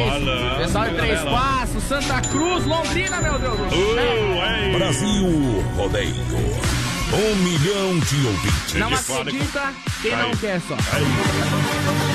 Pessoal 0.57 0.89
de 0.89 0.95
Três. 0.95 1.19
Passos, 1.21 1.83
Santa 1.83 2.21
Cruz, 2.21 2.65
Londrina, 2.65 3.21
meu 3.21 3.37
Deus 3.39 3.57
do 3.57 3.69
céu. 3.69 3.88
Ei. 3.97 4.71
Brasil 4.73 5.63
Rodeio. 5.75 6.15
Um 7.11 7.35
milhão 7.37 7.99
de 7.99 8.27
ouvintes. 8.27 8.73
Não 8.75 8.93
acredita 8.93 9.73
quem 10.01 10.15
não 10.15 10.31
quer 10.31 10.61
só. 10.61 10.75
Aí. 10.93 11.03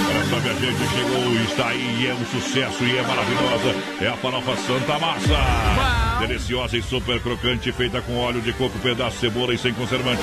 Olha 0.09 0.25
só, 0.31 0.37
minha 0.41 0.55
gente, 0.55 0.89
chegou, 0.95 1.35
está 1.43 1.69
aí, 1.69 2.07
é 2.07 2.15
um 2.15 2.25
sucesso 2.27 2.85
e 2.85 2.97
é 2.97 3.03
maravilhosa. 3.03 3.75
É 4.01 4.09
a 4.09 4.17
farofa 4.17 4.57
Santa 4.57 4.99
Massa. 4.99 6.04
Deliciosa 6.21 6.77
e 6.77 6.83
super 6.83 7.21
crocante, 7.21 7.73
feita 7.73 8.01
com 8.01 8.17
óleo 8.17 8.41
de 8.41 8.53
coco, 8.53 8.79
pedaço 8.79 9.17
de 9.17 9.21
cebola 9.21 9.55
e 9.55 9.59
sem 9.59 9.73
conservante. 9.75 10.23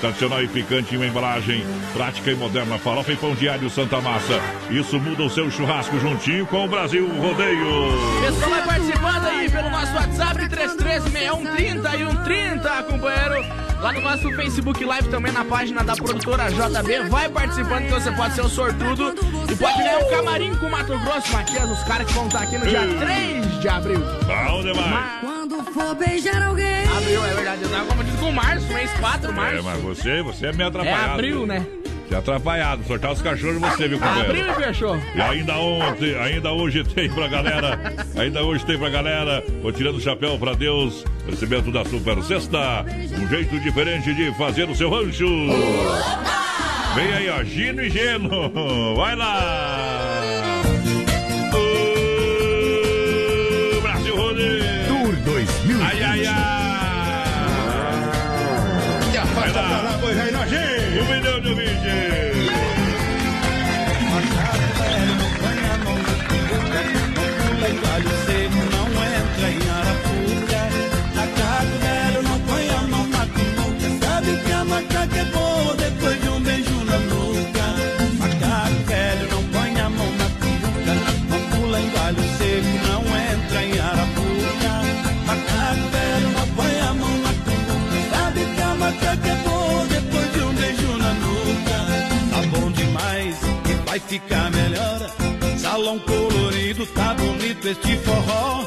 Tradicional 0.00 0.42
e 0.42 0.48
picante 0.48 0.94
em 0.94 0.96
uma 0.98 1.06
embalagem. 1.06 1.64
Prática 1.92 2.30
e 2.30 2.34
moderna. 2.34 2.78
Farofa 2.78 3.12
e 3.12 3.16
pão 3.16 3.34
diário 3.34 3.70
Santa 3.70 4.00
Massa. 4.00 4.40
Isso 4.70 4.98
muda 4.98 5.22
o 5.22 5.30
seu 5.30 5.50
churrasco 5.50 5.98
juntinho 5.98 6.46
com 6.46 6.64
o 6.64 6.68
Brasil 6.68 7.08
Rodeio. 7.08 7.92
Pessoal 8.20 8.50
vai 8.50 8.66
participando 8.66 9.26
aí 9.26 9.50
pelo 9.50 9.70
nosso 9.70 9.94
WhatsApp 9.94 10.48
336130 10.48 11.96
e 11.96 11.98
130, 11.98 12.82
companheiro. 12.84 13.68
Lá 13.80 13.92
no 13.92 14.00
nosso 14.00 14.28
Facebook 14.32 14.84
Live 14.84 15.08
também 15.08 15.30
na 15.32 15.44
página 15.44 15.84
da 15.84 15.94
produtora 15.94 16.48
JB. 16.50 17.08
Vai 17.08 17.28
participando 17.28 17.84
que 17.84 17.90
você 17.92 18.10
pode 18.12 18.34
ser 18.34 18.40
o 18.42 18.48
sortudo 18.48 19.14
e 19.50 19.56
pode 19.56 19.78
ganhar 19.78 19.98
um 19.98 20.10
camarim 20.10 20.54
com 20.56 20.66
o 20.66 20.70
Mato 20.70 20.98
Grosso, 20.98 21.32
Matias, 21.32 21.70
os 21.70 21.82
caras 21.84 22.06
que 22.08 22.12
vão 22.12 22.26
estar 22.26 22.40
aqui 22.42 22.58
no 22.58 22.66
dia 22.66 22.80
3 22.98 23.60
de 23.60 23.68
abril. 23.68 24.00
Bom 24.00 24.62
demais. 24.62 25.20
Quando 25.20 25.62
for 25.72 25.94
beijar 25.94 26.42
alguém. 26.42 26.84
Abril, 26.96 27.24
é 27.24 27.34
verdade. 27.34 27.62
Eu 27.62 27.68
tava 27.70 27.86
confundido 27.86 28.16
com 28.18 28.32
março, 28.32 28.66
mês 28.72 28.90
4, 28.98 29.32
março. 29.32 29.56
É, 29.58 29.62
mas 29.62 29.80
você, 29.80 30.22
você 30.22 30.46
é 30.46 30.52
meio 30.52 30.66
É 30.66 30.68
atrapalhado. 30.68 31.12
abril, 31.12 31.46
né? 31.46 31.64
Você 32.08 32.14
é 32.14 32.18
atrapalhado. 32.18 32.84
Sortar 32.84 33.12
os 33.12 33.20
cachorros 33.20 33.60
você, 33.60 33.86
viu, 33.86 33.98
companheiro? 33.98 34.30
Abril, 34.30 34.54
fechou. 34.54 34.96
E 35.14 35.20
ainda 35.20 35.54
ontem, 35.56 36.14
ainda 36.16 36.52
hoje 36.52 36.82
tem 36.82 37.10
pra 37.10 37.28
galera, 37.28 37.78
ainda 38.16 38.42
hoje 38.42 38.64
tem 38.64 38.78
pra 38.78 38.88
galera, 38.88 39.44
vou 39.62 39.70
tirando 39.72 39.96
o 39.96 40.00
chapéu 40.00 40.38
pra 40.38 40.54
Deus, 40.54 41.04
recebimento 41.28 41.70
da 41.70 41.84
Super 41.84 42.22
Sexta, 42.22 42.84
um 43.18 43.28
jeito 43.28 43.60
diferente 43.60 44.14
de 44.14 44.32
fazer 44.38 44.68
o 44.68 44.74
seu 44.74 44.90
rancho. 44.90 45.26
Vem 46.94 47.12
aí, 47.12 47.28
ó, 47.28 47.44
Gino 47.44 47.82
e 47.82 47.90
Geno, 47.90 48.94
vai 48.96 49.14
lá! 49.14 50.17
Um 61.40 62.27
vai 93.98 94.00
ficar 94.00 94.50
melhor. 94.50 95.10
Salão 95.58 95.98
colorido, 95.98 96.86
tá 96.86 97.14
bonito 97.14 97.68
este 97.68 97.96
forró. 97.98 98.64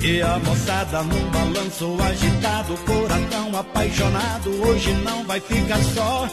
E 0.00 0.20
a 0.22 0.38
moçada 0.38 1.02
num 1.02 1.30
balanço 1.30 1.96
agitado, 2.02 2.74
coração 2.86 3.56
apaixonado, 3.56 4.50
hoje 4.66 4.92
não 5.04 5.24
vai 5.24 5.40
ficar 5.40 5.82
só. 5.94 6.28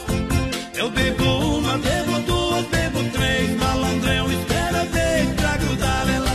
Eu 0.74 0.90
bebo 0.90 1.24
uma, 1.24 1.78
bebo 1.78 2.18
duas, 2.26 2.66
bebo 2.66 3.10
três, 3.10 3.56
malandrão 3.56 4.32
espera 4.32 4.84
vez 4.84 5.28
pra 5.34 5.56
grudar 5.56 6.08
ela 6.14 6.27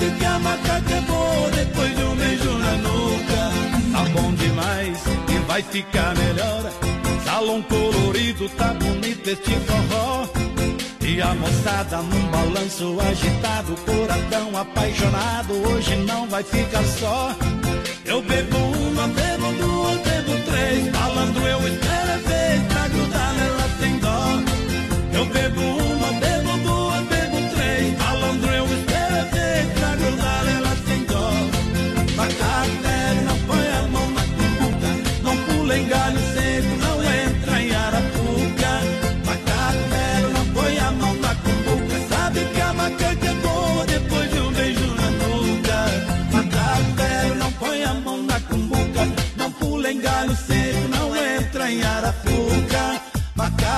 sabe 0.00 0.10
que 0.18 0.24
a 0.24 0.38
macaca 0.38 0.94
é 0.94 1.00
boa 1.02 1.50
depois 1.50 1.96
de 1.96 2.02
um 2.02 2.16
beijo 2.16 2.58
na 2.58 2.72
nuca. 2.78 3.52
Tá 3.92 4.04
bom 4.14 4.32
demais 4.32 4.98
e 5.28 5.38
vai 5.46 5.62
ficar 5.62 6.16
melhor. 6.16 6.72
Salão 7.24 7.62
colorido, 7.62 8.48
tá 8.50 8.72
bonito 8.74 9.28
este 9.28 9.54
forró. 9.66 10.26
E 11.02 11.20
a 11.20 11.34
moçada 11.34 11.98
num 11.98 12.30
balanço 12.30 12.96
agitado, 13.00 13.74
coração 13.84 14.56
apaixonado, 14.56 15.52
hoje 15.68 15.96
não 15.96 16.26
vai 16.28 16.42
ficar 16.42 16.84
só. 16.84 17.34
Eu 18.04 18.22
bebo 18.22 18.56
uma, 18.56 19.06
bebo 19.08 19.52
duas, 19.52 19.98
bebo 19.98 20.44
três, 20.44 20.92
malandro 20.92 21.42
eu 21.42 21.58
espero 21.68 22.10
é 22.10 22.18
vez 22.18 22.62
pra 22.68 22.88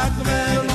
Macaco 0.02 0.24
velho 0.24 0.71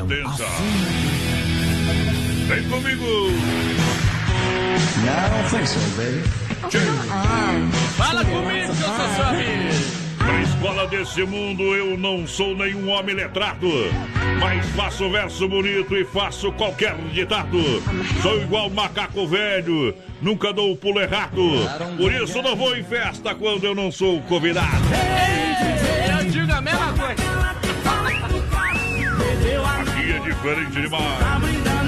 potência! 0.00 0.46
Vem 2.48 2.68
comigo! 2.68 3.30
Não 5.04 5.50
think 5.50 5.68
so, 5.68 5.78
baby. 5.96 6.22
Fala 7.96 8.24
comigo, 8.24 8.74
que 8.74 8.82
eu 8.82 8.88
sou 8.88 9.08
seu 9.14 9.24
amigo. 9.26 10.04
Na 10.26 10.40
escola 10.40 10.86
desse 10.86 11.22
mundo 11.24 11.62
eu 11.74 11.98
não 11.98 12.26
sou 12.26 12.56
nenhum 12.56 12.88
homem 12.88 13.14
letrado, 13.14 13.68
mas 14.40 14.64
faço 14.70 15.10
verso 15.10 15.46
bonito 15.46 15.94
e 15.94 16.04
faço 16.06 16.50
qualquer 16.52 16.96
ditado. 17.12 17.58
Sou 18.22 18.40
igual 18.40 18.70
macaco 18.70 19.26
velho, 19.26 19.94
nunca 20.22 20.50
dou 20.50 20.72
o 20.72 20.76
pulo 20.76 21.00
errado. 21.00 21.42
Por 21.98 22.10
isso 22.10 22.40
não 22.40 22.56
vou 22.56 22.74
em 22.74 22.82
festa 22.82 23.34
quando 23.34 23.64
eu 23.64 23.74
não 23.74 23.92
sou 23.92 24.22
convidado. 24.22 24.66
Eu 25.70 25.73
diferente 30.44 30.82
demais. 30.82 31.02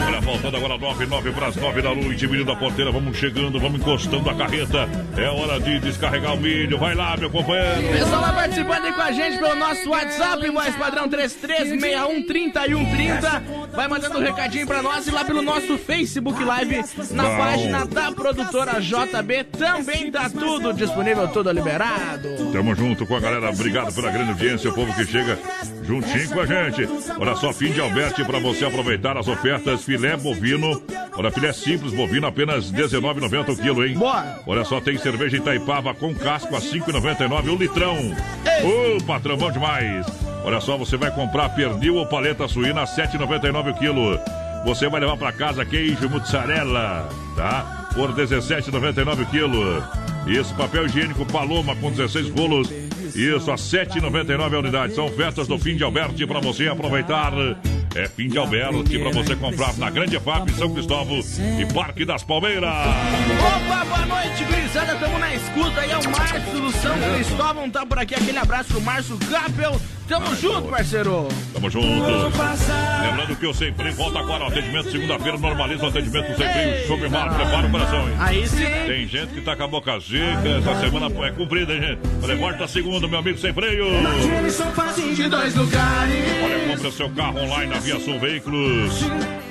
Olha, 0.06 0.22
faltando 0.22 0.56
agora 0.56 0.78
nove, 0.78 1.04
nove 1.06 1.30
para 1.32 1.48
as 1.48 1.56
nove 1.56 1.82
da 1.82 1.94
noite, 1.94 2.26
menino 2.26 2.44
da 2.46 2.56
porteira, 2.56 2.90
vamos 2.90 3.16
chegando, 3.18 3.60
vamos 3.60 3.80
encostando 3.80 4.30
a 4.30 4.34
carreta. 4.34 4.88
É 5.16 5.28
hora 5.28 5.60
de 5.60 5.78
descarregar 5.80 6.32
o 6.34 6.38
milho. 6.38 6.78
Vai 6.78 6.94
lá, 6.94 7.16
meu 7.18 7.28
O 7.28 7.32
companheiro. 7.32 7.88
pessoal 7.92 8.22
vai 8.22 8.34
participando 8.34 8.84
aí 8.86 8.92
com 8.92 9.00
a 9.02 9.12
gente 9.12 9.38
pelo 9.38 9.54
nosso 9.56 9.90
WhatsApp, 9.90 10.50
voz 10.50 10.74
padrão 10.76 11.06
33613130. 11.08 13.42
Vai 13.74 13.88
mandando 13.88 14.18
um 14.18 14.22
recadinho 14.22 14.66
pra 14.66 14.80
nós 14.82 15.06
e 15.06 15.10
lá 15.10 15.22
pelo 15.24 15.42
nosso 15.42 15.76
Facebook 15.76 16.42
Live, 16.42 16.82
na 17.10 17.24
Bom. 17.24 17.36
página 17.36 17.84
da 17.86 18.10
produtora 18.12 18.80
JB. 18.80 19.44
Também 19.58 20.10
tá 20.10 20.30
tudo 20.30 20.72
disponível, 20.72 21.28
tudo 21.28 21.50
liberado. 21.52 22.50
Tamo 22.52 22.74
junto 22.74 23.04
com 23.06 23.16
a 23.16 23.20
galera. 23.20 23.50
Obrigado 23.50 23.92
pela 23.94 24.10
grande 24.10 24.30
audiência, 24.30 24.70
o 24.70 24.74
povo 24.74 24.94
que 24.94 25.04
chega 25.04 25.38
juntinho 25.86 26.28
com 26.30 26.40
a 26.40 26.46
gente. 26.46 26.88
Olha 27.18 27.36
só, 27.36 27.52
fim 27.52 27.70
de 27.72 27.80
Alberti 27.80 28.24
para 28.24 28.40
você 28.40 28.64
aproveitar 28.64 29.16
as 29.16 29.28
ofertas 29.28 29.84
filé 29.84 30.16
bovino 30.16 30.82
Olha, 31.18 31.30
filé 31.30 31.50
simples, 31.50 31.94
bovino, 31.94 32.26
apenas 32.26 32.70
R$19,90 32.70 33.48
o 33.48 33.56
quilo, 33.56 33.86
hein? 33.86 33.94
Bora. 33.94 34.38
Olha 34.46 34.64
só, 34.64 34.82
tem 34.82 34.98
cerveja 34.98 35.38
Itaipava 35.38 35.94
com 35.94 36.14
casco 36.14 36.54
a 36.54 36.58
R$5,99 36.58 37.48
o 37.48 37.56
litrão. 37.56 37.96
Ô, 38.62 39.02
patrão, 39.02 39.36
bom 39.38 39.50
demais. 39.50 40.06
Olha 40.44 40.60
só, 40.60 40.76
você 40.76 40.98
vai 40.98 41.10
comprar 41.10 41.48
pernil 41.50 41.94
ou 41.96 42.06
paleta 42.06 42.46
suína 42.46 42.82
a 42.82 42.84
R$7,99 42.84 43.70
o 43.70 43.78
quilo. 43.78 44.20
Você 44.66 44.88
vai 44.90 45.00
levar 45.00 45.16
para 45.16 45.32
casa 45.32 45.64
queijo 45.64 46.08
mussarela, 46.10 47.08
tá? 47.34 47.88
Por 47.94 48.10
R$17,99 48.10 49.22
o 49.22 49.26
quilo. 49.26 50.05
Isso, 50.26 50.54
papel 50.54 50.86
higiênico 50.86 51.24
Paloma 51.26 51.76
com 51.76 51.90
16 51.90 52.30
rolos. 52.30 52.68
Isso, 53.14 53.50
a 53.50 53.54
R$ 53.54 53.60
7,99 53.60 54.54
a 54.54 54.58
unidade. 54.58 54.94
São 54.94 55.08
festas 55.08 55.46
do 55.46 55.58
fim 55.58 55.76
de 55.76 55.84
Alberti 55.84 56.26
para 56.26 56.40
você 56.40 56.68
aproveitar. 56.68 57.32
É 57.96 58.06
fim 58.08 58.28
de 58.28 58.36
Alberti 58.36 58.98
para 58.98 59.10
você 59.10 59.34
comprar 59.34 59.74
na 59.78 59.88
Grande 59.88 60.20
FAP, 60.20 60.50
São 60.50 60.74
Cristóvão 60.74 61.18
e 61.58 61.64
Parque 61.72 62.04
das 62.04 62.22
Palmeiras. 62.22 62.70
Opa, 62.70 63.84
boa 63.86 64.06
noite, 64.06 64.44
gurizada. 64.44 64.92
Estamos 64.92 65.18
na 65.18 65.34
escuta 65.34 65.80
aí. 65.80 65.90
É 65.90 65.96
o 65.96 66.10
Márcio 66.10 66.60
do 66.60 66.70
São 66.72 67.14
Cristóvão. 67.14 67.70
Tá 67.70 67.86
por 67.86 67.98
aqui. 67.98 68.14
Aquele 68.14 68.36
abraço 68.36 68.68
pro 68.68 68.82
Márcio 68.82 69.18
Capel. 69.30 69.80
Tamo 70.06 70.36
junto, 70.36 70.68
parceiro. 70.68 71.26
Tamo 71.54 71.70
junto. 71.70 71.88
Lembrando 71.88 73.36
que 73.36 73.46
o 73.46 73.54
Sem 73.54 73.72
Freio 73.72 73.94
volta 73.94 74.18
agora 74.18 74.44
ao 74.44 74.50
atendimento 74.50 74.90
segunda-feira. 74.90 75.38
Normaliza 75.38 75.84
o 75.84 75.88
atendimento 75.88 76.32
do 76.32 76.36
Sem 76.36 76.52
Freio. 76.52 76.86
Show 76.86 77.10
mar, 77.10 77.34
prepara 77.34 77.66
o 77.66 77.70
coração, 77.70 78.08
hein? 78.08 78.16
Aí 78.18 78.46
sim. 78.46 78.64
Tem 78.86 79.08
gente 79.08 79.32
que 79.32 79.40
tá 79.40 79.56
com 79.56 79.64
a 79.64 79.68
boca 79.68 79.98
seca. 80.02 80.48
Essa 80.58 80.80
semana 80.80 81.26
é 81.26 81.30
cumprida, 81.32 81.72
hein, 81.72 81.80
gente? 81.80 82.00
Falei, 82.20 82.36
volta 82.36 82.68
segunda, 82.68 83.08
meu 83.08 83.18
amigo 83.18 83.38
Sem 83.38 83.54
Freio. 83.54 83.86
De 85.14 85.28
compra 86.76 86.90
seu 86.90 87.10
carro 87.10 87.38
online 87.40 87.72
na 87.72 87.80
Via 87.80 87.98
Sul 87.98 88.18
Veículos. 88.18 89.00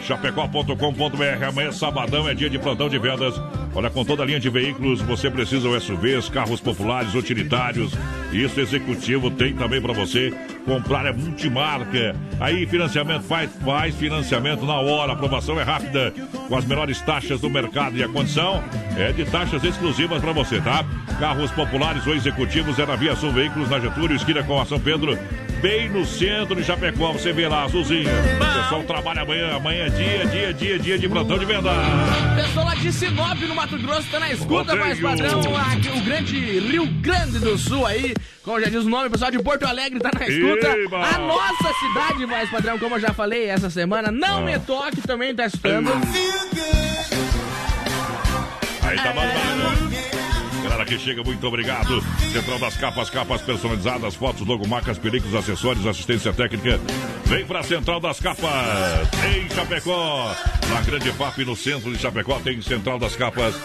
Chapecó.com.br. 0.04 1.46
Amanhã, 1.48 1.72
sabadão, 1.72 2.30
é 2.30 2.34
dia 2.34 2.50
de 2.50 2.60
plantão 2.60 2.88
de 2.88 3.00
vendas. 3.00 3.34
Olha, 3.74 3.90
com 3.90 4.06
toda 4.06 4.24
a 4.24 4.26
linha 4.26 4.40
de 4.40 4.50
veículos, 4.50 5.02
você 5.02 5.30
precisa 5.30 5.68
o 5.68 5.80
SUVs, 5.80 6.30
carros 6.30 6.62
populares, 6.62 7.16
utilitários. 7.16 7.94
Isso 8.36 8.60
executivo 8.60 9.32
tem 9.32 9.54
também 9.54 9.82
para 9.82 9.94
você. 9.94 10.34
Comprar 10.66 11.06
é 11.06 11.14
multimarca. 11.14 12.16
Aí, 12.40 12.66
financiamento 12.66 13.24
faz, 13.24 13.50
faz 13.64 13.96
financiamento 13.96 14.66
na 14.66 14.76
hora. 14.76 15.14
A 15.14 15.16
aprovação 15.16 15.58
é 15.60 15.64
rápida. 15.64 16.14
Com 16.50 16.58
as 16.58 16.66
melhores 16.66 17.00
taxas 17.02 17.40
do 17.40 17.50
mercado. 17.50 17.96
E 17.98 18.04
a 18.04 18.10
condição 18.10 18.62
é 18.98 19.12
de 19.14 19.24
taxas 19.26 19.64
exclusivas 19.64 20.22
para 20.22 20.34
você, 20.34 20.60
tá? 20.60 20.84
Carros 21.20 21.50
populares 21.52 22.06
ou 22.06 22.14
executivos 22.14 22.78
é 22.78 22.86
na 22.86 22.96
Via 22.96 23.16
Sul 23.16 23.32
Veículos, 23.32 23.70
na 23.70 23.80
Getúlio, 23.80 24.16
esquina 24.16 24.44
com 24.44 24.60
a 24.60 24.66
São 24.66 24.80
Pedro 24.80 25.18
bem 25.66 25.90
no 25.90 26.06
centro 26.06 26.56
de 26.56 26.64
Chapecó. 26.64 27.12
Você 27.12 27.34
vê 27.34 27.48
lá, 27.48 27.64
azulzinho. 27.64 28.08
O 28.08 28.62
pessoal 28.62 28.84
trabalha 28.84 29.24
amanhã. 29.24 29.56
Amanhã 29.56 29.86
é 29.86 29.90
dia, 29.90 30.26
dia, 30.28 30.54
dia, 30.54 30.80
dia 30.80 31.00
de 31.00 31.10
plantão 31.10 31.40
de 31.40 31.46
venda. 31.46 31.72
Pessoal 32.36 32.66
lá 32.68 32.76
de 32.76 32.94
Sinop, 32.94 33.40
no 33.40 33.56
Mato 33.56 33.78
Grosso, 33.80 34.08
tá 34.12 34.20
na 34.20 34.32
escuta, 34.32 34.76
Rodeio. 34.76 34.80
mais 34.80 35.00
padrão. 35.00 35.40
O 35.40 36.02
grande 36.04 36.60
Rio 36.60 36.86
Grande 37.02 37.40
do 37.40 37.58
Sul 37.58 37.84
aí. 37.84 38.14
Como 38.44 38.60
já 38.62 38.70
diz 38.70 38.84
o 38.86 38.90
nome, 38.90 39.08
o 39.08 39.12
pessoal 39.12 39.32
de 39.32 39.40
Porto 39.42 39.64
Alegre 39.66 40.00
tá 40.00 40.12
na 40.18 40.28
escuta. 40.28 40.68
Eba. 40.78 41.04
A 41.04 41.18
nossa 41.18 41.74
cidade, 41.80 42.26
mais 42.28 42.50
padrão, 42.50 42.78
como 42.78 42.96
eu 42.96 43.00
já 43.00 43.12
falei 43.14 43.46
essa 43.50 43.70
semana, 43.70 44.12
não 44.12 44.38
Ah. 44.38 44.42
me 44.42 44.60
toque, 44.60 45.02
também 45.02 45.34
tá 45.36 45.46
escutando. 45.48 45.90
Aí 48.84 48.96
tá 48.98 49.14
mandando. 49.14 49.96
Galera 50.64 50.86
que 50.86 51.00
chega, 51.00 51.24
muito 51.24 51.46
obrigado. 51.48 52.02
Central 52.32 52.60
das 52.60 52.76
Capas, 52.78 53.10
capas 53.10 53.42
personalizadas, 53.42 54.16
fotos, 54.16 54.46
logomarcas, 54.46 54.98
películas, 54.98 55.36
acessórios, 55.36 55.86
assistência 55.88 56.34
técnica. 56.34 56.80
Vem 57.26 57.46
pra 57.46 57.64
Central 57.64 58.00
das 58.00 58.20
Capas, 58.20 59.08
em 59.36 59.50
Chapecó. 59.54 60.36
Na 60.72 60.82
Grande 60.82 61.12
FAP, 61.14 61.40
no 61.46 61.56
centro 61.56 61.92
de 61.92 61.98
Chapecó, 62.00 62.40
tem 62.40 62.62
Central 62.62 63.00
das 63.00 63.16
Capas. 63.16 63.56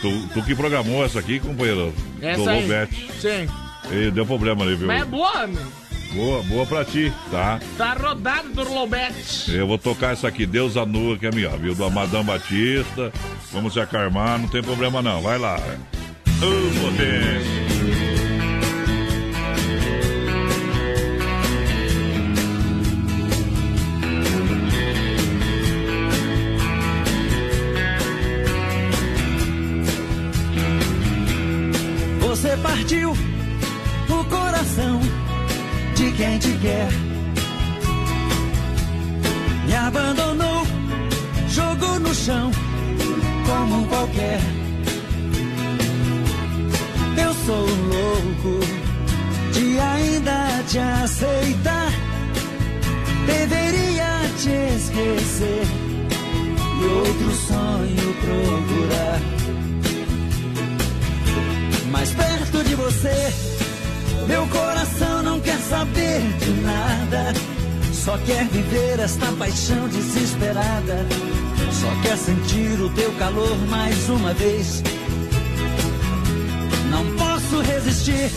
Tu, 0.00 0.28
tu 0.34 0.42
que 0.44 0.54
programou 0.54 1.04
essa 1.04 1.20
aqui, 1.20 1.38
companheiro? 1.38 1.94
Essa 2.20 2.38
do. 2.42 2.44
Lobete. 2.60 3.08
Sim. 3.20 3.48
E 3.90 4.10
deu 4.10 4.26
problema 4.26 4.64
ali, 4.64 4.74
viu? 4.74 4.86
Mas 4.86 5.02
é 5.02 5.04
boa, 5.04 5.42
amigo. 5.42 5.72
Boa, 6.12 6.42
boa 6.44 6.66
pra 6.66 6.84
ti, 6.84 7.12
tá? 7.30 7.60
Tá 7.76 7.92
rodado 7.92 8.48
do 8.48 8.72
Lobete. 8.72 9.54
Eu 9.54 9.66
vou 9.66 9.76
tocar 9.76 10.12
essa 10.12 10.28
aqui, 10.28 10.46
Deus 10.46 10.76
Anua, 10.76 11.18
que 11.18 11.26
é 11.26 11.30
minha, 11.30 11.50
viu? 11.50 11.74
Do 11.74 11.84
Amadão 11.84 12.24
Batista. 12.24 13.12
Vamos 13.52 13.74
se 13.74 13.80
acalmar, 13.80 14.38
não 14.38 14.48
tem 14.48 14.62
problema 14.62 15.02
não. 15.02 15.20
Vai 15.20 15.38
lá. 15.38 15.56
Ô, 15.56 16.80
potência. 16.80 17.75
Quem 36.16 36.38
te 36.38 36.52
quer. 36.58 36.88
Me 39.66 39.74
abandonou, 39.74 40.66
jogou 41.48 42.00
no 42.00 42.14
chão 42.14 42.50
como 43.46 43.86
qualquer. 43.86 44.40
Eu 47.22 47.34
sou 47.46 47.66
louco 47.66 48.60
de 49.52 49.78
ainda 49.78 50.62
te 50.68 50.78
aceitar. 50.78 51.92
Deveria 53.26 54.20
te 54.38 54.76
esquecer 54.76 55.66
e 56.80 56.84
outro 56.86 57.32
sonho 57.48 58.14
procurar. 58.22 59.20
Mais 61.90 62.10
perto 62.12 62.62
de 62.64 62.74
você, 62.74 63.32
meu 64.26 64.46
coração 64.48 65.22
não 65.22 65.40
quer 65.40 65.58
saber 65.58 66.20
de 66.38 66.50
nada. 66.62 67.32
Só 67.92 68.16
quer 68.18 68.44
viver 68.46 69.00
esta 69.00 69.26
paixão 69.32 69.88
desesperada. 69.88 71.06
Só 71.72 71.90
quer 72.02 72.16
sentir 72.16 72.80
o 72.80 72.88
teu 72.90 73.10
calor 73.12 73.56
mais 73.68 74.08
uma 74.08 74.32
vez. 74.34 74.82
Não 76.90 77.04
posso 77.16 77.60
resistir 77.62 78.30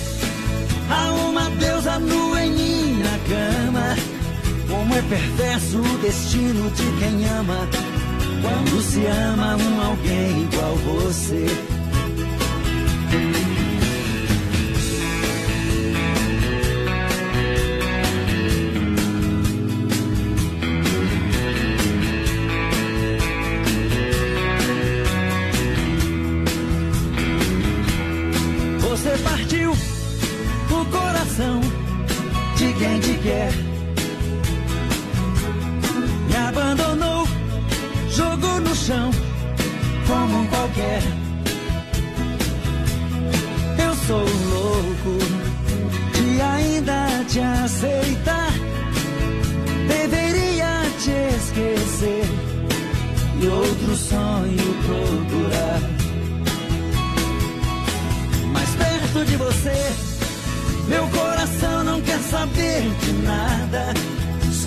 a 0.90 1.12
uma 1.12 1.50
deusa 1.52 2.00
nua 2.00 2.44
em 2.44 2.52
minha 2.52 3.20
cama. 3.28 3.96
Como 4.70 4.96
é 4.96 5.02
perverso 5.04 5.80
o 5.80 5.98
destino 6.00 6.70
de 6.72 6.84
quem 7.00 7.28
ama. 7.30 7.68
Quando 8.42 8.82
se 8.82 9.06
ama 9.06 9.56
um 9.56 9.82
alguém 9.82 10.44
igual 10.44 10.76
você. 10.76 11.46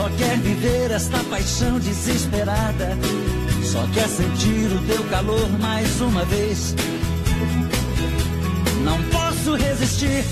Só 0.03 0.09
quer 0.19 0.37
viver 0.39 0.91
esta 0.91 1.19
paixão 1.31 1.79
desesperada. 1.79 2.99
Só 3.63 3.87
quer 3.95 4.09
sentir 4.09 4.67
o 4.75 4.83
teu 4.85 5.05
calor 5.05 5.49
mais 5.61 6.01
uma 6.01 6.25
vez. 6.25 6.75
Não 8.83 9.01
posso 9.05 9.55
resistir 9.55 10.25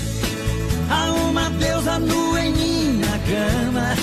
a 0.89 1.13
uma 1.13 1.49
deusa 1.51 1.99
nua 1.99 2.41
em 2.41 2.51
minha 2.51 3.19
cama. 3.19 3.95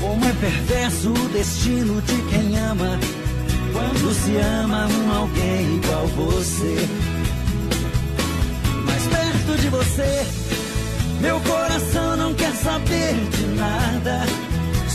Como 0.00 0.24
é 0.24 0.32
perverso 0.34 1.10
o 1.10 1.28
destino 1.30 2.00
de 2.02 2.22
quem 2.30 2.56
ama. 2.60 2.96
Quando 3.72 4.14
se 4.14 4.36
ama 4.36 4.86
um 4.86 5.12
alguém 5.18 5.78
igual 5.78 6.06
você. 6.06 6.88
Mais 8.86 9.02
perto 9.08 9.62
de 9.62 9.68
você, 9.68 10.26
meu 11.20 11.40
coração 11.40 12.16
não 12.18 12.34
quer 12.34 12.52
saber 12.52 13.14
de 13.32 13.46
nada. 13.56 14.51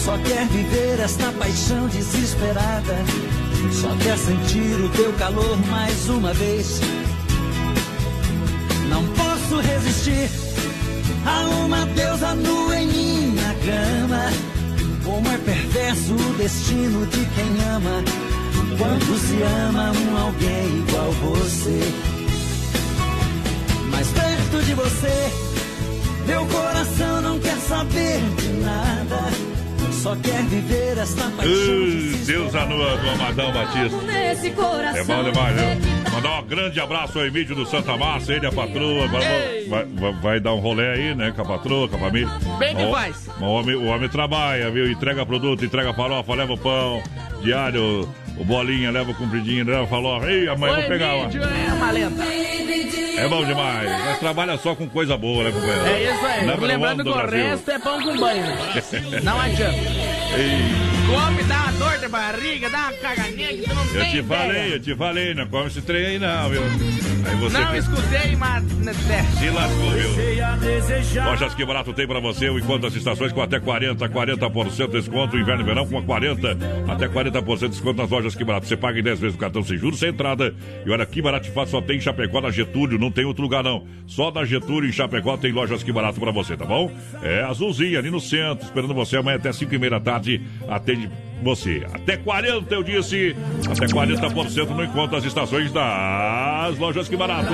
Só 0.07 0.17
quer 0.19 0.47
viver 0.47 1.01
esta 1.01 1.33
paixão 1.33 1.85
desesperada. 1.89 2.95
Só 3.73 3.89
quer 4.01 4.17
sentir 4.17 4.79
o 4.79 4.87
teu 4.87 5.11
calor 5.19 5.57
mais 5.69 6.07
uma 6.07 6.33
vez. 6.33 6.79
Não 8.89 9.05
posso 9.05 9.59
resistir 9.59 10.29
a 11.25 11.41
uma 11.65 11.85
deusa 11.87 12.33
nua 12.35 12.79
em 12.79 12.87
minha 12.87 13.53
cama. 13.65 14.31
Como 15.03 15.27
é 15.27 15.37
perverso 15.39 16.13
o 16.13 16.33
destino 16.37 17.05
de 17.07 17.25
quem 17.25 17.67
ama. 17.75 18.01
Quando 18.77 19.19
se 19.19 19.41
ama 19.67 19.91
um 19.91 20.17
alguém 20.25 20.85
igual 20.87 21.11
você. 21.11 21.81
Mais 23.91 24.07
perto 24.07 24.65
de 24.65 24.73
você, 24.73 25.31
meu 26.25 26.45
coração 26.45 27.21
não 27.23 27.39
quer 27.39 27.57
saber 27.57 28.21
de 28.37 28.47
nada. 28.63 29.56
Só 30.07 30.15
quer 30.15 30.41
viver 30.43 30.97
esta 30.97 31.23
paixão. 31.31 31.51
Ei, 31.51 32.21
Deus 32.25 32.55
anua 32.55 32.95
do 32.95 33.09
Amadão 33.09 33.51
Batista. 33.51 34.01
Nesse 34.03 34.51
coração. 34.51 34.95
É 35.01 35.03
bom 35.03 35.23
demais, 35.23 35.55
viu? 35.59 36.11
Mandar 36.13 36.39
um 36.39 36.45
grande 36.45 36.79
abraço 36.79 37.19
ao 37.19 37.25
Emílio 37.25 37.53
do 37.53 37.65
Santa 37.65 37.97
Massa, 37.97 38.33
ele 38.33 38.45
e 38.45 38.47
a 38.47 38.51
patroa. 38.53 39.05
Vai, 39.09 39.85
vai- 39.85 40.13
vai 40.21 40.39
dar 40.39 40.53
um 40.53 40.59
rolê 40.59 40.87
aí, 40.93 41.13
né? 41.15 41.33
Com 41.35 41.41
a 41.41 41.45
patroa, 41.45 41.89
com 41.89 41.97
a 41.97 41.99
família. 41.99 42.29
Bem 42.57 42.73
que 42.73 42.83
O- 42.85 42.91
faz. 42.91 43.27
O 43.37 43.43
homem, 43.43 43.75
o 43.75 43.85
homem 43.87 44.07
trabalha, 44.07 44.71
viu? 44.71 44.89
Entrega 44.89 45.25
produto, 45.25 45.65
entrega 45.65 45.93
farofa, 45.93 46.33
leva 46.35 46.53
o 46.53 46.57
pão, 46.57 47.03
diário, 47.43 48.07
o 48.39 48.43
bolinha, 48.43 48.91
leva 48.91 49.11
o 49.11 49.15
compridinho, 49.15 49.65
a 49.81 49.87
farofa. 49.87 50.29
Ei, 50.31 50.47
amanhã 50.47 50.75
vou 50.75 50.83
pegar 50.83 51.07
é 51.07 51.73
uma 51.73 51.91
lenda. 51.91 52.23
É 53.17 53.27
bom 53.27 53.43
demais. 53.43 53.89
Mas 54.05 54.19
trabalha 54.19 54.57
só 54.57 54.75
com 54.75 54.87
coisa 54.87 55.17
boa, 55.17 55.43
né, 55.43 55.51
companheiro? 55.51 55.85
É 55.85 56.03
isso 56.03 56.25
aí. 56.25 56.67
Lembrando 56.67 57.03
que 57.03 57.09
o 57.09 57.25
resto 57.25 57.71
é 57.71 57.79
pão 57.79 58.01
com 58.01 58.17
banho. 58.17 58.45
né? 58.45 59.21
Não 59.23 59.39
adianta. 59.41 59.77
Ei. 60.37 60.86
Come, 61.07 61.43
dá 61.43 61.63
uma 61.63 61.71
dor 61.73 61.97
de 61.99 62.07
barriga, 62.09 62.69
dá 62.69 62.77
uma 62.79 62.93
caganinha 62.93 63.47
que 63.49 63.61
tu 63.63 63.73
não 63.73 63.83
Eu 63.85 63.89
tem 64.01 64.11
te 64.11 64.17
ideia. 64.17 64.23
falei, 64.23 64.73
eu 64.73 64.79
te 64.79 64.95
falei, 64.95 65.33
não 65.33 65.47
come 65.47 65.67
esse 65.67 65.81
trem 65.81 66.05
aí 66.05 66.19
não, 66.19 66.49
viu? 66.49 66.61
Aí 66.63 67.35
você 67.37 67.57
Não 67.57 67.75
escutei, 67.75 68.35
mas... 68.35 68.63
né, 68.79 68.93
se 68.93 69.49
lascou, 69.49 69.89
viu? 69.91 71.23
Lojas 71.23 71.53
Que 71.55 71.65
Barato 71.65 71.93
tem 71.93 72.05
pra 72.07 72.19
você 72.19 72.49
o 72.49 72.59
encontro 72.59 72.81
das 72.83 72.95
estações 72.95 73.31
com 73.31 73.41
até 73.41 73.59
40, 73.59 74.07
40% 74.09 74.85
de 74.87 74.91
desconto, 74.91 75.37
inverno 75.37 75.61
e 75.61 75.65
verão 75.65 75.87
com 75.87 76.03
40, 76.03 76.57
até 76.89 77.07
40% 77.07 77.59
de 77.59 77.67
desconto 77.69 78.01
nas 78.01 78.09
lojas 78.09 78.35
Que 78.35 78.43
Barato. 78.43 78.67
Você 78.67 78.75
paga 78.75 78.99
em 78.99 79.03
10 79.03 79.19
vezes 79.19 79.35
o 79.35 79.39
cartão 79.39 79.63
sem 79.63 79.77
juros, 79.77 79.99
sem 79.99 80.09
entrada. 80.09 80.53
E 80.85 80.89
olha, 80.89 81.05
Que 81.05 81.21
Barato 81.21 81.45
de 81.47 81.51
fato 81.53 81.69
só 81.69 81.81
tem 81.81 81.97
em 81.97 82.01
Chapecó, 82.01 82.41
na 82.41 82.51
Getúlio, 82.51 82.99
não 82.99 83.11
tem 83.11 83.23
outro 83.25 83.43
lugar 83.43 83.63
não. 83.63 83.85
Só 84.05 84.29
na 84.31 84.43
Getúlio, 84.43 84.89
em 84.89 84.93
Chapecó, 84.93 85.37
tem 85.37 85.51
lojas 85.53 85.83
Que 85.83 85.91
Barato 85.91 86.19
pra 86.19 86.31
você, 86.31 86.55
tá 86.57 86.65
bom? 86.65 86.91
É 87.23 87.43
azulzinha, 87.43 87.99
ali 87.99 88.09
no 88.11 88.19
centro, 88.19 88.65
esperando 88.65 88.93
você 88.93 89.17
amanhã 89.17 89.37
até 89.37 89.51
5 89.53 89.73
e 89.73 89.77
meia 89.77 89.91
da 89.91 89.99
tarde, 89.99 90.41
atende 90.67 90.96
você. 91.41 91.85
Até 91.93 92.17
40, 92.17 92.73
eu 92.73 92.83
disse, 92.83 93.35
até 93.69 93.85
40% 93.85 94.69
no 94.69 94.83
encontro 94.83 95.15
das 95.17 95.25
estações 95.25 95.71
das 95.71 96.77
lojas 96.77 97.07
Que 97.07 97.15
Barato. 97.15 97.53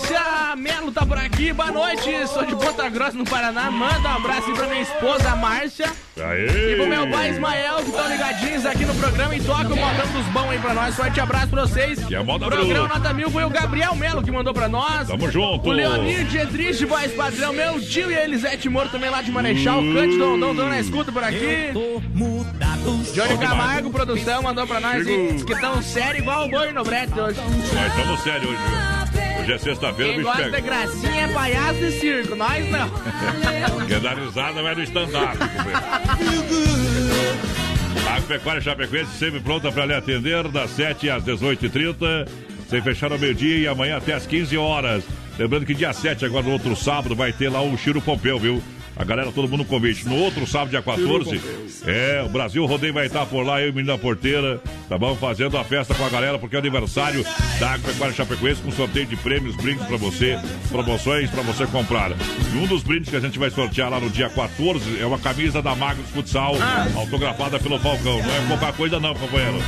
Márcia 0.00 0.56
Melo 0.56 0.90
tá 0.90 1.04
por 1.04 1.18
aqui, 1.18 1.52
boa 1.52 1.70
noite. 1.70 2.26
Sou 2.28 2.44
de 2.44 2.56
Ponta 2.56 2.88
Grossa, 2.88 3.12
no 3.12 3.24
Paraná. 3.24 3.70
Manda 3.70 4.08
um 4.08 4.16
abraço 4.16 4.48
aí 4.48 4.54
pra 4.54 4.66
minha 4.66 4.80
esposa, 4.80 5.36
Márcia. 5.36 5.92
Aê! 6.18 6.72
E 6.72 6.76
pro 6.76 6.86
meu 6.86 7.10
pai 7.10 7.30
Ismael, 7.30 7.76
que 7.76 7.90
estão 7.90 8.08
ligadinhos 8.08 8.64
aqui 8.66 8.84
no 8.86 8.94
programa 8.94 9.36
e 9.36 9.40
toca 9.42 9.72
o 9.72 9.76
modão 9.76 10.06
dos 10.12 10.26
bons 10.32 10.50
aí 10.50 10.58
pra 10.58 10.72
nós. 10.72 10.96
Forte 10.96 11.20
abraço 11.20 11.48
pra 11.48 11.62
vocês. 11.62 12.02
Que 12.04 12.14
é 12.14 12.22
moda 12.22 12.46
O 12.46 12.50
programa. 12.50 12.88
Nota 12.88 13.12
Mil 13.12 13.30
foi 13.30 13.44
o 13.44 13.50
Gabriel 13.50 13.94
Melo 13.94 14.22
que 14.22 14.30
mandou 14.30 14.54
pra 14.54 14.68
nós. 14.68 15.06
Tamo 15.06 15.30
junto. 15.30 15.68
O 15.68 15.72
Leonir 15.72 16.24
Dietrich, 16.24 16.84
voz 16.86 17.12
padrão, 17.12 17.52
meu 17.52 17.78
tio 17.80 18.10
e 18.10 18.16
a 18.16 18.24
Elisete 18.24 18.68
Moro 18.70 18.88
também 18.88 19.10
lá 19.10 19.20
de 19.20 19.30
Marechal. 19.30 19.80
O 19.80 19.94
Cândido 19.94 20.18
Dondon 20.18 20.54
dando 20.54 20.70
na 20.70 20.80
escuta 20.80 21.12
por 21.12 21.22
aqui. 21.22 21.72
Johnny 23.12 23.38
Camargo, 23.38 23.90
produção, 23.90 24.42
mandou 24.42 24.66
pra 24.66 24.80
nós. 24.80 25.06
E 25.06 25.32
diz 25.32 25.44
que 25.44 25.60
tão 25.60 25.82
sério 25.82 26.22
igual 26.22 26.46
o 26.46 26.50
boi 26.50 26.72
no 26.72 26.82
brete 26.84 27.18
hoje. 27.20 27.38
Nós 27.38 27.96
estamos 27.96 28.20
sérios 28.20 28.50
hoje, 28.50 28.58
viu? 28.68 28.99
Hoje 29.50 29.54
é 29.54 29.58
sexta-feira, 29.58 30.12
o 30.12 30.16
bicho 30.16 30.28
gosta 30.28 30.44
de 30.44 30.50
pega. 30.52 30.66
gracinha 30.66 31.22
é 31.22 31.28
palhaço 31.32 31.80
de 31.80 31.90
circo, 31.92 32.36
nós 32.36 32.70
não. 32.70 32.88
Quer 33.88 34.00
dar 34.00 34.16
risada, 34.16 34.62
vai 34.62 34.76
no 34.76 34.86
companheiro. 34.86 35.38
Agropecuária 38.08 38.60
Chapecoense 38.60 39.18
sempre 39.18 39.40
pronta 39.40 39.72
para 39.72 39.86
lhe 39.86 39.94
atender 39.94 40.46
das 40.46 40.70
7 40.70 41.10
às 41.10 41.24
18h30, 41.24 42.28
sem 42.68 42.80
fechar 42.80 43.10
ao 43.10 43.18
meio-dia 43.18 43.58
e 43.58 43.66
amanhã 43.66 43.96
até 43.96 44.12
às 44.12 44.24
15 44.24 44.56
horas. 44.56 45.02
Lembrando 45.36 45.66
que 45.66 45.74
dia 45.74 45.92
7, 45.92 46.24
agora 46.24 46.46
no 46.46 46.52
outro 46.52 46.76
sábado, 46.76 47.16
vai 47.16 47.32
ter 47.32 47.48
lá 47.48 47.60
o 47.60 47.76
Chiro 47.76 48.00
Pompeu, 48.00 48.38
viu? 48.38 48.62
A 48.96 49.04
galera, 49.04 49.32
todo 49.32 49.48
mundo 49.48 49.64
convite. 49.64 50.06
No 50.06 50.16
outro 50.16 50.46
sábado, 50.46 50.70
dia 50.70 50.82
14, 50.82 51.40
é, 51.86 52.22
o 52.24 52.28
Brasil 52.28 52.64
Rodeio 52.66 52.92
vai 52.92 53.06
estar 53.06 53.24
por 53.26 53.44
lá, 53.44 53.60
eu 53.60 53.68
e 53.68 53.70
o 53.70 53.74
menino 53.74 53.96
da 53.96 53.98
porteira, 53.98 54.60
tá 54.88 54.98
bom? 54.98 55.16
Fazendo 55.16 55.56
a 55.56 55.64
festa 55.64 55.94
com 55.94 56.04
a 56.04 56.08
galera, 56.08 56.38
porque 56.38 56.56
é 56.56 56.58
aniversário 56.58 57.24
da 57.58 57.70
Agropecuária 57.70 58.14
Chapecoense, 58.14 58.60
com 58.60 58.70
sorteio 58.70 59.06
de 59.06 59.16
prêmios, 59.16 59.56
brindes 59.56 59.86
pra 59.86 59.96
você, 59.96 60.38
promoções 60.68 61.30
pra 61.30 61.42
você 61.42 61.66
comprar. 61.66 62.10
E 62.10 62.56
um 62.58 62.66
dos 62.66 62.82
brindes 62.82 63.08
que 63.08 63.16
a 63.16 63.20
gente 63.20 63.38
vai 63.38 63.50
sortear 63.50 63.90
lá 63.90 64.00
no 64.00 64.10
dia 64.10 64.28
14 64.28 65.00
é 65.00 65.06
uma 65.06 65.18
camisa 65.18 65.62
da 65.62 65.74
Magros 65.74 66.08
Futsal, 66.10 66.56
autografada 66.94 67.58
pelo 67.58 67.78
Falcão. 67.78 68.18
Não 68.20 68.34
é 68.34 68.46
pouca 68.48 68.72
coisa 68.72 69.00
não, 69.00 69.14
companheiro. 69.14 69.58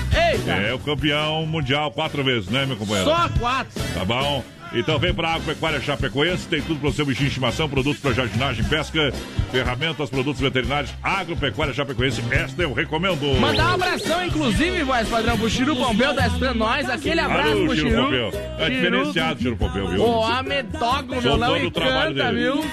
É 0.46 0.74
o 0.74 0.78
campeão 0.78 1.46
mundial 1.46 1.90
quatro 1.90 2.22
vezes, 2.22 2.48
né, 2.48 2.66
meu 2.66 2.76
companheiro? 2.76 3.08
Só 3.08 3.28
quatro. 3.38 3.82
Tá 3.94 4.04
bom? 4.04 4.44
Então 4.74 4.98
vem 4.98 5.12
pra 5.12 5.34
Agropecuária 5.34 5.80
Chapecoense, 5.80 6.48
tem 6.48 6.62
tudo 6.62 6.80
para 6.80 6.88
o 6.88 6.92
seu 6.92 7.04
bichinho 7.04 7.26
de 7.26 7.32
estimação, 7.32 7.68
produtos 7.68 8.00
para 8.00 8.12
jardinagem, 8.12 8.64
pesca, 8.64 9.12
ferramentas, 9.50 10.08
produtos 10.08 10.40
veterinários. 10.40 10.90
Agropecuária 11.02 11.74
Chapecoense, 11.74 12.22
esta 12.30 12.62
eu 12.62 12.72
recomendo. 12.72 13.22
Mandar 13.38 13.70
um 13.70 13.74
abração, 13.74 14.24
inclusive, 14.24 14.82
voz 14.82 15.06
padrão, 15.08 15.36
pro 15.36 15.50
Chiru 15.50 15.76
Pompeu 15.76 16.14
da 16.14 16.26
Espan 16.26 16.54
Nós. 16.54 16.88
Aquele 16.88 17.20
abraço 17.20 17.50
Alô, 17.50 17.66
pro 17.66 17.76
Chiru. 17.76 18.02
Pompeu. 18.04 18.30
É 18.58 18.70
diferenciado, 18.70 19.42
Chiro 19.42 19.56
Pompeu, 19.56 19.88
viu? 19.88 20.02
O 20.02 20.10
homem 20.20 20.64
toca 20.64 21.02
o 21.04 21.12
Sou 21.12 21.20
violão 21.20 21.50
fã 21.50 21.58
e 21.58 21.62
do 21.62 21.70
trabalho 21.70 22.14
canta, 22.14 22.32
dele. 22.32 22.42
viu? 22.42 22.64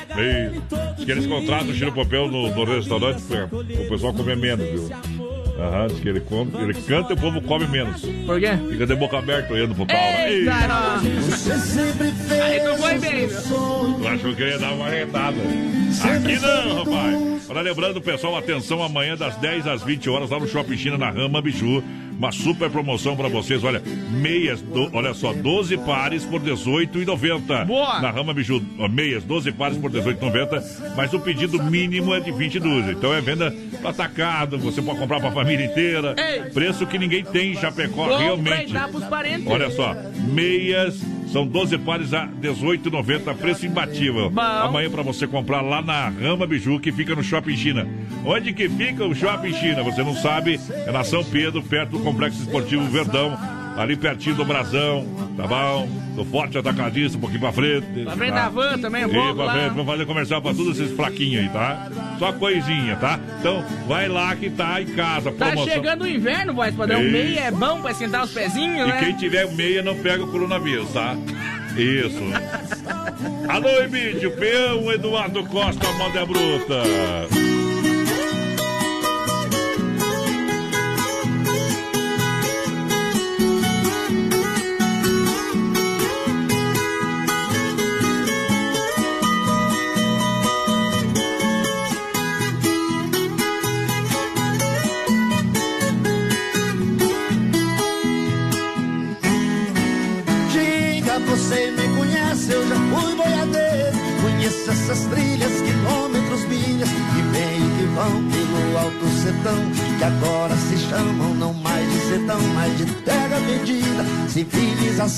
Diz 0.96 1.06
que 1.06 1.12
eles 1.12 1.28
contratam 1.28 1.68
o 1.68 1.74
Chiro 1.74 1.92
Pompeu 1.92 2.28
no, 2.30 2.56
no 2.56 2.64
restaurante 2.64 3.24
o 3.52 3.90
pessoal 3.90 4.14
comer 4.14 4.38
menos, 4.38 4.66
viu? 4.66 4.90
Aham, 5.62 5.88
diz 5.88 6.00
que 6.00 6.08
ele, 6.10 6.20
come, 6.22 6.52
ele 6.62 6.74
canta 6.74 7.12
e 7.12 7.16
o 7.16 7.20
povo 7.20 7.42
come 7.42 7.68
menos. 7.68 8.02
Por 8.26 8.40
quê? 8.40 8.52
Fica 8.72 8.88
de 8.88 8.96
boca 8.96 9.18
aberta 9.20 9.54
olhando 9.54 9.76
pro 9.76 9.86
pau. 9.86 9.98
Eita, 9.98 10.68
nós. 10.68 11.04
Aí 12.42 12.60
tu 12.62 12.78
foi 12.78 12.98
bem? 13.00 13.28
Tu 13.28 14.08
achou 14.08 14.36
que 14.36 14.42
eu 14.42 14.48
ia 14.48 14.58
dar 14.60 14.72
uma 14.74 14.86
arretada? 14.88 15.36
Aqui 15.38 16.40
não, 16.40 16.84
rapaz. 16.84 17.50
Olha, 17.50 17.62
lembrando, 17.62 18.00
pessoal, 18.00 18.38
atenção, 18.38 18.82
amanhã 18.84 19.18
das 19.18 19.36
10 19.38 19.68
às 19.68 19.84
20 19.84 20.10
horas 20.10 20.30
lá 20.30 20.40
no 20.40 20.48
Shopping 20.48 20.78
China, 20.78 20.98
na 20.98 21.10
Rama 21.10 21.42
Biju. 21.42 21.84
Uma 22.18 22.34
super 22.34 22.70
promoção 22.70 23.16
pra 23.16 23.30
vocês. 23.30 23.64
Olha, 23.64 23.82
meias, 24.12 24.62
do- 24.62 24.90
olha 24.94 25.14
só, 25.14 25.32
12 25.32 25.78
pares 25.78 26.26
por 26.26 26.42
R$18,90. 26.42 27.64
Boa! 27.66 28.02
Na 28.02 28.12
Rama 28.12 28.34
Biju, 28.34 28.62
meias, 28.92 29.24
12 29.24 29.54
pares 29.54 29.78
por 29.78 29.90
R$18,90. 29.90 30.62
Mas 30.98 31.14
o 31.14 31.20
pedido 31.22 31.64
mínimo 31.64 32.14
é 32.14 32.20
de 32.20 32.30
20 32.34 32.60
dúzias. 32.60 32.98
Então 32.98 33.14
é 33.14 33.22
venda 33.22 33.56
pro 33.80 33.88
atacado, 33.88 34.58
você 34.60 34.82
pode 34.82 35.00
comprar 35.00 35.22
pra 35.22 35.32
família 35.32 35.49
inteira. 35.56 36.16
Ei! 36.18 36.50
Preço 36.52 36.86
que 36.86 36.98
ninguém 36.98 37.24
tem 37.24 37.54
em 37.54 37.56
Chapecó, 37.56 38.18
realmente. 38.18 38.74
Olha 39.46 39.70
só, 39.72 39.96
meias 40.32 41.02
são 41.32 41.46
12 41.46 41.78
pares 41.80 42.14
a 42.14 42.24
R$18,90, 42.24 43.36
preço 43.36 43.66
imbatível. 43.66 44.30
Bom. 44.30 44.42
Amanhã 44.42 44.90
pra 44.90 45.04
você 45.04 45.28
comprar 45.28 45.62
lá 45.62 45.82
na 45.82 46.10
Rama 46.10 46.48
Biju, 46.48 46.80
que 46.80 46.92
fica 46.92 47.16
no 47.16 47.24
Shopping 47.24 47.56
China. 47.56 47.88
Onde 48.26 48.52
que 48.52 48.68
fica 48.68 49.06
o 49.06 49.14
Shopping 49.14 49.54
China? 49.54 49.84
Você 49.84 50.04
não 50.04 50.16
sabe? 50.16 50.60
É 50.70 50.92
na 50.92 51.04
São 51.04 51.24
Pedro, 51.24 51.62
perto 51.62 51.92
do 51.92 52.00
Complexo 52.00 52.42
Esportivo 52.42 52.84
Verdão. 52.86 53.38
Ali 53.80 53.96
pertinho 53.96 54.36
do 54.36 54.44
Brasão, 54.44 55.06
tá 55.38 55.48
bom? 55.48 55.88
Do 56.14 56.26
Forte 56.26 56.58
Atacadista, 56.58 57.18
um 57.18 57.22
pouquinho 57.22 57.40
pra 57.40 57.54
frente. 57.54 57.86
Pra 58.04 58.12
frente 58.18 58.34
tá? 58.34 58.42
da 58.42 58.50
van 58.50 58.78
também, 58.78 59.04
eu 59.04 59.10
E 59.10 59.14
vou 59.14 59.34
pra 59.36 59.46
lá. 59.46 59.54
frente, 59.54 59.70
vamos 59.70 59.86
fazer 59.86 60.06
comercial 60.06 60.42
pra 60.42 60.54
todos 60.54 60.78
esses 60.78 60.94
fraquinhos 60.98 61.44
aí, 61.44 61.50
tá? 61.50 61.88
Só 62.20 62.34
coisinha, 62.34 62.98
tá? 62.98 63.18
Então, 63.40 63.64
vai 63.88 64.10
lá 64.10 64.36
que 64.36 64.50
tá 64.50 64.82
em 64.82 64.88
casa. 64.88 65.32
Tá 65.32 65.46
promoção. 65.48 65.74
chegando 65.74 66.02
o 66.04 66.08
inverno, 66.08 66.54
voz 66.54 66.76
padrão. 66.76 67.00
Ei. 67.00 67.10
Meia 67.10 67.40
é 67.46 67.52
bom 67.52 67.82
pra 67.82 67.94
sentar 67.94 68.26
os 68.26 68.32
pezinhos, 68.34 68.86
E 68.86 68.92
né? 68.92 69.00
quem 69.00 69.16
tiver 69.16 69.50
meia 69.54 69.82
não 69.82 69.96
pega 69.96 70.26
o 70.26 70.28
coronavírus, 70.28 70.90
tá? 70.92 71.16
Isso. 71.78 72.22
Alô, 73.48 73.70
Emílio, 73.82 74.32
peão 74.36 74.92
Eduardo 74.92 75.42
Costa, 75.46 75.88
moda 75.94 76.26
bruta. 76.26 76.84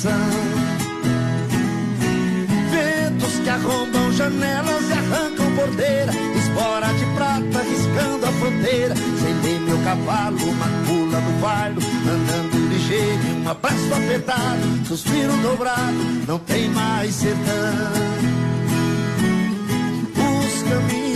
Civilização. 0.01 0.11
Ventos 2.71 3.39
que 3.39 3.49
arrombam 3.49 4.11
janelas 4.13 4.89
e 4.89 4.93
arrancam 4.93 5.51
bordeira, 5.51 6.11
espora 6.35 6.87
de 6.93 7.05
prata 7.15 7.63
riscando 7.63 8.25
a 8.25 8.31
fronteira. 8.31 8.95
Sem 8.95 9.33
ler 9.43 9.59
meu 9.61 9.77
cavalo, 9.83 10.37
uma 10.37 10.65
pula 10.85 11.19
no 11.19 11.39
valo, 11.39 11.81
andando 12.09 12.69
ligeiro, 12.69 13.43
um 13.43 13.49
abraço 13.49 13.93
apertado, 13.93 14.85
suspiro 14.87 15.35
dobrado, 15.37 15.97
não 16.27 16.39
tem 16.39 16.69
mais 16.69 17.13
sertão. 17.13 18.11
Os 20.39 20.63
caminhos 20.63 21.10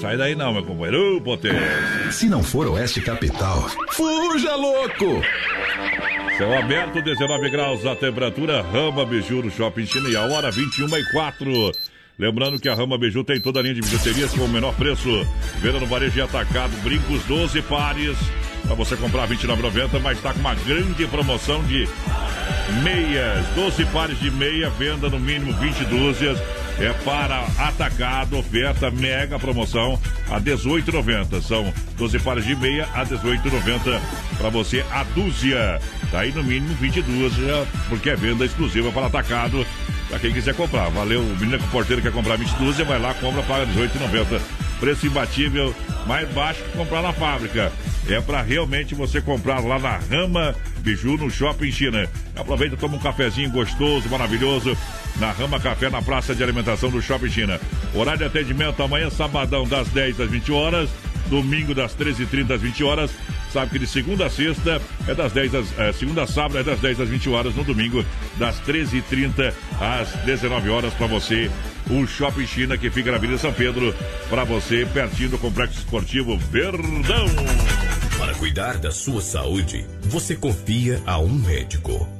sai 0.00 0.16
daí 0.16 0.34
não, 0.34 0.52
meu 0.52 0.64
companheiro. 0.64 1.16
Ô, 1.16 1.20
potência. 1.20 1.60
Se 2.10 2.28
não 2.28 2.42
for 2.42 2.66
Oeste 2.66 3.00
Capital, 3.00 3.68
fuja 3.90 4.56
louco! 4.56 5.22
Céu 6.38 6.58
aberto, 6.58 7.02
19 7.02 7.50
graus 7.50 7.84
a 7.84 7.94
temperatura. 7.94 8.62
Rama 8.62 9.04
Biju 9.04 9.42
no 9.42 9.50
Shopping 9.50 9.84
China 9.84 10.08
e 10.08 10.16
a 10.16 10.22
hora 10.22 10.50
21 10.50 10.88
e 10.96 11.12
4. 11.12 11.72
Lembrando 12.18 12.58
que 12.58 12.68
a 12.68 12.74
Rama 12.74 12.98
Biju 12.98 13.24
tem 13.24 13.40
toda 13.40 13.60
a 13.60 13.62
linha 13.62 13.74
de 13.74 13.82
bijuterias 13.82 14.32
com 14.32 14.44
o 14.44 14.48
menor 14.48 14.74
preço. 14.74 15.08
Venda 15.60 15.78
no 15.78 15.86
varejo 15.86 16.18
e 16.18 16.22
atacado, 16.22 16.74
brincos 16.82 17.22
12 17.24 17.60
pares. 17.62 18.16
Para 18.66 18.74
você 18.74 18.96
comprar 18.96 19.26
R$ 19.26 19.36
29,90, 19.36 20.00
mas 20.00 20.16
está 20.16 20.32
com 20.32 20.40
uma 20.40 20.54
grande 20.54 21.06
promoção 21.06 21.62
de 21.64 21.88
meias. 22.82 23.46
12 23.54 23.84
pares 23.86 24.18
de 24.18 24.30
meia, 24.30 24.70
venda 24.70 25.08
no 25.08 25.18
mínimo 25.18 25.52
20 25.54 25.84
dúzias. 25.84 26.38
É 26.80 26.94
para 27.04 27.44
atacado, 27.58 28.38
oferta 28.38 28.90
mega 28.90 29.38
promoção 29.38 30.00
a 30.30 30.38
R$ 30.38 30.44
18,90. 30.44 31.42
São 31.42 31.70
12 31.98 32.18
pares 32.20 32.46
de 32.46 32.56
meia 32.56 32.88
a 32.94 33.02
R$ 33.02 33.16
18,90 33.16 34.00
para 34.38 34.48
você 34.48 34.82
a 34.90 35.04
dúzia. 35.04 35.78
Tá 36.10 36.20
aí 36.20 36.32
no 36.32 36.42
mínimo 36.42 36.74
20 36.76 37.02
dúzias, 37.02 37.68
porque 37.90 38.08
é 38.08 38.16
venda 38.16 38.46
exclusiva 38.46 38.90
para 38.90 39.08
atacado. 39.08 39.66
Para 40.08 40.18
quem 40.20 40.32
quiser 40.32 40.54
comprar. 40.54 40.88
Valeu, 40.88 41.20
o 41.20 41.36
menino 41.36 41.58
com 41.58 41.66
o 41.66 41.70
porteiro 41.70 42.00
quer 42.00 42.12
comprar 42.12 42.36
20 42.36 42.50
dúzias, 42.54 42.88
vai 42.88 42.98
lá, 42.98 43.12
compra, 43.12 43.42
paga 43.42 43.66
R$18,90. 43.66 44.40
Preço 44.80 45.06
imbatível, 45.06 45.74
mais 46.06 46.26
baixo 46.30 46.62
que 46.64 46.78
comprar 46.78 47.02
na 47.02 47.12
fábrica. 47.12 47.70
É 48.08 48.20
para 48.22 48.40
realmente 48.40 48.94
você 48.94 49.20
comprar 49.20 49.60
lá 49.60 49.78
na 49.78 49.98
Rama 49.98 50.54
Biju 50.78 51.18
no 51.18 51.30
Shopping 51.30 51.70
China. 51.70 52.08
Aproveita, 52.34 52.76
toma 52.76 52.96
um 52.96 53.00
cafezinho 53.00 53.50
gostoso, 53.50 54.08
maravilhoso. 54.08 54.76
Na 55.20 55.32
Rama 55.32 55.60
Café, 55.60 55.90
na 55.90 56.00
Praça 56.00 56.34
de 56.34 56.42
Alimentação 56.42 56.88
do 56.88 57.02
Shopping 57.02 57.28
China. 57.28 57.60
Horário 57.94 58.20
de 58.20 58.24
atendimento 58.24 58.82
amanhã, 58.82 59.10
sabadão, 59.10 59.68
das 59.68 59.86
10 59.88 60.18
às 60.18 60.30
20 60.30 60.50
horas. 60.50 60.88
Domingo, 61.28 61.74
das 61.74 61.94
13h30 61.94 62.54
às 62.54 62.62
20 62.62 62.82
horas. 62.82 63.10
Sabe 63.52 63.72
que 63.72 63.78
de 63.78 63.86
segunda 63.86 64.26
a 64.26 64.30
sexta 64.30 64.80
é 65.06 65.14
das 65.14 65.32
10 65.32 65.54
às. 65.54 65.78
É, 65.78 65.92
segunda 65.92 66.22
a 66.22 66.26
sábado 66.26 66.58
é 66.58 66.64
das 66.64 66.80
10 66.80 67.00
às 67.02 67.08
20 67.10 67.28
horas. 67.28 67.54
No 67.54 67.64
domingo, 67.64 68.02
das 68.38 68.58
13h30 68.62 69.52
às 69.78 70.08
19 70.24 70.70
horas 70.70 70.94
para 70.94 71.06
você. 71.06 71.50
O 71.90 72.06
Shopping 72.06 72.46
China 72.46 72.78
que 72.78 72.88
fica 72.90 73.10
na 73.10 73.18
Avenida 73.18 73.38
São 73.38 73.52
Pedro. 73.52 73.94
Para 74.30 74.44
você, 74.44 74.86
pertinho 74.86 75.28
do 75.28 75.38
Complexo 75.38 75.80
Esportivo 75.80 76.38
Verdão. 76.38 77.26
Para 78.16 78.34
cuidar 78.34 78.78
da 78.78 78.90
sua 78.90 79.20
saúde, 79.20 79.84
você 80.02 80.34
confia 80.34 81.02
a 81.06 81.18
um 81.18 81.32
médico. 81.32 82.19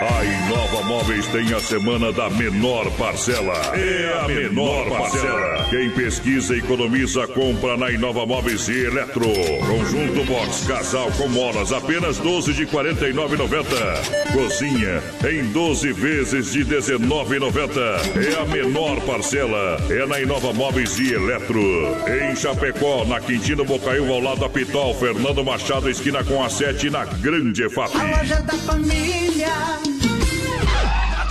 A 0.00 0.24
Inova 0.24 0.82
Móveis 0.82 1.26
tem 1.28 1.54
a 1.54 1.60
semana 1.60 2.12
da 2.12 2.28
menor 2.28 2.90
parcela. 2.92 3.54
É 3.76 4.24
a 4.24 4.26
menor 4.26 4.88
parcela. 4.88 5.66
Quem 5.70 5.88
pesquisa, 5.90 6.56
economiza, 6.56 7.28
compra 7.28 7.76
na 7.76 7.90
Inova 7.92 8.26
Móveis 8.26 8.66
e 8.68 8.86
Eletro. 8.86 9.28
Conjunto 9.66 10.24
Box 10.24 10.66
Casal 10.66 11.10
com 11.12 11.28
molas, 11.28 11.72
apenas 11.72 12.18
12 12.18 12.52
de 12.54 12.66
49,90. 12.66 14.32
Cozinha 14.32 15.02
em 15.30 15.44
12 15.52 15.92
vezes 15.92 16.52
de 16.52 16.64
19,90. 16.64 17.78
É 18.16 18.42
a 18.42 18.44
menor 18.46 19.00
parcela. 19.02 19.78
É 19.88 20.04
na 20.06 20.20
Inova 20.20 20.52
Móveis 20.52 20.98
e 20.98 21.12
Eletro. 21.14 21.62
Em 22.08 22.34
Chapecó, 22.34 23.04
na 23.04 23.20
Quintino 23.20 23.64
Bocaiúva, 23.64 24.12
ao 24.12 24.20
lado 24.20 24.40
da 24.40 24.48
Pitol, 24.48 24.92
Fernando 24.94 25.44
Machado, 25.44 25.88
esquina 25.88 26.24
com 26.24 26.42
a 26.42 26.50
7 26.50 26.90
na 26.90 27.04
Grande 27.04 27.62
EFAP. 27.62 27.96
A 27.96 28.18
loja 28.18 28.40
da 28.42 28.54
família. 28.54 29.93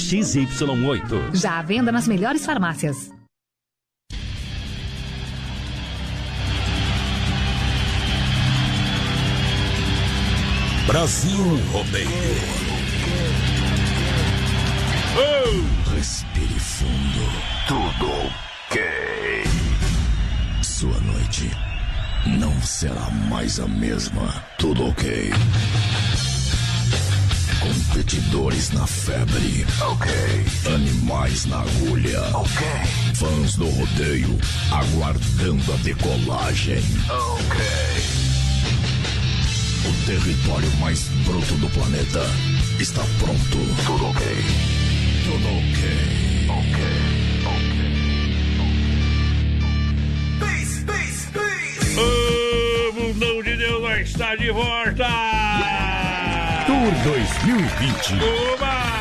XY8. 0.00 1.34
Já 1.34 1.58
à 1.58 1.62
venda 1.62 1.92
nas 1.92 2.08
melhores 2.08 2.44
farmácias. 2.44 3.10
Brasil 10.86 11.44
Rodeio. 11.72 12.60
Respire 15.94 16.58
fundo. 16.58 17.26
Tudo 17.68 18.10
ok. 18.10 18.82
Sua 20.62 20.98
noite 21.00 21.50
não 22.26 22.58
será 22.62 23.10
mais 23.28 23.60
a 23.60 23.68
mesma. 23.68 24.42
Tudo 24.58 24.88
ok. 24.88 25.30
Competidores 27.60 28.70
na 28.70 28.86
febre. 28.86 29.66
Ok. 29.82 30.10
Animais 30.74 31.44
na 31.44 31.60
agulha. 31.60 32.22
Ok. 32.34 32.66
Fãs 33.14 33.56
do 33.56 33.68
rodeio 33.68 34.38
aguardando 34.70 35.72
a 35.72 35.76
decolagem. 35.76 36.82
Ok. 37.08 37.60
O 39.84 40.06
território 40.06 40.70
mais 40.80 41.02
bruto 41.26 41.54
do 41.56 41.68
planeta 41.70 42.24
está 42.78 43.02
pronto. 43.18 43.58
Tudo 43.86 44.06
ok. 44.06 44.26
Tudo 45.24 45.46
ok. 45.46 46.10
Ok. 46.48 47.10
O 51.98 52.92
Mundão 52.92 53.42
de 53.42 53.56
Deus 53.56 53.82
vai 53.82 54.02
estar 54.02 54.36
de 54.36 54.50
volta! 54.50 55.49
Tour 56.80 56.92
2020. 57.04 58.22
Oba! 58.54 58.99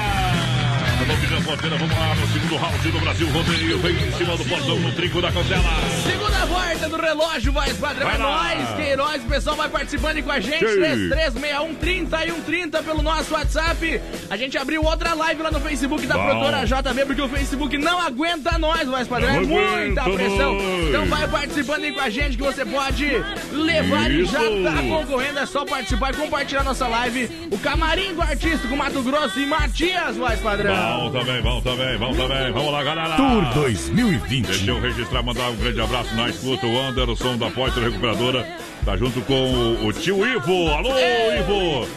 Domingo 1.10 1.42
Porteira, 1.44 1.76
vamos 1.78 1.98
lá 1.98 2.14
no 2.16 2.28
segundo 2.28 2.56
round 2.58 2.92
do 2.92 3.00
Brasil 3.00 3.28
Rodeio. 3.30 3.80
Vem 3.80 3.94
em 3.96 4.12
cima 4.12 4.38
do 4.38 4.46
portão 4.46 4.80
no 4.80 4.92
trinco 4.92 5.20
da 5.22 5.32
cautela. 5.32 5.64
Segunda 6.04 6.46
volta 6.46 6.88
do 6.90 6.98
relógio. 6.98 7.52
Vai 7.52 7.70
É 7.70 8.04
lá. 8.04 8.18
nóis, 8.18 8.70
Queiroz. 8.76 9.24
O 9.24 9.26
pessoal 9.28 9.56
vai 9.56 9.70
participando 9.70 10.22
com 10.24 10.32
a 10.32 10.40
gente. 10.40 10.60
Sim. 10.68 11.10
336130 11.10 12.26
e 12.26 12.32
130 12.32 12.84
pelo 12.84 13.02
nosso 13.02 13.34
WhatsApp. 13.34 14.00
A 14.30 14.38
gente 14.38 14.56
abriu 14.58 14.84
outra 14.84 15.14
live 15.16 15.42
lá 15.42 15.50
no 15.52 15.60
Facebook 15.60 16.06
da 16.06 16.16
Bom. 16.16 16.26
produtora 16.26 16.66
JB, 16.66 17.06
porque 17.08 17.22
o 17.22 17.30
Facebook 17.30 17.78
não 17.80 18.00
aguenta 18.00 18.58
nós, 18.60 18.88
voz 18.88 19.08
padrão. 19.08 19.30
É 19.30 19.40
muita 19.42 20.04
pressão. 20.04 20.58
Então 20.90 21.06
vai 21.08 21.28
participando 21.28 21.84
aí 21.86 21.92
com 21.92 22.02
a 22.02 22.10
gente 22.10 22.38
que 22.38 22.44
você 22.44 22.64
pode 22.66 23.06
levar 23.52 24.12
e 24.12 24.22
Isso. 24.22 24.32
já 24.34 24.40
tá 24.40 24.82
concorrendo. 24.88 25.40
É 25.40 25.46
só 25.48 25.66
participar 25.66 26.14
e 26.14 26.18
compartilhar 26.18 26.64
nossa 26.64 26.88
live. 26.88 27.48
O 27.52 27.58
camarim 27.58 28.14
do 28.14 28.22
artista 28.22 28.68
com 28.68 28.76
Mato 28.76 29.02
Grosso 29.02 29.40
e 29.40 29.46
Matias, 29.48 30.16
voz 30.16 30.40
padrão. 30.40 30.99
Bom 31.00 31.12
também, 31.12 31.42
bom 31.42 31.62
também, 31.62 31.98
bom 31.98 32.14
também. 32.14 32.52
Vamos 32.52 32.72
lá, 32.74 32.84
galera. 32.84 33.16
Tour 33.16 33.54
2020. 33.54 34.46
Deixa 34.48 34.70
eu 34.70 34.82
registrar, 34.82 35.24
mandar 35.24 35.50
um 35.50 35.56
grande 35.56 35.80
abraço 35.80 36.14
na 36.14 36.28
escuta. 36.30 36.68
O 36.68 36.78
Anderson 36.78 37.38
da 37.38 37.50
Poitra 37.50 37.82
Recuperadora 37.82 38.46
tá 38.84 38.98
junto 38.98 39.22
com 39.22 39.34
o, 39.34 39.88
o 39.88 39.94
tio 39.94 40.26
Ivo. 40.28 40.68
Alô, 40.68 40.90
Ivo! 40.90 41.88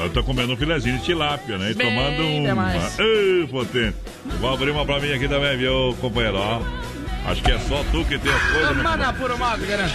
Eu 0.00 0.10
tô 0.10 0.22
comendo 0.22 0.52
um 0.52 0.56
filezinho 0.56 0.96
de 0.98 1.04
tilápia, 1.04 1.58
né? 1.58 1.72
E 1.72 1.74
Bem 1.74 1.88
tomando 1.88 2.22
um. 2.22 2.42
demais. 2.44 2.98
Ei, 2.98 3.46
potente. 3.50 3.96
Vou 4.40 4.54
abrir 4.54 4.70
uma 4.70 4.86
pra 4.86 5.00
mim 5.00 5.12
aqui 5.12 5.28
também, 5.28 5.56
viu, 5.58 5.94
companheiro? 6.00 6.38
Ó. 6.38 6.60
Acho 7.24 7.42
que 7.42 7.50
é 7.52 7.58
só 7.60 7.84
tu 7.90 8.04
que 8.04 8.18
tem 8.18 8.32
as 8.32 8.42
coisas, 8.50 8.74
meu 8.74 8.84
Mana 8.84 9.12
puro 9.12 9.38
mal, 9.38 9.56
garanto. 9.58 9.94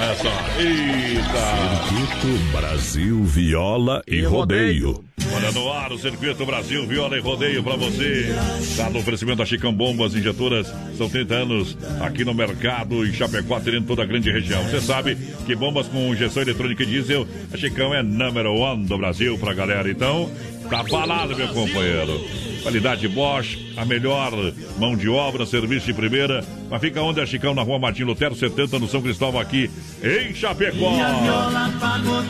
Olha 0.00 0.14
só. 0.14 0.30
Eita! 0.58 1.80
Circuito 1.88 2.52
Brasil 2.52 3.24
Viola 3.24 4.02
e 4.06 4.22
Rodeio. 4.22 5.04
Olha 5.34 5.52
no 5.52 5.72
ar 5.72 5.92
o 5.92 5.98
Circuito 5.98 6.46
Brasil 6.46 6.86
Viola 6.86 7.16
e 7.16 7.20
Rodeio 7.20 7.62
pra 7.62 7.76
você. 7.76 8.34
Tá 8.76 8.88
no 8.88 9.00
oferecimento 9.00 9.38
da 9.38 9.44
Chicão 9.44 9.72
Bombas 9.72 10.14
Injetoras. 10.14 10.72
São 10.96 11.08
30 11.08 11.34
anos 11.34 11.76
aqui 12.00 12.24
no 12.24 12.32
mercado 12.32 13.04
em 13.04 13.12
Chapecó, 13.12 13.56
atendendo 13.56 13.86
toda 13.86 14.02
a 14.02 14.06
grande 14.06 14.30
região. 14.30 14.62
Você 14.64 14.80
sabe 14.80 15.16
que 15.44 15.54
bombas 15.54 15.88
com 15.88 16.14
injeção 16.14 16.42
eletrônica 16.42 16.82
e 16.82 16.86
diesel, 16.86 17.26
a 17.52 17.56
Chicão 17.56 17.92
é 17.94 18.02
number 18.02 18.46
one 18.46 18.86
do 18.86 18.96
Brasil 18.96 19.36
pra 19.38 19.52
galera. 19.52 19.90
Então, 19.90 20.30
tá 20.70 20.84
falado, 20.84 21.36
meu 21.36 21.48
companheiro. 21.48 22.20
Qualidade 22.62 23.08
Bosch, 23.08 23.58
a 23.76 23.84
melhor 23.84 24.32
mão 24.78 24.94
de 24.94 25.08
obra, 25.08 25.46
serviço 25.46 25.86
de 25.86 25.94
primeira. 25.94 26.44
Mas 26.70 26.80
fica 26.80 27.00
onde 27.00 27.20
é 27.20 27.26
Chicão, 27.26 27.54
na 27.54 27.62
rua 27.62 27.78
Martim 27.78 28.04
Lutero, 28.04 28.34
70, 28.34 28.78
no 28.78 28.86
São 28.86 29.02
Cristóvão, 29.02 29.40
aqui 29.40 29.70
em 30.02 30.34
Chapecó. 30.34 30.92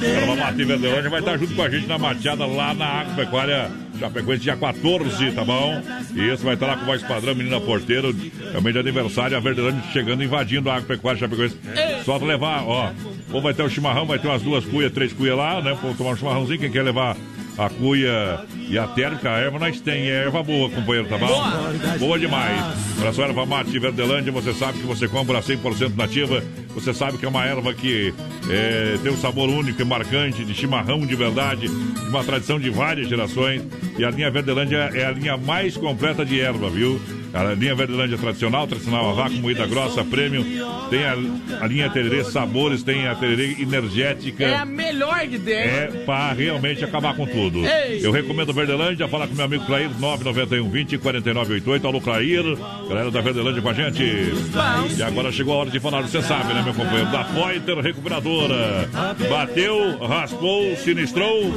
Erva 0.03 0.37
Mate 0.37 0.65
Verdelândia 0.65 1.11
vai 1.11 1.21
estar 1.21 1.37
junto 1.37 1.55
com 1.55 1.62
a 1.62 1.69
gente 1.69 1.87
na 1.87 1.99
mateada 1.99 2.47
lá 2.47 2.73
na 2.73 2.87
Agropecuária 3.01 3.71
Chapecoense, 3.99 4.43
dia 4.43 4.57
14, 4.57 5.33
tá 5.33 5.45
bom? 5.45 5.83
E 6.15 6.31
esse 6.31 6.45
vai 6.45 6.55
estar 6.55 6.67
lá 6.67 6.77
com 6.77 6.85
o 6.85 6.87
voz 6.87 7.03
padrão, 7.03 7.35
menina 7.35 7.61
porteiro, 7.61 8.15
também 8.53 8.73
de 8.73 8.79
aniversário, 8.79 9.37
a 9.37 9.41
Verdelândia 9.41 9.83
chegando, 9.93 10.23
invadindo 10.23 10.71
a 10.71 10.77
Agropecuária 10.77 11.19
Chapecoense. 11.19 11.59
Só 12.05 12.19
pra 12.19 12.29
levar, 12.29 12.62
ó, 12.62 12.93
ou 13.33 13.43
vai 13.43 13.53
ter 13.53 13.62
o 13.62 13.69
chimarrão, 13.69 14.07
vai 14.07 14.19
ter 14.19 14.29
umas 14.29 14.43
duas 14.43 14.65
cuias, 14.65 14.93
três 14.93 15.12
cuias 15.12 15.37
lá, 15.37 15.61
né? 15.61 15.77
Pra 15.79 15.93
tomar 15.93 16.12
um 16.12 16.17
chimarrãozinho, 16.17 16.61
quem 16.61 16.71
quer 16.71 16.83
levar 16.83 17.17
a 17.59 17.68
cuia 17.68 18.40
e 18.68 18.78
a 18.78 18.86
térmica, 18.86 19.31
a 19.31 19.39
erva 19.39 19.59
nós 19.59 19.81
tem, 19.81 20.09
é 20.09 20.24
erva 20.24 20.43
boa, 20.43 20.70
companheiro, 20.70 21.09
tá 21.09 21.18
bom? 21.18 21.27
Boa, 21.27 21.98
boa 21.98 22.18
demais. 22.18 22.60
Para 22.98 23.12
sua 23.12 23.27
erva 23.27 23.44
mate 23.47 23.78
Verdelândia, 23.78 24.32
você 24.32 24.52
sabe 24.52 24.78
que 24.78 24.86
você 24.86 25.09
compra 25.09 25.40
100% 25.40 25.97
nativa, 25.97 26.43
você 26.74 26.94
sabe 26.94 27.18
que 27.18 27.24
é 27.24 27.28
uma 27.28 27.44
erva 27.44 27.74
que 27.74 28.14
é, 28.48 28.98
tem 29.02 29.12
um 29.12 29.16
sabor 29.16 29.48
único 29.48 29.81
e 29.81 29.85
marcante, 29.85 30.44
de 30.44 30.55
chimarrão 30.55 31.01
de 31.01 31.14
verdade, 31.14 31.68
de 31.68 32.09
uma 32.09 32.24
tradição 32.24 32.59
de 32.59 32.70
várias 32.70 33.09
gerações, 33.09 33.62
e 33.98 34.05
a 34.05 34.10
linha 34.10 34.31
Verdelândia 34.31 34.90
é 34.94 35.05
a 35.05 35.10
linha 35.10 35.36
mais 35.36 35.77
completa 35.77 36.24
de 36.24 36.40
erva, 36.40 36.70
viu? 36.70 37.01
A 37.32 37.55
linha 37.55 37.74
Verdelândia 37.74 38.19
tradicional, 38.19 38.66
tradicional 38.66 39.11
a 39.11 39.12
vácuo, 39.12 39.36
moída 39.36 39.66
grossa, 39.66 40.05
premium. 40.05 40.44
Tem 40.90 41.05
a, 41.05 41.16
a 41.61 41.66
linha 41.66 41.89
Tererê 41.89 42.24
Sabores, 42.24 42.82
tem 42.82 43.07
a 43.07 43.15
Tererê 43.15 43.57
Energética. 43.61 44.44
É 44.44 44.57
a 44.57 44.65
melhor 44.65 45.27
de 45.27 45.39
dentro. 45.39 45.70
É 45.70 45.86
pra 46.05 46.32
realmente 46.32 46.85
acabar 46.85 47.15
com 47.15 47.24
tudo. 47.27 47.65
Ei. 47.65 48.05
Eu 48.05 48.11
recomendo 48.11 48.52
Verdelândia, 48.52 49.07
fala 49.07 49.28
com 49.28 49.35
meu 49.35 49.44
amigo 49.44 49.65
Clair, 49.65 49.89
991 49.98 50.69
20 50.69 50.98
4988. 50.98 51.86
Alô, 51.86 52.01
Clair. 52.01 52.43
Galera 52.89 53.11
da 53.11 53.20
Verdelândia 53.20 53.62
com 53.62 53.69
a 53.69 53.74
gente. 53.74 54.02
E 54.97 55.02
agora 55.02 55.31
chegou 55.31 55.55
a 55.55 55.59
hora 55.59 55.70
de 55.70 55.78
falar, 55.78 56.02
você 56.02 56.20
sabe, 56.23 56.52
né, 56.52 56.62
meu 56.62 56.74
companheiro? 56.74 57.11
Da 57.11 57.24
Pointer 57.24 57.78
Recuperadora. 57.78 58.89
Bateu, 59.28 59.98
raspou, 59.98 60.74
sinistrou. 60.77 61.55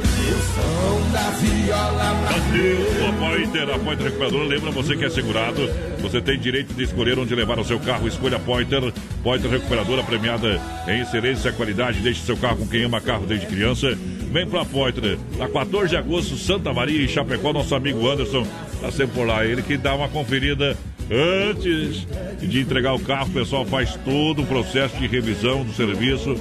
Bateu 2.32 3.08
a 3.08 3.12
Pointer, 3.12 3.70
a 3.74 3.78
Pointer 3.78 4.04
Recuperadora. 4.06 4.44
Lembra 4.44 4.70
você 4.70 4.96
que 4.96 5.04
é 5.04 5.10
segurado. 5.10 5.63
Você 6.00 6.20
tem 6.20 6.38
direito 6.38 6.74
de 6.74 6.82
escolher 6.82 7.18
onde 7.18 7.34
levar 7.34 7.58
o 7.58 7.64
seu 7.64 7.78
carro. 7.80 8.06
Escolha 8.06 8.38
Pointer. 8.38 8.92
Pointer 9.22 9.50
Recuperadora 9.50 10.02
premiada 10.02 10.60
em 10.86 11.00
excelência 11.00 11.48
e 11.48 11.52
qualidade. 11.52 12.00
Deixe 12.00 12.20
seu 12.22 12.36
carro 12.36 12.58
com 12.58 12.66
quem 12.66 12.84
ama 12.84 13.00
carro 13.00 13.26
desde 13.26 13.46
criança. 13.46 13.96
Vem 14.30 14.46
pra 14.46 14.64
Pointer. 14.64 15.18
Na 15.38 15.48
14 15.48 15.88
de 15.88 15.96
agosto, 15.96 16.36
Santa 16.36 16.72
Maria 16.72 17.00
e 17.00 17.08
Chapecó. 17.08 17.52
Nosso 17.52 17.74
amigo 17.74 18.08
Anderson 18.08 18.46
tá 18.80 18.90
sempre 18.90 19.14
por 19.14 19.26
lá. 19.26 19.44
Ele 19.44 19.62
que 19.62 19.76
dá 19.76 19.94
uma 19.94 20.08
conferida 20.08 20.76
antes 21.10 22.06
de 22.40 22.60
entregar 22.60 22.94
o 22.94 22.98
carro. 22.98 23.28
O 23.28 23.32
pessoal 23.32 23.64
faz 23.64 23.94
todo 24.04 24.42
o 24.42 24.46
processo 24.46 24.96
de 24.96 25.06
revisão 25.06 25.64
do 25.64 25.72
serviço. 25.72 26.36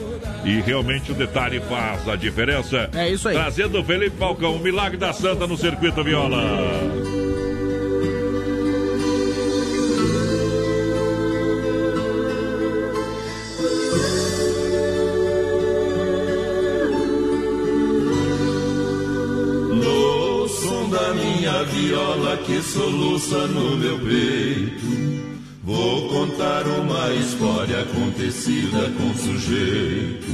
E 0.45 0.59
realmente 0.61 1.11
o 1.11 1.15
detalhe 1.15 1.61
faz 1.61 2.07
a 2.07 2.15
diferença. 2.15 2.89
É 2.93 3.09
isso 3.09 3.29
aí. 3.29 3.35
Trazendo 3.35 3.79
o 3.79 3.83
Felipe 3.83 4.17
Falcão, 4.17 4.55
o 4.55 4.59
milagre 4.59 4.97
da 4.97 5.13
Santa 5.13 5.47
no 5.47 5.57
circuito 5.57 6.03
Viola. 6.03 7.02
Viola 21.84 22.38
que 22.38 22.61
soluça 22.61 23.45
no 23.47 23.76
meu 23.76 23.99
peito, 23.99 24.85
vou 25.64 26.07
contar 26.07 26.65
uma 26.65 27.14
história 27.14 27.81
acontecida 27.81 28.89
com 28.97 29.03
um 29.03 29.15
sujeito 29.15 30.31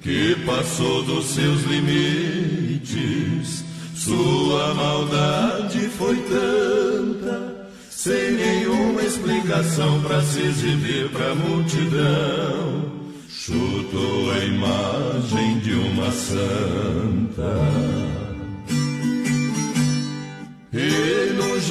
que 0.00 0.34
passou 0.46 1.02
dos 1.02 1.26
seus 1.26 1.62
limites. 1.64 3.62
Sua 3.94 4.74
maldade 4.74 5.80
foi 5.90 6.16
tanta, 6.16 7.68
sem 7.90 8.32
nenhuma 8.32 9.02
explicação 9.02 10.00
para 10.02 10.22
se 10.22 10.40
exibir 10.40 11.10
pra 11.10 11.34
multidão. 11.34 12.90
Chutou 13.28 14.32
a 14.32 14.44
imagem 14.44 15.58
de 15.60 15.72
uma 15.72 16.10
santa. 16.10 18.13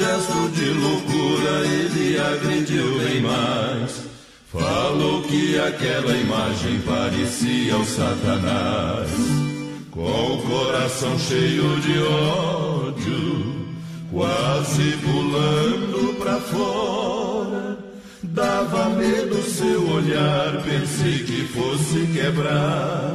Gesto 0.04 0.48
de 0.50 0.68
loucura 0.70 1.66
ele 1.66 2.18
agrediu 2.18 2.98
bem 2.98 3.22
mais. 3.22 4.04
Falou 4.52 5.22
que 5.22 5.58
aquela 5.58 6.12
imagem 6.12 6.80
parecia 6.80 7.76
o 7.76 7.84
Satanás. 7.84 9.10
Com 9.90 10.34
o 10.34 10.42
coração 10.42 11.18
cheio 11.18 11.80
de 11.80 11.98
ódio, 12.00 13.66
quase 14.12 14.96
pulando 14.98 16.14
pra 16.18 16.38
fora. 16.38 17.78
Dava 18.22 18.90
medo 18.90 19.42
seu 19.42 19.88
olhar, 19.90 20.62
pensei 20.64 21.20
que 21.20 21.44
fosse 21.46 22.06
quebrar 22.12 23.14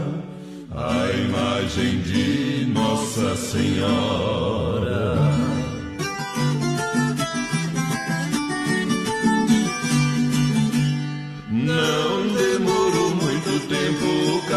a 0.72 1.11
imagem 1.11 1.99
de 2.02 2.66
Nossa 2.74 3.36
Senhora. 3.36 3.90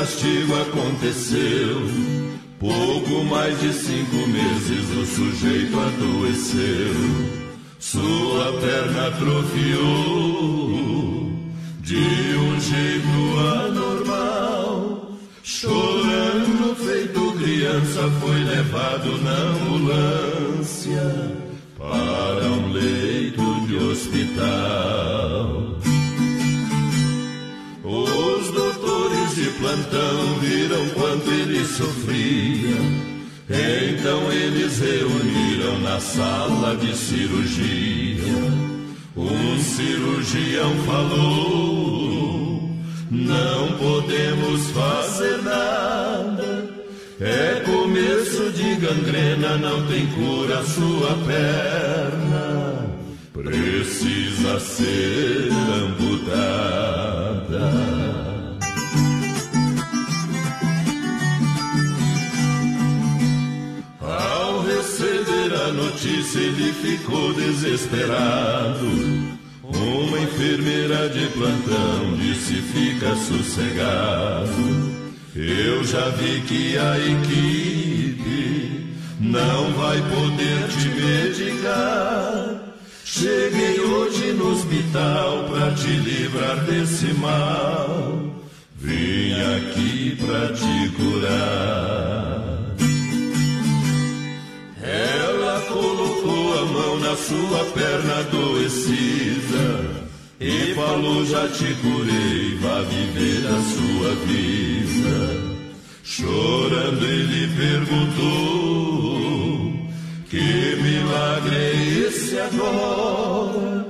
Castigo 0.03 0.53
aconteceu. 0.61 1.81
Pouco 2.59 3.25
mais 3.25 3.61
de 3.61 3.73
cinco 3.73 4.17
meses 4.27 4.91
o 4.97 5.07
sujeito 5.07 5.79
adoeceu. 5.79 6.95
Sua 7.79 8.53
perna 8.61 9.07
atrofiou 9.09 10.43
de 11.81 12.37
um 12.37 12.61
jeito 12.61 13.39
anormal. 13.65 15.13
Chorando, 15.45 16.75
feito 16.85 17.33
criança, 17.39 18.11
foi 18.21 18.43
levado 18.43 19.23
na 19.23 19.37
ambulância 19.53 21.07
para 21.79 22.45
um 22.51 22.73
leito 22.73 23.67
de 23.69 23.77
hospital. 23.77 25.12
Plantão 29.73 30.39
viram 30.41 30.87
quanto 30.91 31.31
ele 31.31 31.65
sofria. 31.65 32.77
Então 33.49 34.31
eles 34.31 34.79
reuniram 34.79 35.79
na 35.81 35.99
sala 36.01 36.77
de 36.77 36.95
cirurgia. 36.97 38.23
Um 39.17 39.59
cirurgião 39.59 40.75
falou: 40.85 42.71
Não 43.11 43.73
podemos 43.79 44.71
fazer 44.71 45.43
nada. 45.43 46.71
É 47.21 47.63
começo 47.65 48.51
de 48.53 48.75
gangrena, 48.77 49.57
não 49.57 49.87
tem 49.87 50.07
cura 50.09 50.63
sua 50.65 51.17
perna. 51.27 52.91
Precisa 53.33 54.61
ser 54.61 55.51
amputada. 55.85 57.23
Ficou 66.83 67.33
desesperado. 67.33 68.87
Uma 69.63 70.19
enfermeira 70.19 71.09
de 71.09 71.27
plantão 71.29 72.17
disse: 72.17 72.55
Fica 72.55 73.15
sossegado. 73.15 74.93
Eu 75.35 75.83
já 75.85 76.09
vi 76.11 76.41
que 76.43 76.77
a 76.77 76.99
equipe 76.99 78.95
não 79.21 79.73
vai 79.73 79.99
poder 80.03 80.69
te 80.69 80.89
medicar. 80.89 82.61
Cheguei 83.05 83.81
hoje 83.81 84.33
no 84.33 84.53
hospital 84.53 85.45
pra 85.49 85.71
te 85.73 85.89
livrar 85.89 86.57
desse 86.65 87.15
mal. 87.15 88.23
Vim 88.77 89.33
aqui 89.33 90.17
pra 90.17 90.49
te 90.53 90.89
curar. 90.97 92.42
Sua 97.17 97.65
perna 97.73 98.21
adoecida 98.21 100.03
e 100.41 100.75
falou: 100.75 101.25
Já 101.25 101.49
te 101.49 101.75
curei, 101.75 102.57
vá 102.61 102.83
viver 102.83 103.47
a 103.47 103.61
sua 103.63 104.15
vida. 104.27 105.53
Chorando, 106.03 107.05
ele 107.05 107.49
perguntou: 107.57 108.53
Que 110.29 110.77
milagre 110.83 111.57
é 111.57 112.07
esse 112.07 112.39
agora? 112.39 113.87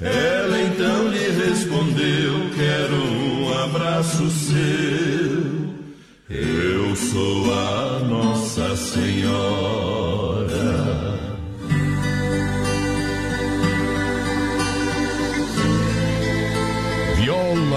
Ela 0.00 0.60
então 0.62 1.08
lhe 1.08 1.28
respondeu: 1.46 2.50
Quero 2.56 2.96
um 2.96 3.52
abraço 3.64 4.28
seu. 4.30 5.72
Eu 6.28 6.96
sou 6.96 7.52
a 7.52 8.00
Nossa 8.08 8.76
Senhora. 8.76 9.91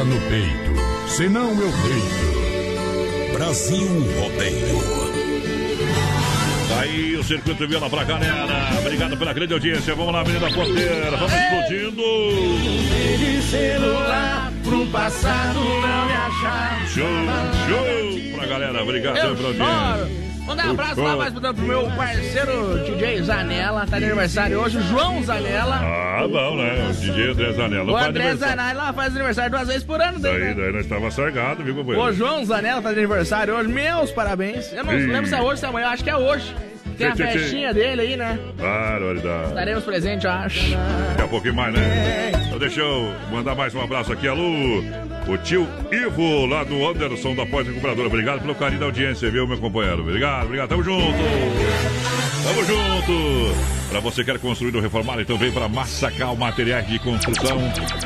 No 0.05 0.19
peito, 0.29 1.09
senão 1.09 1.49
eu 1.49 1.71
deito. 1.71 2.35
Brasil 3.33 3.87
Rodeio. 4.19 5.05
Aí 6.79 7.15
o 7.15 7.23
circuito 7.23 7.67
viola 7.67 7.89
pra 7.89 8.03
galera. 8.03 8.79
Obrigado 8.79 9.17
pela 9.17 9.33
grande 9.33 9.53
audiência. 9.53 9.93
Vamos 9.95 10.13
lá, 10.13 10.21
Avenida 10.21 10.49
Porteira. 10.51 11.17
Vamos 11.17 11.33
explodindo. 11.33 12.01
De 13.17 13.41
celular 13.41 14.53
pro 14.63 14.85
passado 14.87 15.59
não 15.59 16.05
me 16.05 16.13
achar. 16.13 16.87
Show, 16.87 17.05
show 17.67 18.37
pra 18.37 18.47
galera. 18.47 18.83
Obrigado 18.83 19.35
pela 19.35 19.49
audiência. 19.49 20.34
Mandar 20.45 20.67
um 20.67 20.71
abraço 20.71 21.01
lá 21.01 21.15
mais 21.15 21.33
pro 21.33 21.53
meu 21.57 21.87
parceiro 21.91 22.83
DJ 22.85 23.23
Zanella, 23.23 23.85
tá 23.87 23.97
de 23.97 24.05
aniversário 24.05 24.59
hoje, 24.59 24.77
o 24.77 24.81
João 24.83 25.23
Zanella. 25.23 25.75
Ah, 25.81 26.27
bom, 26.27 26.55
né? 26.57 26.87
O 26.89 26.93
DJ 26.93 27.31
André 27.31 27.51
Zanella. 27.53 27.91
O 27.91 27.97
André. 27.97 28.35
Zanella 28.35 28.93
faz 28.93 29.15
aniversário 29.15 29.51
duas 29.51 29.67
vezes 29.67 29.83
por 29.83 29.99
ano 29.99 30.19
Daí, 30.19 30.39
né? 30.39 30.53
daí 30.53 30.71
nós 30.71 30.81
estava 30.83 31.09
sargado, 31.09 31.63
viu, 31.63 31.73
O 31.73 31.77
companheiro? 31.77 32.13
João 32.13 32.45
Zanella 32.45 32.81
tá 32.81 32.93
de 32.93 32.99
aniversário 32.99 33.55
hoje, 33.55 33.69
meus 33.69 34.11
parabéns. 34.11 34.71
Eu 34.71 34.83
não 34.83 34.93
Ih. 34.93 35.07
lembro 35.07 35.27
se 35.27 35.35
é 35.35 35.39
hoje 35.41 35.49
ou 35.51 35.57
se 35.57 35.65
é 35.65 35.69
amanhã, 35.69 35.87
acho 35.89 36.03
que 36.03 36.09
é 36.09 36.17
hoje. 36.17 36.55
Tem 36.97 37.07
a 37.07 37.15
festinha 37.15 37.73
dele 37.73 38.01
aí, 38.01 38.15
né? 38.15 38.39
Barbaridade. 38.57 39.47
Estaremos 39.49 39.83
presentes, 39.83 40.23
eu 40.23 40.31
acho. 40.31 40.71
Daqui 41.09 41.21
a 41.23 41.27
pouquinho 41.27 41.55
mais, 41.55 41.73
né? 41.73 42.31
Então 42.47 42.59
deixa 42.59 42.79
eu 42.79 43.11
mandar 43.31 43.53
mais 43.55 43.73
um 43.75 43.81
abraço 43.81 44.13
aqui, 44.13 44.27
alô. 44.27 44.81
O 45.27 45.37
tio 45.37 45.67
Ivo, 45.91 46.45
lá 46.45 46.63
do 46.63 46.87
Anderson, 46.87 47.33
da 47.33 47.45
Pós 47.45 47.67
Recuperadora. 47.67 48.07
Obrigado 48.07 48.41
pelo 48.41 48.53
carinho 48.53 48.79
da 48.79 48.85
audiência, 48.85 49.29
viu, 49.31 49.47
meu 49.47 49.57
companheiro? 49.57 50.01
Obrigado, 50.01 50.45
obrigado. 50.45 50.69
Tamo 50.69 50.83
junto. 50.83 51.17
Tamo 52.43 52.63
junto. 52.63 53.75
Pra 53.89 53.99
você 53.99 54.23
que 54.23 54.31
quer 54.31 54.39
construir 54.39 54.75
ou 54.75 54.81
reformar, 54.81 55.19
então 55.19 55.37
vem 55.37 55.51
para 55.51 55.67
Massacal 55.67 56.35
Materiais 56.35 56.87
de 56.87 56.99
Construção. 56.99 57.57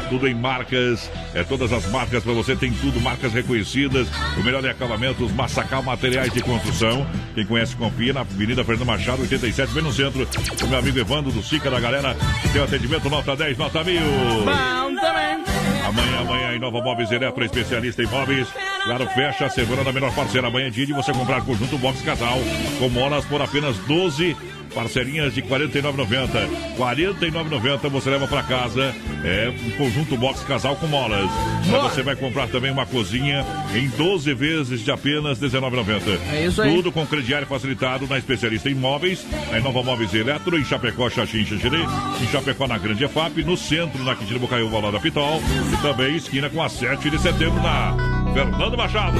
Tudo 0.08 0.28
em 0.28 0.34
marcas, 0.34 1.12
é 1.34 1.44
todas 1.44 1.74
as 1.74 1.90
marcas 1.90 2.24
para 2.24 2.32
você, 2.32 2.56
tem 2.56 2.72
tudo, 2.72 3.02
marcas 3.02 3.34
reconhecidas. 3.34 4.08
O 4.38 4.44
melhor 4.44 4.64
em 4.64 4.70
acabamentos, 4.70 5.32
Massacal 5.34 5.84
Materiais 5.84 6.32
de 6.32 6.42
Construção. 6.42 7.06
Quem 7.34 7.46
conhece, 7.46 7.76
confia 7.76 8.14
na 8.14 8.22
Avenida 8.22 8.64
Fernando 8.64 8.86
Machado, 8.86 9.24
87, 9.24 9.74
bem 9.74 9.84
no 9.84 9.92
centro. 9.92 10.28
O 10.64 10.68
meu 10.68 10.80
amigo 10.80 11.00
Evandro 11.00 11.32
do 11.32 11.42
Sica 11.44 11.70
da 11.70 11.80
galera, 11.80 12.16
tem 12.54 12.62
o 12.62 12.66
atendimento 12.66 13.10
nota 13.10 13.36
10, 13.36 13.58
nota 13.58 13.84
1000. 13.84 14.00
Bom 14.02 14.96
também. 14.96 15.69
Amanhã, 15.90 16.20
amanhã, 16.20 16.56
em 16.56 16.60
Nova 16.60 16.82
Móveis 16.82 17.12
Eletro, 17.12 17.44
especialista 17.44 18.04
em 18.04 18.06
móveis. 18.06 18.48
Claro, 18.90 19.06
fecha 19.10 19.46
a 19.46 19.50
semana 19.52 19.84
da 19.84 19.94
melhor 19.94 20.12
parceira. 20.16 20.48
Amanhã 20.48 20.66
é 20.66 20.70
dia 20.72 20.84
de 20.84 20.94
você 20.94 21.14
comprar 21.14 21.46
conjunto 21.46 21.78
box 21.78 22.02
casal 22.02 22.40
com 22.80 22.90
molas 22.90 23.24
por 23.24 23.40
apenas 23.40 23.78
12 23.86 24.36
parcerinhas 24.74 25.32
de 25.32 25.42
R$ 25.42 25.48
49,90. 25.48 26.28
R$ 26.76 27.14
49,90 27.14 27.88
você 27.88 28.10
leva 28.10 28.28
para 28.28 28.42
casa. 28.42 28.96
É 29.24 29.54
um 29.68 29.72
conjunto 29.78 30.18
box 30.18 30.42
casal 30.42 30.76
com 30.76 30.88
molas. 30.88 31.30
Aí 31.66 31.82
você 31.84 32.02
vai 32.02 32.16
comprar 32.16 32.48
também 32.48 32.72
uma 32.72 32.84
cozinha 32.84 33.46
em 33.76 33.90
12 33.90 34.34
vezes 34.34 34.84
de 34.84 34.90
apenas 34.90 35.40
R$ 35.40 35.50
19,90. 35.50 36.20
É 36.34 36.46
isso 36.48 36.60
aí. 36.60 36.74
Tudo 36.74 36.92
com 36.92 37.06
crediário 37.06 37.46
facilitado 37.46 38.08
na 38.08 38.18
especialista 38.18 38.72
em 38.72 38.76
móveis, 38.76 39.24
na 39.52 39.60
Nova 39.60 39.84
Móveis 39.84 40.12
Eletro, 40.16 40.58
em 40.58 40.66
Chapecó, 40.66 41.12
Xaxim, 41.12 41.46
Xanxerê, 41.46 41.84
em 42.24 42.28
Chapecó, 42.32 42.66
na 42.66 42.80
Grande 42.80 43.04
EFAP, 43.04 43.44
no 43.44 43.56
centro, 43.56 44.04
na 44.04 44.16
Quintino 44.16 44.40
Bocaiúva, 44.40 44.80
lá 44.80 44.90
da 44.90 45.00
Pitol, 45.00 45.40
e 45.72 45.78
também 45.84 46.16
esquina 46.16 46.50
com 46.50 46.64
a 46.64 46.68
7 46.68 47.08
de 47.08 47.22
setembro, 47.22 47.62
na 47.62 48.19
Fernando 48.34 48.78
Machado. 48.78 49.18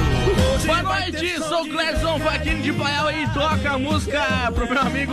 Boa 0.64 0.82
noite, 0.82 1.36
sou 1.38 1.62
o 1.62 1.68
Gleison 1.68 2.18
Vaquinho 2.18 2.62
de 2.62 2.72
Paial 2.72 3.10
e 3.10 3.26
toca 3.28 3.72
a 3.72 3.78
música 3.78 4.22
pro 4.54 4.68
meu 4.68 4.80
amigo 4.80 5.12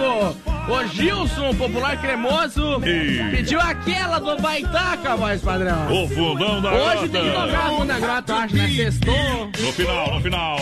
o 0.69 0.87
Gilson, 0.87 1.53
popular 1.55 1.99
cremoso. 1.99 2.81
E- 2.85 3.31
Pediu 3.31 3.59
aquela 3.59 4.19
do 4.19 4.39
Baitaca, 4.41 5.15
voz 5.15 5.41
padrão. 5.41 5.87
O 6.03 6.07
fundão 6.09 6.61
da 6.61 6.71
Hoje 6.73 7.07
grota. 7.07 7.09
tem 7.09 7.23
que 7.23 7.31
tocar 7.31 7.65
a 7.65 7.69
Funda 7.69 7.99
Grota, 7.99 8.31
eu 8.33 8.37
acho, 8.37 8.55
né? 8.55 8.67
Sextou. 8.69 9.51
No 9.59 9.73
final, 9.73 10.13
no 10.15 10.21
final. 10.21 10.57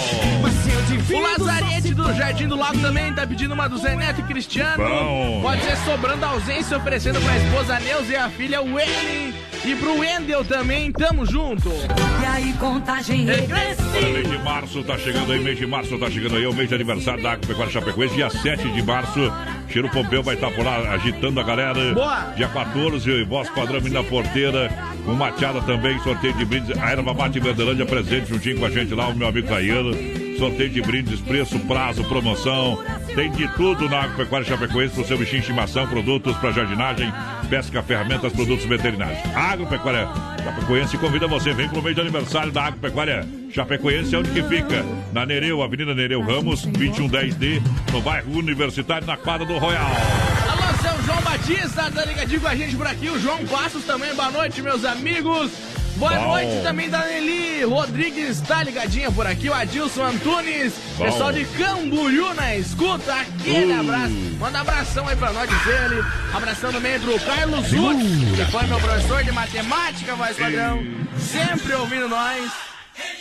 O 1.14 1.20
Lazarete 1.20 1.94
do 1.94 2.14
Jardim 2.14 2.48
do 2.48 2.56
Lago 2.56 2.80
também 2.80 3.12
tá 3.14 3.26
pedindo 3.28 3.54
uma 3.54 3.68
do 3.68 3.78
Zé 3.80 3.96
Neto 3.96 4.22
e 4.22 4.24
Cristiano. 4.24 4.78
Bom. 4.84 5.40
Pode 5.42 5.62
ser 5.64 5.76
sobrando 5.78 6.24
ausência, 6.26 6.78
oferecendo 6.78 7.20
pra 7.22 7.38
esposa 7.38 7.80
Neuza 7.80 8.14
e 8.14 8.16
a 8.16 8.30
filha 8.30 8.62
Wayne. 8.62 9.34
E 9.66 9.76
pro 9.78 9.98
Wendel 9.98 10.46
também, 10.46 10.92
tamo 10.92 11.26
junto. 11.26 11.70
E 11.70 12.26
aí, 12.26 12.54
contagem 12.54 13.26
Olha, 13.28 14.10
mês 14.10 14.30
de 14.30 14.38
março 14.38 14.84
tá 14.84 14.96
chegando 14.96 15.32
aí, 15.32 15.40
mês 15.40 15.58
de 15.58 15.66
março 15.66 15.98
tá 15.98 16.10
chegando 16.12 16.36
aí, 16.36 16.44
é 16.44 16.48
o 16.48 16.54
mês 16.54 16.70
de 16.70 16.76
aniversário 16.76 17.24
da 17.24 17.32
Agropecuária 17.32 17.74
Chapecoense, 17.74 18.14
dia 18.14 18.30
7 18.30 18.70
de 18.70 18.84
março. 18.84 19.20
Cheiro 19.68 19.90
Pompeu 19.90 20.22
vai 20.22 20.36
estar 20.36 20.52
por 20.52 20.64
lá 20.64 20.94
agitando 20.94 21.40
a 21.40 21.44
galera. 21.44 21.94
Boa. 21.96 22.34
Dia 22.36 22.48
14, 22.48 23.24
voz 23.24 23.50
padrão 23.50 23.82
na 23.82 24.04
porteira. 24.04 24.70
Com 25.04 25.14
mateada 25.14 25.60
também, 25.62 25.98
sorteio 26.00 26.34
de 26.34 26.46
brindes. 26.46 26.78
A 26.78 26.92
erva 26.92 27.14
mate 27.14 27.40
Verdelândia 27.40 27.88
presente 27.88 28.30
juntinho 28.30 28.60
com 28.60 28.66
a 28.66 28.70
gente 28.70 28.94
lá, 28.94 29.08
o 29.08 29.16
meu 29.16 29.28
amigo 29.28 29.48
Caiano. 29.48 30.25
Sorteio 30.38 30.70
de 30.70 30.82
brindes, 30.82 31.22
preço, 31.22 31.58
prazo, 31.60 32.04
promoção. 32.04 32.84
Tem 33.16 33.32
de 33.32 33.48
tudo 33.56 33.88
na 33.88 34.04
Agropecuária 34.04 34.46
Chapecoense 34.46 34.94
pro 34.94 35.06
seu 35.06 35.18
bichinho 35.18 35.42
de 35.42 35.48
estimação, 35.48 35.88
produtos 35.88 36.36
para 36.38 36.52
jardinagem, 36.52 37.12
pesca, 37.50 37.82
ferramentas, 37.82 38.34
produtos 38.34 38.66
veterinários. 38.66 39.20
Agropecuária 39.34 40.08
Chapecoense 40.44 40.98
convida 40.98 41.28
você, 41.28 41.54
vem 41.54 41.70
pro 41.70 41.82
mês 41.82 41.96
de 41.96 42.02
aniversário 42.02 42.52
da 42.52 42.66
Agropecuária 42.66 43.26
Chapecoense, 43.52 44.16
onde 44.16 44.30
que 44.32 44.44
fica? 44.44 44.84
Na 45.14 45.26
Nereu, 45.26 45.64
Avenida 45.64 45.96
Nereu 45.96 46.22
Ramos, 46.22 46.66
2110D, 46.66 47.62
no 47.94 48.02
bairro 48.02 48.34
Universitário, 48.34 49.08
na 49.08 49.16
quadra 49.16 49.46
do 49.46 49.58
Royal. 49.58 49.86
Alô, 49.86 50.78
seu 50.82 51.04
João 51.06 51.22
Batista, 51.22 51.90
tá 51.90 52.06
ligadinho 52.06 52.42
com 52.42 52.48
a 52.48 52.56
gente 52.56 52.76
por 52.76 52.88
aqui. 52.88 53.10
O 53.10 53.20
João 53.20 53.46
Passos 53.46 53.86
também, 53.86 54.14
boa 54.14 54.32
noite, 54.32 54.62
meus 54.62 54.84
amigos. 54.84 55.75
Boa 55.96 56.12
Bom. 56.14 56.28
noite 56.28 56.62
também 56.62 56.90
da 56.90 57.06
Nelly 57.06 57.64
Rodrigues, 57.64 58.42
tá 58.42 58.62
ligadinha 58.64 59.10
por 59.12 59.26
aqui. 59.26 59.50
O 59.50 59.54
Adilson 59.54 60.04
Antunes, 60.04 60.74
Bom. 60.98 61.06
pessoal 61.06 61.32
de 61.32 61.46
Camboriú 61.46 62.34
na 62.34 62.56
escuta. 62.56 63.14
Aquele 63.14 63.74
Uh. 63.74 63.80
abraço. 63.80 64.14
Manda 64.40 64.60
abração 64.60 65.08
aí 65.08 65.16
pra 65.16 65.32
nós, 65.32 65.50
diz 65.50 65.66
ele. 65.68 66.04
Abração 66.34 66.72
também 66.74 67.00
pro 67.00 67.18
Carlos 67.22 67.72
Ruth, 67.72 67.98
que 68.36 68.52
foi 68.52 68.64
meu 68.68 68.80
professor 68.80 69.24
de 69.24 69.32
matemática, 69.32 70.16
voz 70.16 70.36
padrão. 70.38 70.84
Sempre 71.18 71.74
ouvindo 71.76 72.10
nós. 72.10 72.52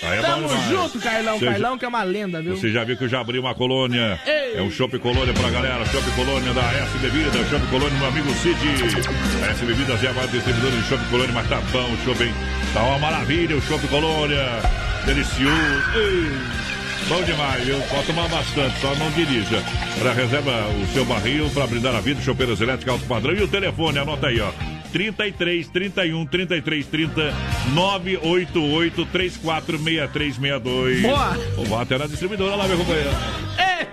Aí 0.03 0.19
é 0.19 0.23
Tamo 0.23 0.49
junto, 0.69 0.99
Carlão. 1.01 1.39
Você 1.39 1.47
Carlão 1.47 1.79
que 1.79 1.85
é 1.85 1.89
uma 1.89 2.03
lenda, 2.03 2.43
viu? 2.43 2.57
Você 2.57 2.71
já 2.71 2.85
viu 2.85 2.97
que 2.97 3.05
eu 3.05 3.09
já 3.09 3.21
abri 3.21 3.39
uma 3.39 3.55
colônia. 3.55 4.21
Ei. 4.27 4.59
É 4.59 4.63
um 4.63 4.71
Chopp 4.71 4.99
Colônia 4.99 5.33
pra 5.35 5.51
galera. 5.51 5.85
Chopp 5.87 6.11
Colônia 6.13 6.53
da 6.53 6.63
S 6.63 6.99
Bebida. 6.99 7.31
Chopp 7.49 7.67
Colônia, 7.69 7.99
meu 7.99 8.09
amigo 8.09 8.31
Cid. 8.35 8.59
A 9.43 9.51
S 9.51 9.65
Bebidas 9.65 10.03
é 10.05 10.09
a 10.09 10.13
maior 10.13 10.29
distribuidora 10.29 10.77
de 10.77 10.89
Chopp 10.89 11.05
Colônia, 11.11 11.33
mas 11.35 11.49
tá 11.49 11.61
bom 11.73 11.97
hein? 12.23 12.35
Tá 12.73 12.83
uma 12.83 12.99
maravilha 12.99 13.57
o 13.57 13.63
Chopp 13.63 13.87
Colônia. 13.89 14.45
Delicioso. 15.07 15.53
Ei. 15.97 16.64
Bom 17.09 17.23
demais, 17.23 17.65
viu? 17.65 17.79
Pode 17.83 18.07
tomar 18.07 18.29
bastante, 18.29 18.81
só 18.81 18.95
não 18.95 19.11
dirija. 19.11 19.63
Para 19.99 20.13
reserva 20.13 20.67
o 20.69 20.87
seu 20.93 21.05
barril 21.05 21.51
para 21.51 21.67
brindar 21.67 21.95
a 21.95 22.01
vida, 22.01 22.21
chopeiras 22.23 22.61
elétricas 22.61 22.95
alto 22.95 23.07
padrão. 23.07 23.35
E 23.35 23.43
o 23.43 23.49
telefone, 23.49 23.99
anota 23.99 24.29
aí, 24.29 24.41
ó. 24.41 24.51
33 24.93 25.69
31 25.69 26.27
33 26.27 26.87
30 26.87 27.35
988 27.75 29.07
34 29.07 29.79
6362. 29.79 31.03
Boa. 31.03 31.37
Ou 31.59 31.65
vá 31.67 31.83
até 31.83 31.99
na 31.99 32.07
distribuidora 32.07 32.55
lá, 32.55 32.69
meu 32.69 32.79
companheiro. 32.79 33.11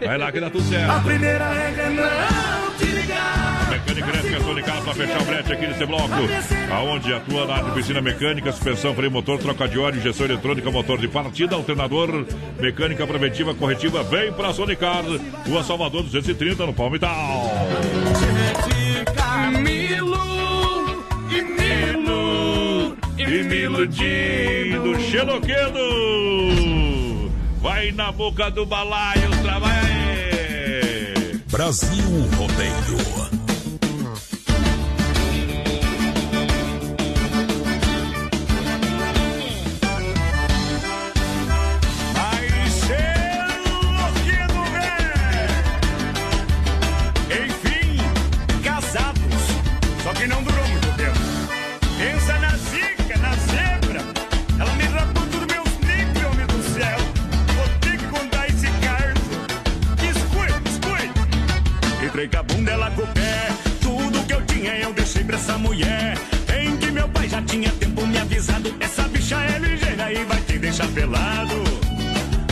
Vai 0.06 0.18
lá 0.18 0.32
que 0.32 0.40
dá 0.40 0.50
tudo 0.50 0.68
certo. 0.70 1.04
primeira 1.04 1.52
regra 1.52 1.84
é 1.84 1.90
não 1.90 2.78
te 2.78 2.86
ligar. 2.86 3.51
Mecânica 3.92 4.10
Elétrica 4.10 4.42
Sonicala 4.42 4.82
para 4.82 4.94
fechar 4.94 5.22
o 5.22 5.26
brete 5.26 5.52
aqui 5.52 5.68
nesse 5.68 5.86
bloco. 5.86 6.16
Aonde 6.72 7.14
atua 7.14 7.46
na 7.46 7.56
área 7.56 7.66
de 7.66 7.72
piscina 7.72 8.02
mecânica, 8.02 8.50
suspensão, 8.54 8.96
freio 8.96 9.12
motor, 9.12 9.38
troca 9.38 9.68
de 9.68 9.78
óleo, 9.78 9.98
injeção 9.98 10.26
eletrônica, 10.26 10.72
motor 10.72 10.98
de 10.98 11.10
partida, 11.10 11.56
alternador, 11.56 12.26
mecânica 12.58 13.06
preventiva, 13.06 13.54
corretiva. 13.54 14.02
Vem 14.04 14.32
pra 14.32 14.54
Sonicar, 14.54 15.04
Rua 15.46 15.62
Salvador 15.64 16.04
230, 16.04 16.66
no 16.66 16.74
Palmital. 16.74 17.52
Milo 19.62 20.18
e 23.18 23.44
Milo 23.44 23.84
E 23.84 25.02
xeloquedo. 25.12 25.80
Vai 27.62 27.92
na 27.92 28.10
boca 28.14 28.50
do 28.50 28.66
balaio, 28.66 29.30
trabalha 29.42 29.82
aí. 29.82 31.42
Brasil 31.52 32.06
Rodeio. 32.38 33.41
comprei 62.22 62.28
com 62.28 62.38
a 62.38 62.44
bunda, 62.44 62.72
ela 62.72 62.92
com 62.92 63.02
o 63.02 63.08
pé. 63.08 63.48
Tudo 63.82 64.26
que 64.26 64.34
eu 64.34 64.42
tinha 64.46 64.76
eu 64.78 64.94
deixei 64.94 65.24
pra 65.24 65.38
essa 65.38 65.58
mulher. 65.58 66.18
Em 66.62 66.78
que 66.78 66.92
meu 66.92 67.08
pai 67.10 67.28
já 67.30 67.42
tinha 67.42 67.72
tempo 67.72 68.06
me 68.06 68.18
avisado. 68.18 68.74
Essa 68.80 69.04
bicha 69.04 69.36
é 69.42 69.60
ligeira 69.60 70.12
e 70.14 70.24
vai 70.26 70.42
te 70.42 70.60
deixar 70.60 70.88
pelado. 70.90 71.64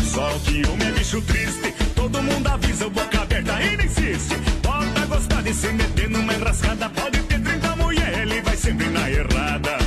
Só 0.04 0.28
que 0.46 0.66
homem 0.68 0.88
é 0.88 0.92
bicho 0.92 1.22
triste. 1.22 1.74
Todo 1.96 2.22
mundo 2.22 2.48
avisa, 2.48 2.90
boca 2.90 3.22
aberta, 3.22 3.54
ainda 3.56 3.84
insiste. 3.84 4.36
Bota 4.64 5.06
gostar 5.06 5.44
de 5.44 5.54
se 5.54 5.68
meter 5.68 6.10
numa 6.10 6.34
enrascada. 6.34 6.90
Pode 6.90 7.20
ter 7.24 7.40
30 7.40 7.76
mulher, 7.76 8.20
ele 8.22 8.42
vai 8.42 8.56
sempre 8.56 8.90
na 8.90 9.10
errada. 9.10 9.79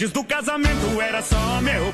Antes 0.00 0.12
do 0.12 0.24
casamento 0.24 0.98
era 0.98 1.20
só 1.20 1.60
meu 1.60 1.89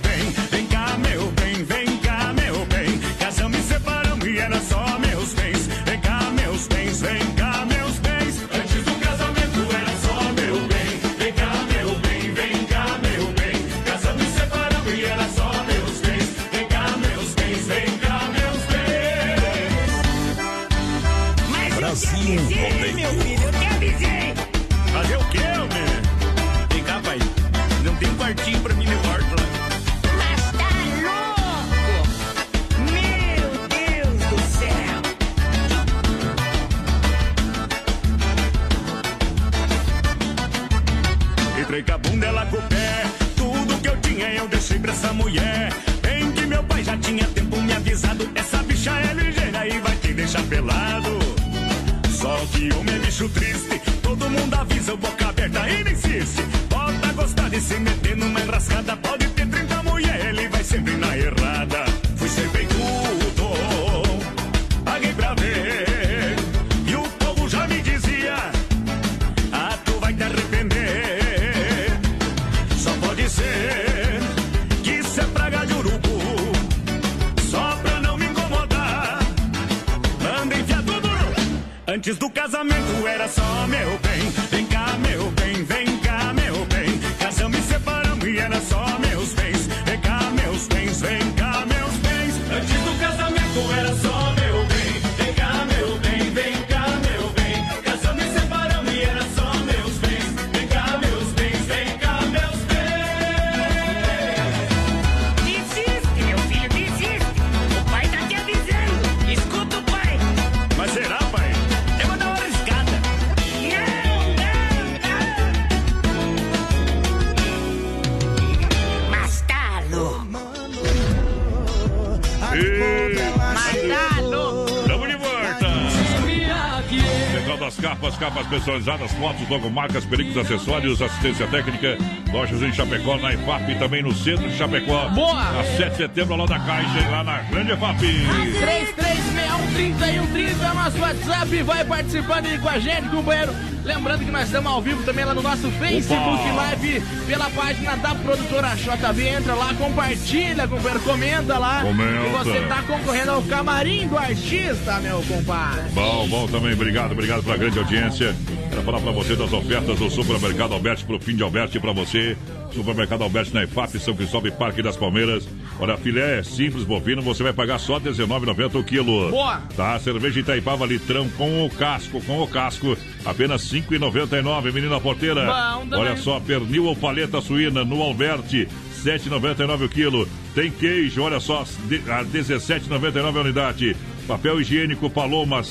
personalizadas, 128.66 129.12
fotos, 129.12 129.48
logomarcas, 129.48 130.04
perigos, 130.04 130.36
acessórios, 130.36 131.00
assistência 131.00 131.46
técnica, 131.46 131.96
lojas 132.32 132.60
em 132.62 132.72
Chapecó, 132.72 133.16
na 133.16 133.32
IFAP 133.32 133.70
e 133.70 133.76
também 133.76 134.02
no 134.02 134.12
centro 134.12 134.48
de 134.48 134.56
Chapecó. 134.56 135.08
Boa! 135.10 135.60
A 135.60 135.64
7 135.76 135.90
de 135.90 135.96
setembro, 135.96 136.34
lá 136.36 136.46
da 136.46 136.58
Caixa 136.58 136.98
e 136.98 137.08
lá 137.10 137.22
na 137.22 137.42
Grande 137.42 137.70
IFAP. 137.72 138.00
33613130 138.00 140.62
é 140.62 140.70
o 140.70 140.74
nosso 140.74 140.98
WhatsApp. 140.98 141.62
Vai 141.62 141.84
participando 141.84 142.46
aí 142.46 142.58
com 142.58 142.68
a 142.68 142.80
gente, 142.80 143.08
companheiro. 143.08 143.54
Lembrando 143.84 144.24
que 144.24 144.30
nós 144.32 144.46
estamos 144.46 144.72
ao 144.72 144.82
vivo 144.82 145.04
também 145.04 145.24
lá 145.24 145.32
no 145.32 145.42
nosso 145.42 145.70
Facebook 145.70 146.50
Live, 146.56 147.00
pela 147.28 147.48
página 147.50 147.94
da 147.96 148.16
produtora 148.16 148.74
JB. 148.74 149.28
Entra 149.28 149.54
lá, 149.54 149.72
compartilha, 149.74 150.66
companheiro, 150.66 150.98
comenta 151.00 151.56
lá. 151.56 151.82
Comenta. 151.82 152.26
E 152.26 152.30
você 152.30 152.62
tá 152.62 152.82
concorrendo 152.82 153.30
ao 153.30 153.42
camarim 153.42 154.08
do 154.08 154.18
artista, 154.18 154.98
meu 154.98 155.22
compadre. 155.22 155.84
Bom, 155.94 156.26
bom 156.26 156.48
também, 156.48 156.72
obrigado, 156.72 157.12
obrigado 157.12 157.44
pela 157.44 157.56
grande 157.56 157.78
audiência. 157.78 158.34
Quero 158.76 158.84
falar 158.84 159.00
pra 159.00 159.12
você 159.12 159.34
das 159.34 159.50
ofertas 159.54 159.98
do 159.98 160.10
Supermercado 160.10 160.74
Alberti 160.74 161.02
pro 161.06 161.18
fim 161.18 161.34
de 161.34 161.42
Alberti 161.42 161.80
pra 161.80 161.92
você. 161.92 162.36
Supermercado 162.74 163.22
Alberti 163.22 163.54
na 163.54 163.64
IFAP, 163.64 163.98
São 163.98 164.14
Cristóvão 164.14 164.48
e 164.48 164.50
Parque 164.50 164.82
das 164.82 164.98
Palmeiras. 164.98 165.48
Olha, 165.80 165.96
filé 165.96 166.42
simples 166.42 166.84
bovino, 166.84 167.22
você 167.22 167.42
vai 167.42 167.54
pagar 167.54 167.78
só 167.78 167.96
R$19,90 167.96 168.74
o 168.74 168.84
quilo. 168.84 169.30
Boa! 169.30 169.62
Tá, 169.74 169.98
cerveja 169.98 170.40
Itaipava 170.40 170.84
litrão 170.84 171.26
com 171.38 171.64
o 171.64 171.70
casco, 171.70 172.22
com 172.26 172.42
o 172.42 172.46
casco, 172.46 172.98
apenas 173.24 173.72
R$ 173.72 173.80
5,99, 173.80 174.70
menina 174.70 175.00
porteira. 175.00 175.46
Bom. 175.86 175.96
Olha 175.96 176.14
só, 176.18 176.38
pernil 176.38 176.84
ou 176.84 176.94
paleta 176.94 177.40
suína 177.40 177.82
no 177.82 178.02
Alberti. 178.02 178.68
7,99 179.02 179.86
o 179.86 179.88
quilo. 179.88 180.28
Tem 180.54 180.70
queijo, 180.70 181.22
olha 181.22 181.40
só, 181.40 181.62
a 181.62 182.24
17,99 182.24 183.36
a 183.36 183.40
unidade. 183.40 183.96
Papel 184.28 184.60
higiênico 184.60 185.08
Paloma, 185.08 185.62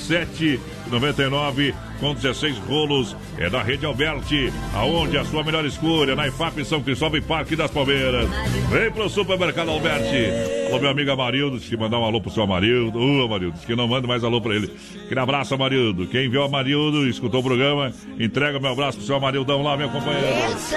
7,99 0.89 1.73
com 1.99 2.13
16 2.13 2.57
rolos. 2.59 3.15
É 3.37 3.49
da 3.49 3.61
Rede 3.61 3.85
Alberti, 3.85 4.51
aonde 4.73 5.17
a 5.17 5.25
sua 5.25 5.43
melhor 5.43 5.65
escolha, 5.65 6.15
na 6.15 6.27
IFAP 6.27 6.63
São 6.65 6.81
Cristóvão 6.81 7.17
e 7.17 7.21
Parque 7.21 7.55
das 7.55 7.71
Palmeiras. 7.71 8.29
Vem 8.69 8.91
pro 8.91 9.09
Supermercado 9.09 9.69
Alberti. 9.69 10.54
Alô, 10.67 10.79
meu 10.79 10.89
amigo 10.89 11.11
Amarildo, 11.11 11.57
disse 11.57 11.69
que 11.69 11.77
mandar 11.77 11.99
um 11.99 12.03
alô 12.03 12.19
pro 12.19 12.31
seu 12.31 12.43
Amarildo. 12.43 12.99
Ô, 12.99 13.25
Amarildo, 13.25 13.53
disse 13.53 13.65
que 13.65 13.75
não 13.75 13.87
manda 13.87 14.07
mais 14.07 14.23
alô 14.23 14.41
pra 14.41 14.55
ele. 14.55 14.71
Aquele 15.05 15.19
abraço, 15.19 15.53
Amarildo. 15.53 16.07
Quem 16.07 16.29
viu 16.29 16.41
o 16.41 16.45
Amarildo, 16.45 17.07
escutou 17.07 17.39
o 17.39 17.43
programa, 17.43 17.91
entrega 18.19 18.59
meu 18.59 18.71
abraço 18.71 18.97
pro 18.97 19.05
seu 19.05 19.15
Amarildão 19.15 19.61
lá, 19.61 19.77
meu 19.77 19.89
companheiro. 19.89 20.25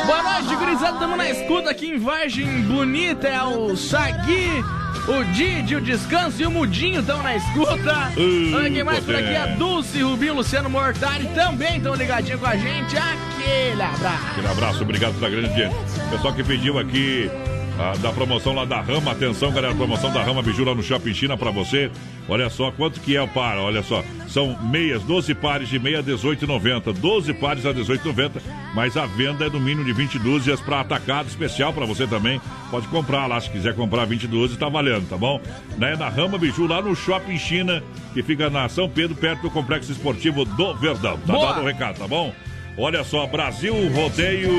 Boa 0.06 0.22
noite, 0.22 0.56
gurizada. 0.56 0.92
Estamos 0.94 1.16
na 1.16 1.30
escuta 1.30 1.70
aqui 1.70 1.86
em 1.86 1.98
Vargem 1.98 2.62
Bonita. 2.62 3.28
É 3.28 3.42
o 3.42 3.76
Sagui, 3.76 4.62
o 5.08 5.24
Didi, 5.32 5.76
o 5.76 5.80
Descanso 5.80 6.42
e 6.42 6.46
o 6.46 6.50
Mudinho 6.50 7.00
estão 7.00 7.22
na 7.22 7.36
escuta. 7.36 8.12
Uh, 8.16 8.56
Olha 8.56 8.70
quem 8.70 8.84
mais 8.84 9.04
por 9.04 9.14
aqui, 9.14 9.34
a. 9.34 9.46
Dulce, 9.46 10.02
Rubinho, 10.02 10.34
Luciano 10.34 10.68
Mortari 10.68 11.26
também 11.34 11.78
estão 11.78 11.94
ligadinhos 11.94 12.40
com 12.40 12.46
a 12.46 12.56
gente. 12.56 12.96
Aquele 12.96 13.82
abraço. 13.82 14.26
Aquele 14.32 14.46
abraço, 14.48 14.82
obrigado 14.82 15.14
pela 15.14 15.30
grande 15.30 15.48
audiência. 15.48 16.04
Pessoal 16.10 16.34
que 16.34 16.44
pediu 16.44 16.78
aqui 16.78 17.30
ah, 17.78 17.96
da 17.98 18.12
promoção 18.12 18.54
lá 18.54 18.64
da 18.64 18.80
Rama, 18.80 19.12
atenção 19.12 19.52
galera, 19.52 19.74
promoção 19.74 20.12
da 20.12 20.22
Rama 20.22 20.42
Biju 20.42 20.64
lá 20.64 20.74
no 20.74 20.82
Shopping 20.82 21.14
China 21.14 21.36
pra 21.36 21.50
você. 21.52 21.90
Olha 22.28 22.50
só 22.50 22.72
quanto 22.72 23.00
que 23.00 23.16
é 23.16 23.22
o 23.22 23.28
par, 23.28 23.56
olha 23.56 23.82
só. 23.82 24.04
São 24.26 24.58
meias, 24.64 25.02
12 25.04 25.32
pares 25.34 25.68
de 25.68 25.78
meia, 25.78 26.02
18,90. 26.02 26.92
12 26.92 27.32
pares 27.34 27.64
a 27.64 27.72
18,90, 27.72 28.42
mas 28.74 28.96
a 28.96 29.06
venda 29.06 29.46
é 29.46 29.48
no 29.48 29.60
mínimo 29.60 29.84
de 29.84 29.92
20 29.92 30.18
dúzias 30.18 30.60
pra 30.60 30.80
atacado 30.80 31.28
especial 31.28 31.72
pra 31.72 31.86
você 31.86 32.06
também. 32.06 32.40
Pode 32.70 32.88
comprar 32.88 33.26
lá, 33.26 33.40
se 33.40 33.48
quiser 33.48 33.74
comprar 33.74 34.04
20 34.04 34.26
dúzias, 34.26 34.58
tá 34.58 34.68
valendo, 34.68 35.08
tá 35.08 35.16
bom? 35.16 35.40
Né, 35.78 35.94
na 35.96 36.08
Rama 36.08 36.36
Biju, 36.36 36.66
lá 36.66 36.82
no 36.82 36.96
Shopping 36.96 37.38
China, 37.38 37.82
que 38.12 38.22
fica 38.22 38.50
na 38.50 38.68
São 38.68 38.88
Pedro, 38.88 39.16
perto 39.16 39.42
do 39.42 39.50
Complexo 39.50 39.92
Esportivo 39.92 40.44
do 40.44 40.74
Verdão. 40.74 41.16
Tá 41.18 41.32
Boa. 41.32 41.46
dado 41.46 41.62
o 41.62 41.64
recado, 41.64 41.98
tá 41.98 42.08
bom? 42.08 42.34
Olha 42.76 43.02
só, 43.04 43.26
Brasil 43.26 43.74
Rodeio 43.92 44.50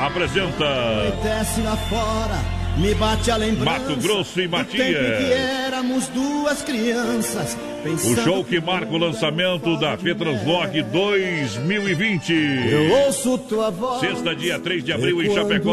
apresenta 0.00 1.12
Desce 1.22 1.60
lá 1.62 1.76
fora, 1.76 2.38
me 2.76 2.94
bate 2.94 3.30
a 3.30 3.36
lembrança. 3.36 3.78
Mato 3.78 3.96
Grosso 3.96 4.40
e 4.40 4.48
Matias. 4.48 5.18
tivemos 5.18 6.08
duas 6.08 6.62
crianças. 6.62 7.56
O 7.84 8.16
show 8.22 8.44
que 8.44 8.60
marca 8.60 8.92
o 8.92 8.98
lançamento 8.98 9.76
da 9.78 9.96
Fetranslog 9.96 10.82
2020. 10.82 12.32
Eu 12.32 12.90
ouço 13.04 13.38
tua 13.38 13.70
voz. 13.70 14.00
Sexta, 14.00 14.34
dia 14.34 14.58
3 14.58 14.84
de 14.84 14.92
abril 14.92 15.22
em 15.22 15.32
Chapecó. 15.32 15.72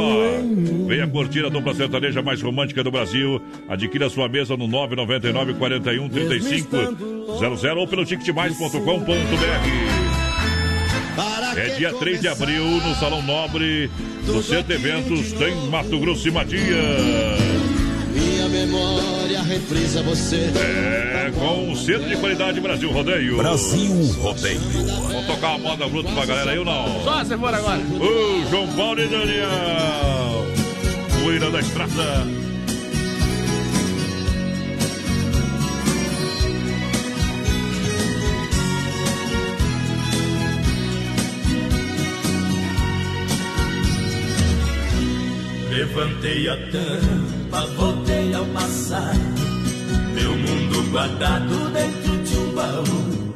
Venha 0.87 1.07
curtir 1.07 1.45
a 1.45 1.49
dupla 1.49 1.73
sertaneja 1.73 2.21
mais 2.21 2.41
romântica 2.41 2.83
do 2.83 2.91
Brasil. 2.91 3.41
Adquira 3.67 4.09
sua 4.09 4.29
mesa 4.29 4.55
no 4.55 4.67
999 4.67 5.55
41 5.55 6.09
35 6.09 6.77
00 7.57 7.79
ou 7.79 7.87
pelo 7.87 8.05
ticketmais.com.br. 8.05 10.04
É 11.57 11.69
dia 11.75 11.93
3 11.93 12.21
de 12.21 12.27
abril 12.27 12.63
no 12.63 12.95
Salão 12.95 13.21
Nobre 13.21 13.89
do 14.25 14.43
Centro 14.43 14.73
Eventos 14.73 15.31
tem 15.33 15.55
Mato 15.69 15.97
Grosso 15.99 16.27
e 16.27 16.31
Matias. 16.31 16.61
Minha 18.11 18.49
memória 18.49 19.41
reprisa 19.43 20.01
você. 20.03 20.51
É, 20.55 21.31
com 21.33 21.71
o 21.71 21.75
selo 21.75 22.07
de 22.07 22.15
qualidade 22.17 22.59
Brasil 22.59 22.91
Rodeio. 22.91 23.37
Brasil 23.37 24.13
Rodeio. 24.19 24.59
Vamos 24.59 25.25
tocar 25.27 25.49
uma 25.51 25.59
moda 25.59 25.87
bruta 25.87 26.11
pra 26.11 26.25
galera 26.25 26.51
aí 26.51 26.59
ou 26.59 26.65
não? 26.65 27.03
Só 27.03 27.23
se 27.23 27.37
for 27.37 27.53
agora. 27.53 27.79
Ô, 27.79 28.49
João 28.49 28.67
Paulo 28.69 29.01
e 29.01 29.07
Daniel. 29.07 30.45
Poeira 31.23 31.49
da 31.51 31.59
estrada. 31.59 32.44
Levantei 45.75 46.47
a 46.47 46.55
tampa, 46.71 47.65
voltei 47.75 48.33
ao 48.33 48.45
passado. 48.45 49.19
Meu 50.13 50.31
mundo 50.31 50.89
guardado 50.89 51.69
dentro 51.71 52.17
de 52.23 52.37
um 52.37 52.53
baú. 52.53 53.33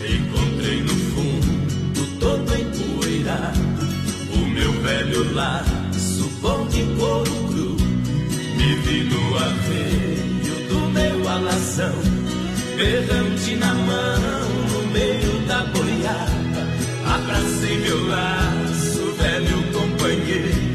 Encontrei 0.00 0.82
no 0.82 0.94
fundo, 1.10 2.18
todo 2.20 2.54
empoeirado. 2.54 3.58
O 4.32 4.46
meu 4.46 4.72
velho 4.80 5.34
laço, 5.34 6.30
bom 6.40 6.68
de 6.68 6.84
couro 7.00 7.32
cru. 7.48 7.76
Me 8.56 8.74
vi 8.84 9.02
no 9.10 9.36
arreio 9.36 10.68
do 10.68 10.88
meu 10.90 11.28
alazão. 11.28 11.96
Berrante 12.76 13.56
na 13.56 13.74
mão, 13.74 14.48
no 14.70 14.86
meio 14.92 15.40
da 15.48 15.64
boiada. 15.64 16.68
Abracei 17.12 17.78
meu 17.78 18.06
laço, 18.06 19.12
velho 19.18 19.72
companheiro. 19.72 20.65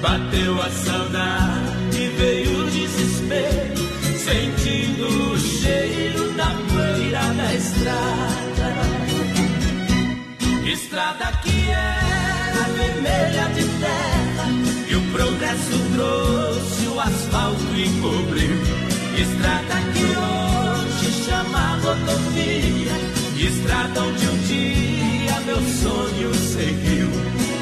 Bateu 0.00 0.62
a 0.62 0.70
saudade, 0.70 2.08
veio 2.16 2.60
o 2.60 2.70
desespero, 2.70 3.82
sentindo 4.16 5.32
o 5.32 5.38
cheiro 5.38 6.32
da 6.32 6.46
poeira 6.46 7.20
da 7.34 7.54
estrada. 7.54 8.76
Estrada 10.66 11.26
que 11.42 11.70
era 11.70 12.62
vermelha 12.78 13.44
de 13.54 13.64
terra, 13.78 14.48
e 14.88 14.96
o 14.96 15.02
progresso 15.12 15.78
trouxe 15.94 16.86
o 16.86 17.00
asfalto 17.00 17.76
e 17.76 18.00
cobriu. 18.00 18.56
Estrada 19.20 19.76
que 19.92 20.04
hoje 20.16 21.24
chama 21.24 21.78
rodovia, 21.82 22.96
estrada 23.36 24.02
onde 24.02 24.26
um 24.26 24.38
dia 24.46 25.40
meu 25.44 25.60
sonho 25.60 26.34
seguiu. 26.34 27.10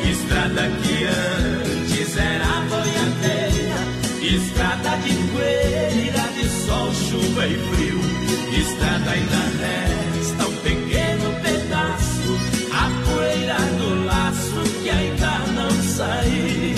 Estrada 0.08 0.70
que 0.82 1.04
antes 1.04 1.87
era 2.18 2.60
boiadeira, 2.68 3.80
estrada 4.22 4.96
de 4.98 5.14
poeira, 5.32 6.28
de 6.36 6.48
sol, 6.66 6.92
chuva 6.92 7.46
e 7.46 7.58
frio. 7.70 8.00
Estrada 8.58 9.10
ainda 9.10 9.42
resta 9.60 10.46
um 10.46 10.56
pequeno 10.56 11.32
pedaço, 11.42 12.38
a 12.72 12.90
poeira 13.08 13.58
do 13.78 14.04
laço 14.04 14.82
que 14.82 14.90
ainda 14.90 15.38
não 15.54 15.70
saiu. 15.82 16.77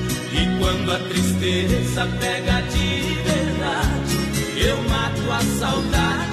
E 0.33 0.59
quando 0.59 0.91
a 0.91 0.99
tristeza 0.99 2.07
pega 2.19 2.61
de 2.61 3.15
verdade, 3.23 4.17
eu 4.65 4.77
mato 4.89 5.31
a 5.31 5.41
saudade 5.59 6.30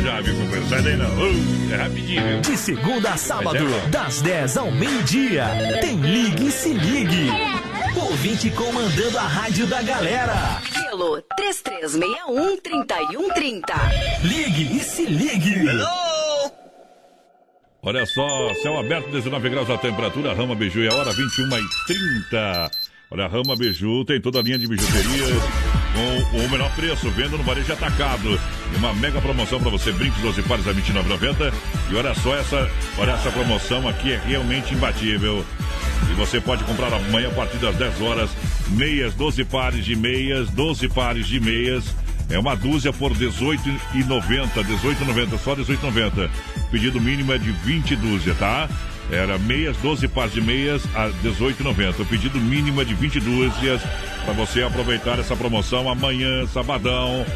Morta 0.00 0.02
já, 0.02 0.20
viu, 0.20 0.34
companheiro? 0.34 0.68
Sai 0.68 0.82
daí 0.82 0.96
não. 0.96 1.06
Uh, 1.06 1.72
é 1.72 1.76
rapidinho, 1.76 2.26
viu? 2.26 2.40
De 2.40 2.56
segunda 2.56 3.10
a 3.10 3.16
sábado, 3.16 3.56
é 3.56 3.60
bom. 3.60 3.90
das 3.90 4.20
10 4.22 4.56
ao 4.56 4.70
meio-dia, 4.70 5.44
tem 5.80 6.00
Ligue 6.00 6.46
e 6.46 6.52
Se 6.52 6.72
Ligue. 6.72 7.28
Ouvinte 7.96 8.50
comandando 8.50 9.18
a 9.18 9.22
rádio 9.22 9.66
da 9.66 9.82
galera. 9.82 10.62
Pelo 10.72 11.20
3361-3130. 11.38 13.62
Ligue 14.22 14.76
e 14.76 14.80
Se 14.80 15.04
Ligue. 15.04 15.66
Olha 17.82 18.04
só, 18.06 18.54
céu 18.62 18.78
aberto, 18.78 19.10
19 19.10 19.48
graus 19.48 19.70
a 19.70 19.78
temperatura, 19.78 20.34
Rama 20.34 20.54
Beiju, 20.54 20.82
é 20.82 20.92
a 20.92 20.94
hora 20.94 21.10
21 21.12 21.46
e 21.46 21.62
30. 21.86 22.70
Olha, 23.12 23.26
Rama 23.26 23.56
Beiju 23.56 24.04
tem 24.04 24.20
toda 24.20 24.38
a 24.38 24.42
linha 24.42 24.56
de 24.56 24.68
bijuteria 24.68 25.26
com 26.30 26.38
o 26.38 26.48
menor 26.48 26.70
preço, 26.76 27.10
venda 27.10 27.36
no 27.36 27.42
varejo 27.42 27.72
atacado. 27.72 28.38
E 28.72 28.76
uma 28.76 28.94
mega 28.94 29.20
promoção 29.20 29.58
para 29.58 29.68
você, 29.68 29.90
brincos 29.90 30.20
12 30.22 30.42
pares 30.42 30.64
a 30.68 30.70
R$ 30.70 30.80
29,90. 30.80 31.52
E 31.90 31.96
olha 31.96 32.14
só, 32.14 32.36
essa, 32.36 32.70
olha 32.96 33.10
essa 33.10 33.32
promoção 33.32 33.88
aqui 33.88 34.12
é 34.12 34.16
realmente 34.24 34.74
imbatível. 34.74 35.44
E 36.08 36.14
você 36.14 36.40
pode 36.40 36.62
comprar 36.62 36.92
amanhã 36.92 37.30
a 37.30 37.32
partir 37.32 37.56
das 37.56 37.74
10 37.74 38.00
horas, 38.00 38.30
meias, 38.68 39.12
12 39.14 39.44
pares 39.44 39.84
de 39.84 39.96
meias, 39.96 40.48
12 40.50 40.88
pares 40.90 41.26
de 41.26 41.40
meias. 41.40 41.92
É 42.28 42.38
uma 42.38 42.54
dúzia 42.54 42.92
por 42.92 43.10
R$ 43.10 43.26
18,90, 43.26 44.50
18,90, 44.54 45.36
só 45.36 45.54
R$ 45.54 45.64
18,90. 45.64 46.30
Pedido 46.70 47.00
mínimo 47.00 47.32
é 47.32 47.38
de 47.38 47.50
20 47.50 47.96
dúzia, 47.96 48.36
tá? 48.36 48.68
Era 49.10 49.38
meias, 49.38 49.76
12 49.78 50.06
pares 50.08 50.32
de 50.32 50.40
meias 50.40 50.82
a 50.94 51.06
R$ 51.06 51.14
18,90. 51.24 52.00
O 52.00 52.06
pedido 52.06 52.38
mínimo 52.38 52.80
é 52.80 52.84
de 52.84 52.94
20 52.94 53.20
dúzias 53.20 53.82
para 54.24 54.34
você 54.34 54.62
aproveitar 54.62 55.18
essa 55.18 55.34
promoção 55.34 55.88
amanhã, 55.88 56.46
sabadão, 56.46 57.26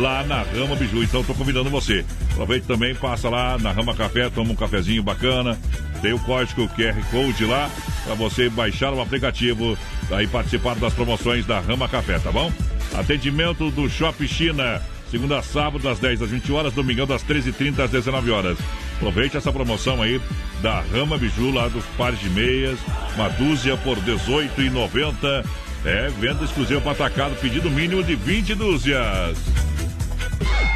lá 0.00 0.24
na 0.24 0.42
Rama 0.42 0.74
Biju. 0.74 1.02
Então 1.02 1.22
tô 1.22 1.32
convidando 1.34 1.70
você. 1.70 2.04
Aproveite 2.32 2.66
também, 2.66 2.94
passa 2.94 3.28
lá 3.28 3.56
na 3.58 3.70
Rama 3.70 3.94
Café, 3.94 4.28
toma 4.28 4.52
um 4.52 4.56
cafezinho 4.56 5.02
bacana. 5.02 5.56
Tem 6.02 6.12
o 6.12 6.18
código 6.18 6.68
QR 6.68 7.00
Code 7.10 7.44
lá 7.44 7.70
para 8.04 8.14
você 8.14 8.48
baixar 8.48 8.92
o 8.92 9.00
aplicativo 9.00 9.78
e 10.20 10.26
participar 10.26 10.74
das 10.76 10.94
promoções 10.94 11.46
da 11.46 11.60
Rama 11.60 11.88
Café, 11.88 12.18
tá 12.18 12.32
bom? 12.32 12.52
Atendimento 12.94 13.70
do 13.70 13.88
Shop 13.88 14.26
China. 14.26 14.80
Segunda 15.10 15.40
a 15.40 15.42
sábado, 15.42 15.82
das 15.82 15.98
10 15.98 16.22
às 16.22 16.30
20 16.30 16.52
horas, 16.52 16.72
domingão 16.72 17.04
das 17.04 17.24
13h30 17.24 17.80
às 17.80 17.90
19 17.90 18.30
horas. 18.30 18.56
Aproveite 18.96 19.36
essa 19.36 19.50
promoção 19.50 20.00
aí 20.00 20.20
da 20.62 20.80
Rama 20.80 21.18
Biju, 21.18 21.50
lá 21.50 21.66
dos 21.66 21.84
pares 21.98 22.20
de 22.20 22.30
meias, 22.30 22.78
uma 23.16 23.28
dúzia 23.28 23.76
por 23.78 23.98
R$18,90. 23.98 25.44
É, 25.84 26.08
venda 26.10 26.44
exclusiva 26.44 26.80
para 26.80 26.92
atacado, 26.92 27.34
pedido 27.40 27.70
mínimo 27.70 28.04
de 28.04 28.14
20 28.14 28.54
dúzias. 28.54 29.38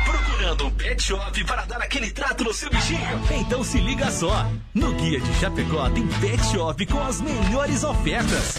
Procurando 0.05 0.67
um 0.67 0.71
pet 0.71 1.01
shop 1.01 1.45
para 1.45 1.65
dar 1.67 1.83
aquele 1.83 2.11
trato 2.11 2.43
no 2.43 2.53
seu 2.53 2.71
bichinho? 2.71 3.21
Então 3.31 3.63
se 3.63 3.79
liga 3.79 4.11
só. 4.11 4.51
No 4.75 4.95
Guia 4.95 5.21
de 5.21 5.35
Chapecó 5.35 5.89
tem 5.91 6.07
pet 6.21 6.43
shop 6.51 6.87
com 6.87 7.01
as 7.03 7.21
melhores 7.21 7.85
ofertas. 7.85 8.59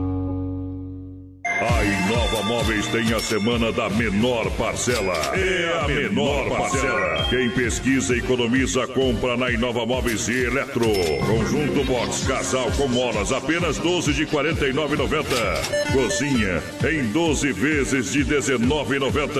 A 1.61 1.83
Inova 1.83 2.41
Móveis 2.41 2.87
tem 2.87 3.13
a 3.13 3.19
semana 3.19 3.71
da 3.71 3.87
menor 3.87 4.49
parcela. 4.53 5.13
É 5.35 5.79
a 5.83 5.87
menor 5.87 6.49
parcela. 6.49 7.27
Quem 7.29 7.51
pesquisa 7.51 8.15
e 8.15 8.17
economiza, 8.17 8.87
compra 8.87 9.37
na 9.37 9.51
Inova 9.51 9.85
Móveis 9.85 10.27
e 10.27 10.45
Eletro. 10.45 10.89
Conjunto 11.27 11.83
Box 11.85 12.25
Casal 12.25 12.71
com 12.71 12.87
molas, 12.87 13.31
apenas 13.31 13.77
12 13.77 14.11
de 14.11 14.25
49,90. 14.25 15.93
Cozinha 15.93 16.63
em 16.91 17.11
12 17.11 17.51
vezes 17.51 18.11
de 18.11 18.25
19,90. 18.25 19.37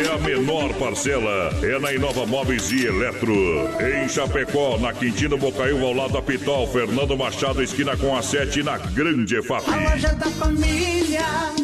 É 0.00 0.14
a 0.14 0.18
menor 0.18 0.72
parcela. 0.74 1.50
É 1.60 1.76
na 1.80 1.92
Inova 1.92 2.24
Móveis 2.24 2.70
e 2.70 2.86
Eletro. 2.86 3.34
Em 3.80 4.08
Chapecó, 4.08 4.78
na 4.78 4.92
Quintino 4.92 5.36
Bocaiúva, 5.36 5.86
ao 5.86 5.92
lado 5.92 6.12
da 6.12 6.22
Pitol, 6.22 6.68
Fernando 6.68 7.16
Machado, 7.16 7.60
esquina 7.60 7.96
com 7.96 8.16
a 8.16 8.22
7, 8.22 8.62
na 8.62 8.78
Grande 8.78 9.38
EFAP. 9.38 9.68
A 9.68 9.90
loja 9.90 10.14
da 10.14 10.30
família. 10.30 11.63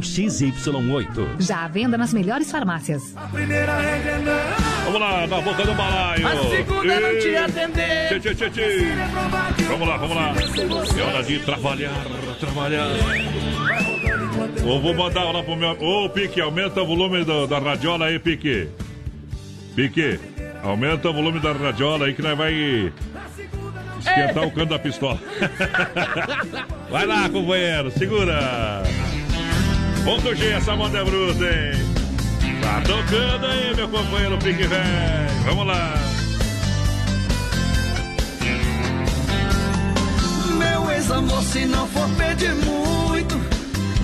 XY8. 0.00 1.28
Já 1.40 1.64
à 1.64 1.68
venda 1.68 1.96
nas 1.98 2.12
melhores 2.12 2.50
farmácias. 2.50 3.14
Vamos 4.84 5.00
lá, 5.00 5.26
na 5.26 5.40
boca 5.40 5.64
do 5.64 5.74
balaio. 5.74 6.26
A 6.26 6.36
segunda 6.50 7.00
não 7.00 7.18
te 7.20 7.36
atender. 7.36 8.08
Tchê, 8.08 8.20
tchê, 8.20 8.34
tchê, 8.34 8.50
tchê. 8.50 8.86
Vamos 9.68 9.88
lá, 9.88 9.96
vamos 9.96 10.16
lá. 10.16 10.32
É 10.98 11.02
hora 11.02 11.22
de 11.22 11.38
trabalhar, 11.40 11.94
trabalhar. 12.40 12.88
Ou 14.64 14.80
vou 14.80 14.94
mandar 14.94 15.24
lá 15.30 15.42
pro 15.42 15.56
meu. 15.56 15.70
Ô, 15.80 16.08
Pique, 16.10 16.40
aumenta 16.40 16.82
o 16.82 16.86
volume 16.86 17.24
do- 17.24 17.46
da 17.46 17.58
radiola 17.58 18.06
aí, 18.06 18.18
Pique. 18.18 18.68
Pique, 19.76 20.18
aumenta 20.62 21.08
o 21.10 21.12
volume 21.12 21.38
da 21.40 21.52
radiola 21.52 22.06
aí 22.06 22.14
que 22.14 22.22
nós 22.22 22.36
vai 22.36 22.92
esquentar 24.00 24.44
o 24.44 24.50
cano 24.50 24.66
da 24.70 24.78
pistola. 24.78 25.18
Vai 26.90 27.06
lá, 27.06 27.28
companheiro, 27.28 27.88
segura. 27.92 28.82
Ponto 30.04 30.34
G, 30.34 30.50
essa 30.52 30.74
moda 30.74 30.98
é 30.98 31.04
bruta, 31.04 31.44
hein? 31.44 31.90
Tá 32.62 32.80
tocando 32.82 33.46
aí, 33.46 33.74
meu 33.74 33.88
companheiro 33.88 34.38
Pique 34.38 34.66
Velho. 34.66 35.30
Vamos 35.44 35.66
lá. 35.66 35.94
Meu 40.58 40.90
ex-amor, 40.90 41.42
se 41.42 41.64
não 41.66 41.86
for 41.88 42.08
pedir 42.10 42.54
muito, 42.54 43.36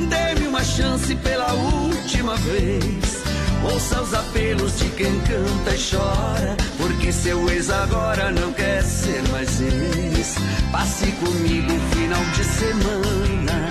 dê-me 0.09 0.49
uma 0.49 0.65
chance 0.65 1.15
pela 1.17 1.53
última 1.53 2.37
vez. 2.37 3.23
Ouça 3.65 4.01
os 4.01 4.15
apelos 4.15 4.79
de 4.79 4.89
quem 4.91 5.21
canta 5.21 5.75
e 5.75 5.91
chora, 5.91 6.57
porque 6.79 7.11
seu 7.11 7.49
ex 7.51 7.69
agora 7.71 8.31
não 8.31 8.53
quer 8.53 8.83
ser 8.83 9.23
mais 9.31 9.61
ex. 9.61 10.37
Passe 10.71 11.11
comigo 11.13 11.73
um 11.73 11.81
final 11.97 12.25
de 12.27 12.45
semana, 12.45 13.69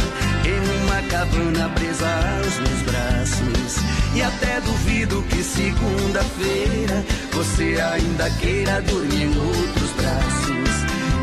cabana 1.09 1.69
presa 1.69 2.07
aos 2.37 2.55
meus 2.59 2.81
braços. 2.83 3.83
E 4.15 4.21
até 4.21 4.61
duvido 4.61 5.21
que 5.23 5.43
segunda-feira 5.43 7.03
você 7.31 7.77
ainda 7.81 8.29
queira 8.39 8.81
dormir 8.81 9.23
em 9.23 9.37
outros 9.37 9.91
braços. 9.91 10.65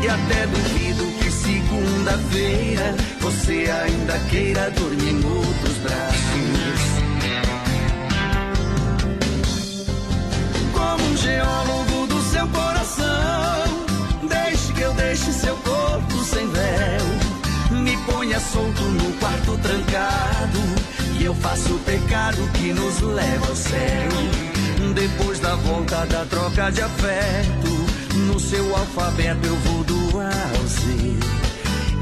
E 0.03 0.07
até 0.07 0.45
duvido 0.47 1.05
que 1.19 1.31
segunda-feira 1.31 2.95
você 3.19 3.71
ainda 3.71 4.19
queira 4.29 4.69
dormir 4.71 5.09
em 5.09 5.25
outros 5.25 5.77
braços. 5.77 7.03
Como 10.73 11.03
um 11.05 11.17
geólogo 11.17 12.07
do 12.07 12.21
seu 12.29 12.47
coração, 12.49 13.63
deixe 14.27 14.73
que 14.73 14.81
eu 14.81 14.93
deixe 14.93 15.31
seu 15.31 15.55
corpo 15.57 16.23
sem 16.23 16.47
véu. 16.49 17.81
Me 17.81 17.97
ponha 18.05 18.39
solto 18.39 18.83
no 18.83 19.02
quarto 19.53 19.57
trancado 19.59 20.59
e 21.19 21.25
eu 21.25 21.35
faço 21.35 21.73
o 21.73 21.79
pecado 21.79 22.37
que 22.53 22.73
nos 22.73 23.01
leva 23.01 23.47
ao 23.47 23.55
céu. 23.55 24.09
Depois 24.93 25.39
da 25.39 25.55
volta 25.55 26.05
da 26.05 26.25
troca 26.25 26.71
de 26.71 26.81
afeto, 26.81 27.69
no 28.27 28.39
seu 28.39 28.75
alfabeto 28.75 29.45
eu 29.45 29.55
vou 29.55 29.83
do 29.83 30.19
A 30.19 30.57
ao 30.57 30.67
Z. 30.67 31.17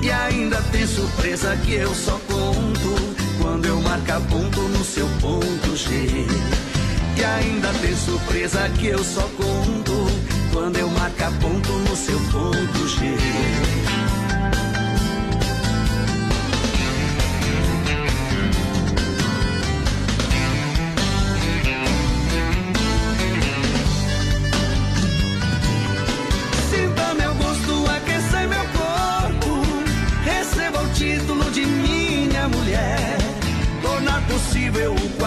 E 0.02 0.11
ainda 0.11 0.61
tem 0.72 0.86
surpresa 0.88 1.56
que 1.57 1.73
eu 1.73 1.94
só 1.94 2.19
conto 2.28 3.15
quando 3.41 3.65
eu 3.65 3.80
marcar 3.82 4.19
ponto 4.22 4.61
no 4.61 4.84
seu 4.84 5.07
ponto 5.19 5.76
G. 5.76 6.26
E 7.18 7.23
ainda 7.23 7.72
tem 7.82 7.95
surpresa 7.95 8.69
que 8.69 8.88
eu 8.88 9.03
só 9.03 9.22
conto 9.22 10.07
quando 10.52 10.78
eu 10.78 10.90
marcar 10.90 11.32
ponto 11.40 11.72
no 11.72 11.95
seu 11.95 12.19
ponto 12.32 12.88
G. 12.88 13.70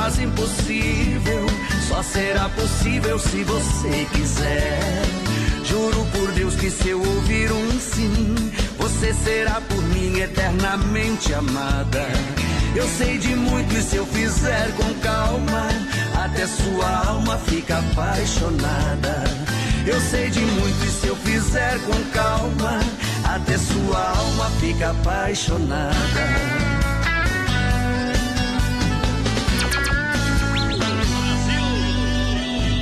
quase 0.04 0.22
impossível. 0.22 1.46
Só 1.88 2.02
será 2.02 2.50
possível 2.50 3.18
se 3.18 3.42
você 3.42 4.06
quiser. 4.12 5.02
Juro 5.64 6.06
por 6.12 6.30
Deus 6.32 6.54
que 6.56 6.70
se 6.70 6.90
eu 6.90 6.98
ouvir 6.98 7.50
um 7.50 7.80
sim, 7.80 8.34
você 8.76 9.14
será 9.14 9.62
por 9.62 9.82
mim 9.82 10.20
eternamente 10.20 11.32
amada. 11.32 12.06
Eu 12.76 12.86
sei 12.86 13.16
de 13.16 13.34
muito 13.34 13.74
e 13.74 13.80
se 13.80 13.96
eu 13.96 14.04
fizer 14.04 14.74
com 14.76 14.92
calma, 15.00 15.68
até 16.22 16.46
sua 16.46 17.06
alma 17.06 17.38
fica 17.38 17.78
apaixonada. 17.78 19.24
Eu 19.86 19.98
sei 20.02 20.28
de 20.28 20.40
muito 20.40 20.84
e 20.84 20.88
se 20.88 21.06
eu 21.06 21.16
fizer 21.16 21.78
com 21.80 22.10
calma, 22.12 22.78
até 23.24 23.56
sua 23.56 24.10
alma 24.18 24.50
fica 24.60 24.90
apaixonada. 24.90 26.73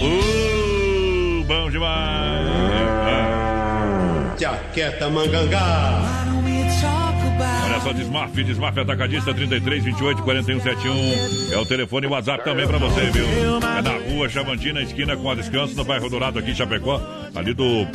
Uh, 0.02 1.44
bom 1.44 1.70
demais. 1.70 2.42
Jaqueta 4.38 5.08
mangangá. 5.08 6.00
Olha 7.64 7.80
só, 7.80 7.92
Desmaf, 7.92 8.34
Desmaf 8.34 8.78
Atacadista 8.78 9.32
33 9.32 9.84
28 9.84 10.22
41 10.22 10.60
71. 10.60 11.52
É 11.52 11.58
o 11.58 11.64
telefone 11.64 12.06
e 12.06 12.08
o 12.08 12.12
WhatsApp 12.12 12.44
também 12.44 12.66
pra 12.66 12.78
você, 12.78 13.02
viu? 13.10 13.24
É 13.78 13.82
na 13.82 13.92
rua 14.12 14.28
Chavantina, 14.28 14.82
esquina 14.82 15.16
com 15.16 15.30
a 15.30 15.34
Descanso, 15.34 15.76
no 15.76 15.84
bairro 15.84 16.10
Dourado 16.10 16.38
aqui 16.38 16.50
em 16.50 16.54
Chapecó. 16.54 17.00
Ali 17.34 17.54
do 17.54 17.86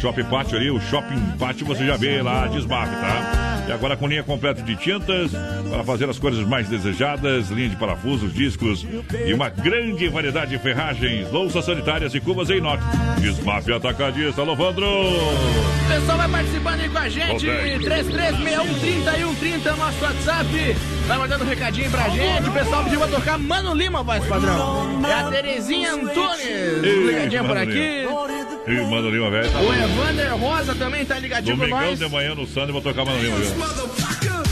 Shopping 0.00 0.24
Pátio 0.24 0.56
ali, 0.56 0.70
o 0.70 0.80
Shopping 0.80 1.20
Pátio 1.38 1.66
você 1.66 1.84
já 1.84 1.96
vê 1.96 2.22
lá, 2.22 2.46
Desmaf, 2.46 2.88
tá? 2.90 3.57
E 3.68 3.72
agora 3.72 3.98
com 3.98 4.06
linha 4.06 4.22
completa 4.24 4.62
de 4.62 4.74
tintas 4.76 5.30
para 5.68 5.84
fazer 5.84 6.08
as 6.08 6.18
cores 6.18 6.38
mais 6.38 6.70
desejadas, 6.70 7.50
linha 7.50 7.68
de 7.68 7.76
parafusos, 7.76 8.32
discos 8.32 8.86
e 9.26 9.34
uma 9.34 9.50
grande 9.50 10.08
variedade 10.08 10.52
de 10.52 10.58
ferragens, 10.58 11.30
louças 11.30 11.66
sanitárias 11.66 12.14
e 12.14 12.20
cubas 12.20 12.48
em 12.48 12.56
inox. 12.56 12.82
Desmaf 13.20 13.70
Atacadista, 13.70 14.42
Lovandro! 14.42 14.86
O 14.86 15.88
pessoal 15.88 16.16
vai 16.16 16.30
participando 16.30 16.80
aí 16.80 16.88
com 16.88 16.98
a 16.98 17.08
gente. 17.10 17.50
Ok. 17.50 17.78
33613130 17.80 19.66
é 19.66 19.76
nosso 19.76 20.02
WhatsApp. 20.02 20.76
Vai 21.06 21.18
mandando 21.18 21.44
um 21.44 21.48
recadinho 21.48 21.90
pra 21.90 22.08
gente. 22.08 22.48
O 22.48 22.52
pessoal 22.52 22.84
pediu 22.84 23.00
pra 23.00 23.08
tocar 23.08 23.38
Mano 23.38 23.74
Lima, 23.74 24.02
voz 24.02 24.24
padrão. 24.24 25.06
É 25.06 25.12
a 25.12 25.30
Terezinha 25.30 25.92
Antunes. 25.92 26.82
Ligadinha 26.82 27.44
por 27.44 27.58
Mano 27.58 28.57
aqui. 28.72 28.80
Ih, 28.82 28.90
Mano 28.90 29.10
Lima, 29.10 29.30
velho. 29.30 29.50
tá 29.50 29.58
O. 29.60 29.74
Evander 29.74 30.34
Rosa 30.36 30.74
também 30.74 31.04
tá 31.04 31.18
ligadinho 31.18 31.56
com 31.56 31.62
Domingão 31.62 31.90
nós. 31.90 31.98
de 31.98 32.08
manhã 32.08 32.34
no 32.34 32.46
Sunday, 32.46 32.72
vou 32.72 32.80
tocar 32.82 33.04
Mano 33.04 33.22
Lima, 33.22 33.36
viu? 33.36 33.54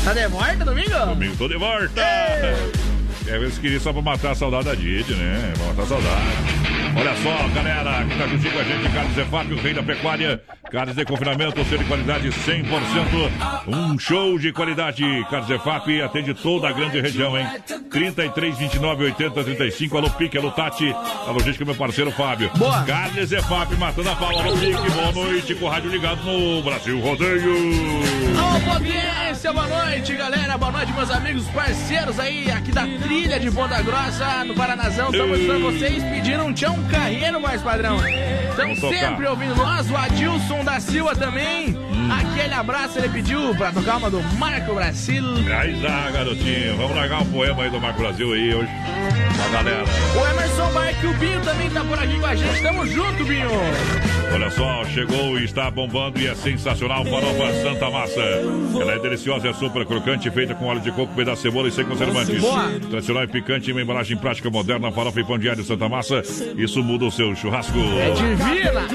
Tá 0.04 0.12
de 0.12 0.28
volta, 0.28 0.64
domingo? 0.64 0.90
Domingo 1.06 1.36
tô 1.36 1.48
de 1.48 1.56
volta! 1.58 2.00
É, 2.00 2.56
eles 3.28 3.58
queriam 3.58 3.80
só 3.80 3.92
pra 3.92 4.02
matar 4.02 4.30
a 4.30 4.34
saudade 4.34 4.66
da 4.66 4.74
Didi, 4.74 5.14
né? 5.14 5.52
Pra 5.56 5.66
matar 5.66 5.82
a 5.82 5.86
saudade. 5.86 6.75
Olha 6.98 7.14
só, 7.16 7.48
galera, 7.54 8.04
que 8.06 8.16
tá 8.16 8.26
juntinho 8.26 8.52
com 8.54 8.58
a 8.58 8.64
gente, 8.64 8.92
Carlos 8.92 9.14
Zefap, 9.14 9.52
o 9.52 9.56
rei 9.56 9.74
da 9.74 9.82
pecuária. 9.82 10.42
Carnes 10.70 10.96
de 10.96 11.04
confinamento, 11.04 11.62
selo 11.66 11.82
de 11.82 11.84
qualidade 11.88 12.28
100%. 12.30 13.66
Um 13.68 13.98
show 13.98 14.38
de 14.38 14.50
qualidade. 14.52 15.04
Carlos 15.30 15.46
Zefap 15.46 16.02
atende 16.02 16.32
toda 16.32 16.68
a 16.68 16.72
grande 16.72 16.98
região, 17.00 17.38
hein? 17.38 17.46
33, 17.90 18.58
29, 18.58 19.04
80, 19.04 19.44
35. 19.44 19.98
Alô, 19.98 20.10
Pique, 20.10 20.38
alô, 20.38 20.50
Tati. 20.50 20.90
A 20.90 21.30
logística, 21.30 21.64
meu 21.66 21.74
parceiro 21.74 22.10
Fábio. 22.10 22.50
Boa. 22.56 22.82
Carnes 22.84 23.28
Zefap, 23.28 23.74
matando 23.76 24.10
a 24.10 24.16
pau. 24.16 24.30
Alô, 24.30 24.56
Pique, 24.56 24.90
boa 24.90 25.12
noite. 25.12 25.54
Com 25.54 25.66
o 25.66 25.68
rádio 25.68 25.90
ligado 25.90 26.24
no 26.24 26.62
Brasil 26.62 26.98
Rodeio. 26.98 28.35
Alô, 28.46 28.60
potência, 28.60 29.52
boa 29.52 29.66
noite, 29.66 30.14
galera. 30.14 30.56
Boa 30.56 30.70
noite, 30.70 30.92
meus 30.92 31.10
amigos, 31.10 31.46
parceiros 31.48 32.20
aí, 32.20 32.48
aqui 32.50 32.70
da 32.70 32.86
trilha 33.02 33.40
de 33.40 33.50
Ponta 33.50 33.82
Grossa, 33.82 34.44
no 34.44 34.54
Paranazão. 34.54 35.10
Estamos 35.10 35.40
pra 35.40 35.58
vocês. 35.58 36.04
Pediram 36.04 36.46
um 36.46 36.52
tchão 36.52 36.80
carreiro, 36.84 37.40
mais 37.40 37.60
padrão. 37.60 37.98
Estamos 38.48 38.78
sempre 38.78 39.26
ouvindo 39.26 39.56
nós. 39.56 39.90
O 39.90 39.96
Adilson 39.96 40.64
da 40.64 40.78
Silva 40.78 41.16
também. 41.16 41.76
Hum. 41.76 42.08
Aquele 42.10 42.54
abraço, 42.54 42.98
ele 42.98 43.08
pediu 43.08 43.54
pra 43.56 43.72
tocar 43.72 43.96
uma 43.96 44.10
do 44.10 44.22
Marco 44.38 44.74
Brasil. 44.74 45.24
Aí 45.58 45.80
já, 45.80 46.10
garotinho. 46.12 46.76
Vamos 46.76 46.96
largar 46.96 47.22
um 47.22 47.26
poema 47.26 47.64
aí 47.64 47.70
do 47.70 47.80
Marco 47.80 48.00
Brasil 48.00 48.32
aí 48.32 48.54
hoje. 48.54 48.70
Pra 49.36 49.48
galera. 49.48 49.84
O 50.14 50.30
Emerson 50.30 50.72
Barque, 50.72 51.06
o 51.06 51.14
Binho 51.14 51.40
também 51.40 51.68
tá 51.70 51.84
por 51.84 51.98
aqui 51.98 52.18
com 52.20 52.26
a 52.26 52.34
gente. 52.34 52.62
Tamo 52.62 52.86
junto, 52.86 53.24
Binho. 53.24 53.50
Olha 54.32 54.50
só, 54.50 54.84
chegou 54.86 55.38
e 55.38 55.44
está 55.44 55.70
bombando 55.70 56.18
e 56.20 56.26
é 56.26 56.34
sensacional. 56.34 57.04
Farofa 57.04 57.52
Santa 57.62 57.90
Massa. 57.90 58.35
Ela 58.80 58.92
é 58.92 58.98
deliciosa, 58.98 59.48
é 59.48 59.52
super 59.52 59.84
crocante, 59.86 60.30
feita 60.30 60.54
com 60.54 60.66
óleo 60.66 60.80
de 60.80 60.90
coco, 60.92 61.14
pedaço 61.14 61.42
de 61.42 61.48
cebola 61.48 61.68
e 61.68 61.72
sem 61.72 61.84
conservantes. 61.84 62.42
Tradicional 62.90 63.24
e 63.24 63.26
picante, 63.28 63.72
uma 63.72 63.82
embalagem 63.82 64.16
prática 64.16 64.50
moderna, 64.50 64.92
farofa 64.92 65.20
e 65.20 65.24
pão 65.24 65.38
diário 65.38 65.64
Santa 65.64 65.88
Massa. 65.88 66.22
Isso 66.56 66.82
muda 66.82 67.06
o 67.06 67.10
seu 67.10 67.34
churrasco. 67.34 67.78
É 67.78 68.10
divina. 68.10 68.86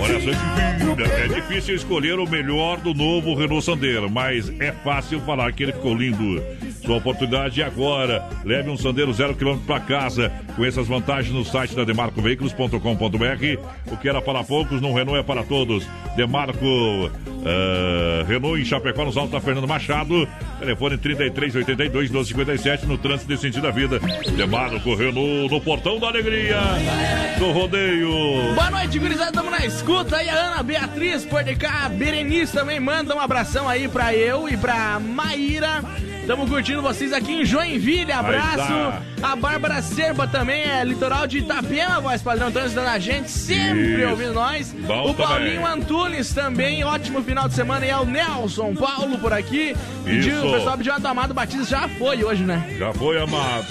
Olha 0.00 0.20
só, 0.20 0.30
divina. 0.30 1.14
É 1.24 1.28
difícil 1.28 1.74
escolher 1.74 2.18
o 2.18 2.28
melhor 2.28 2.78
do 2.78 2.94
novo 2.94 3.34
Renault 3.34 3.64
Sandero, 3.64 4.10
mas 4.10 4.48
é 4.60 4.72
fácil 4.72 5.20
falar 5.20 5.52
que 5.52 5.62
ele 5.64 5.72
ficou 5.72 5.94
lindo. 5.94 6.42
Sua 6.84 6.96
oportunidade 6.96 7.62
é 7.62 7.64
agora. 7.64 8.28
Leve 8.44 8.68
um 8.68 8.76
Sandero 8.76 9.12
zero 9.12 9.34
quilômetro 9.34 9.66
para 9.66 9.80
casa. 9.80 10.30
Com 10.54 10.64
essas 10.64 10.86
vantagens 10.86 11.34
no 11.34 11.44
site 11.44 11.74
da 11.74 11.84
demarcoveículos.com.br. 11.84 13.90
O 13.90 13.96
que 13.96 14.08
era 14.08 14.20
para 14.20 14.44
poucos, 14.44 14.80
no 14.80 14.92
Renault 14.92 15.18
é 15.18 15.22
para 15.22 15.42
todos. 15.42 15.86
Demarco 16.14 17.10
ah, 17.44 18.24
Renault 18.26 18.60
em 18.60 18.64
Chapecó, 18.64 19.04
nos 19.04 19.16
Altos 19.16 19.32
da 19.32 19.40
Fernando 19.40 19.66
Machado. 19.66 20.28
Telefone 20.58 20.98
3382 20.98 22.10
1257 22.10 22.86
no 22.86 22.98
trânsito 22.98 23.34
de 23.34 23.40
sentido 23.40 23.62
da 23.62 23.70
vida. 23.70 23.98
Demarco 24.36 24.94
Renault 24.94 25.52
no 25.52 25.60
Portão 25.60 25.98
da 25.98 26.08
Alegria. 26.08 26.60
Do 27.38 27.50
Rodeio. 27.50 28.54
Boa 28.54 28.70
noite, 28.70 28.98
gurizada. 28.98 29.32
Tamo 29.32 29.50
na 29.50 29.64
escuta 29.64 30.16
aí. 30.16 30.28
A 30.28 30.34
Ana 30.34 30.62
Beatriz 30.62 31.24
por 31.24 31.42
de 31.42 31.56
cá. 31.56 31.88
Berenice 31.88 32.52
também 32.52 32.78
manda 32.78 33.14
um 33.14 33.20
abração 33.20 33.68
aí 33.68 33.88
pra 33.88 34.14
eu 34.14 34.48
e 34.48 34.56
pra 34.56 35.00
Maíra. 35.00 35.82
Tamo 36.26 36.48
curtindo 36.48 36.80
vocês 36.80 37.12
aqui 37.12 37.32
em 37.32 37.44
Joinville. 37.44 38.10
Abraço. 38.10 39.04
A 39.22 39.36
Bárbara 39.36 39.82
Serba 39.82 40.26
também 40.26 40.62
é 40.62 40.82
litoral 40.82 41.26
de 41.26 41.38
Itapema, 41.38 42.00
voz 42.00 42.22
padrão, 42.22 42.50
transitando 42.50 42.88
a 42.88 42.98
gente, 42.98 43.30
sempre 43.30 44.00
Isso. 44.00 44.10
ouvindo 44.10 44.32
nós. 44.32 44.72
Bom 44.72 45.10
o 45.10 45.14
Paulinho 45.14 45.60
também. 45.62 45.82
Antunes 45.82 46.32
também, 46.32 46.84
ótimo 46.84 47.22
final 47.22 47.48
de 47.48 47.54
semana. 47.54 47.84
E 47.84 47.90
é 47.90 47.96
o 47.96 48.04
Nelson 48.06 48.74
Paulo 48.74 49.18
por 49.18 49.32
aqui. 49.32 49.76
Pediu, 50.04 50.38
Isso. 50.38 50.46
o 50.46 50.52
pessoal 50.52 50.76
pediu 50.78 50.94
uma 50.94 51.10
Amado 51.10 51.34
Batista, 51.34 51.64
já 51.64 51.88
foi 51.88 52.24
hoje, 52.24 52.42
né? 52.42 52.74
Já 52.78 52.92
foi 52.92 53.20
amado. 53.20 53.66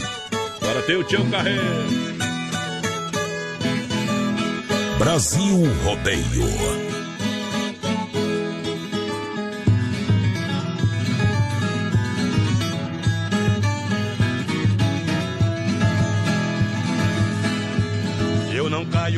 Agora 0.62 0.82
tem 0.84 0.96
o 0.96 1.04
Tião 1.04 1.30
Carreiro. 1.30 1.64
Brasil 4.98 5.64
Rodeio. 5.84 6.93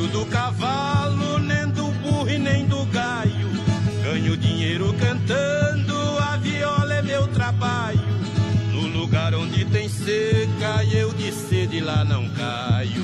Caio 0.05 0.07
do 0.07 0.25
cavalo, 0.25 1.39
nem 1.39 1.67
do 1.69 1.91
burro 1.91 2.29
e 2.29 2.37
nem 2.37 2.65
do 2.65 2.85
gaio. 2.85 3.49
Ganho 4.03 4.37
dinheiro 4.37 4.93
cantando, 4.93 5.95
a 6.19 6.37
viola 6.37 6.93
é 6.93 7.01
meu 7.01 7.27
trabalho. 7.27 7.99
No 8.71 8.87
lugar 8.87 9.33
onde 9.33 9.65
tem 9.65 9.89
seca, 9.89 10.83
eu 10.91 11.11
de 11.13 11.31
sede 11.31 11.79
lá 11.79 12.03
não 12.03 12.27
caio. 12.29 13.03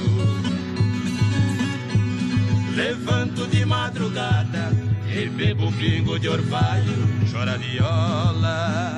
Levanto 2.76 3.48
de 3.48 3.65
madrugada 3.65 4.72
e 5.14 5.28
bebo 5.30 5.72
pingo 5.73 6.19
de 6.19 6.30
orvalho, 6.30 7.07
chora 7.32 7.57
viola. 7.57 8.98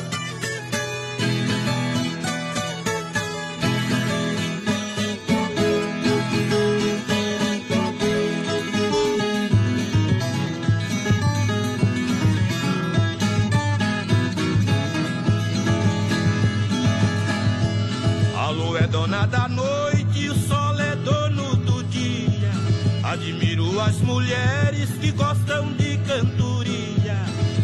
As 23.91 23.99
mulheres 24.03 24.89
que 25.01 25.11
gostam 25.11 25.73
de 25.73 25.97
cantoria. 26.07 27.17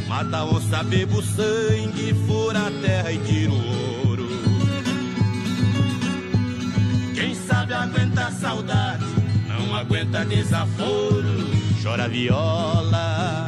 Mata 0.09 0.43
onça, 0.43 0.83
bebo 0.83 1.21
sangue, 1.23 2.13
fura 2.27 2.67
a 2.67 2.71
terra 2.81 3.13
e 3.13 3.17
tiro 3.19 3.53
ouro. 3.53 4.27
Quem 7.15 7.33
sabe 7.33 7.73
aguenta 7.73 8.29
saudade, 8.29 9.05
não 9.47 9.73
aguenta 9.73 10.25
desaforo. 10.25 11.47
Chora 11.81 12.09
viola. 12.09 13.47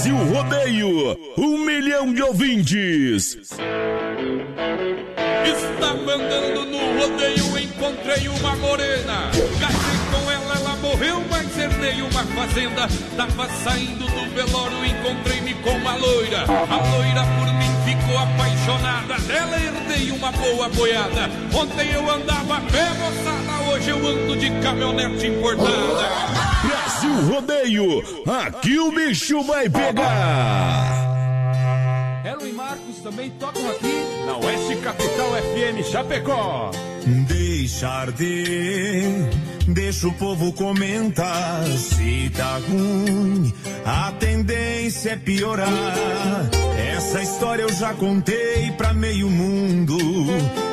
Brasil 0.00 0.16
Rodeio, 0.16 1.18
um 1.36 1.58
milhão 1.58 2.10
de 2.10 2.22
ouvintes. 2.22 3.36
Está 5.44 5.94
mandando 5.94 6.64
no 6.64 6.78
rodeio, 6.98 7.58
encontrei 7.58 8.26
uma 8.28 8.56
morena. 8.56 9.30
Casei 9.60 10.00
com 10.10 10.30
ela, 10.30 10.54
ela 10.56 10.76
morreu, 10.76 11.22
mas 11.30 11.54
herdei 11.58 12.00
uma 12.00 12.24
fazenda. 12.24 12.88
Tava 13.14 13.46
saindo 13.62 14.06
do 14.06 14.34
velório, 14.34 14.86
encontrei-me 14.86 15.52
com 15.56 15.72
uma 15.72 15.94
loira. 15.96 16.44
A 16.48 16.96
loira 16.96 17.22
por 17.36 17.52
mim 17.52 17.70
ficou 17.84 18.16
apaixonada. 18.16 19.20
Dela 19.26 19.58
herdei 19.60 20.12
uma 20.12 20.32
boa 20.32 20.70
boiada. 20.70 21.28
Ontem 21.52 21.92
eu 21.92 22.10
andava 22.10 22.58
pé, 22.72 22.88
moçada. 22.94 23.70
Hoje 23.70 23.90
eu 23.90 23.98
ando 23.98 24.34
de 24.34 24.50
caminhonete 24.62 25.26
importada. 25.26 26.49
Brasil 26.62 27.32
Rodeio, 27.32 28.02
aqui 28.26 28.78
o 28.78 28.92
bicho 28.92 29.42
vai 29.42 29.68
pegar. 29.68 31.10
Elo 32.24 32.46
e 32.46 32.52
Marcos 32.52 32.98
também 33.02 33.30
tocam 33.30 33.70
aqui 33.70 33.94
na 34.26 34.36
Oeste 34.36 34.76
Capital 34.76 35.30
FM 35.32 35.90
Chapecó. 35.90 36.70
Deixar 37.26 38.12
de, 38.12 39.02
deixa 39.68 40.06
o 40.08 40.12
povo 40.12 40.52
comentar. 40.52 41.64
Se 41.78 42.30
tá 42.36 42.58
ruim, 42.68 43.52
a 43.84 44.12
tendência 44.12 45.10
é 45.10 45.16
piorar. 45.16 45.68
Essa 46.94 47.22
história 47.22 47.62
eu 47.62 47.72
já 47.72 47.94
contei 47.94 48.70
pra 48.76 48.92
meio 48.92 49.30
mundo. 49.30 49.96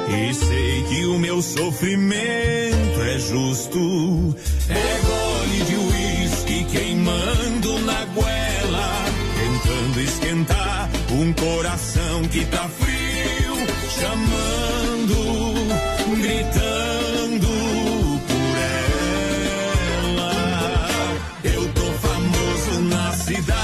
E 0.09 0.34
sei 0.34 0.84
que 0.84 1.05
o 1.05 1.18
meu 1.18 1.41
sofrimento 1.41 3.01
é 3.01 3.19
justo. 3.19 4.35
É 4.69 5.36
queimando 7.18 7.80
na 7.80 8.06
goela. 8.06 9.06
Tentando 9.38 10.02
esquentar 10.02 10.89
um 11.11 11.34
coração 11.34 12.23
que 12.30 12.45
tá 12.45 12.69
frio. 12.69 13.57
Chamando, 13.99 15.15
gritando 16.22 17.48
por 18.27 18.57
ela. 20.14 20.34
Eu 21.44 21.73
tô 21.73 21.91
famoso 22.07 22.81
na 22.84 23.11
cidade 23.14 23.56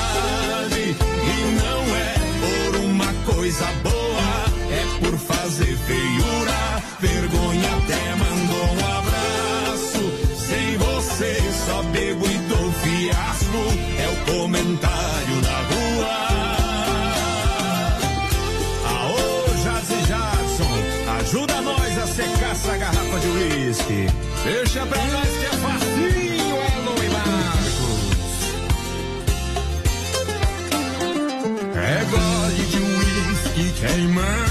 uísque 33.84 33.94
queimando 33.94 34.43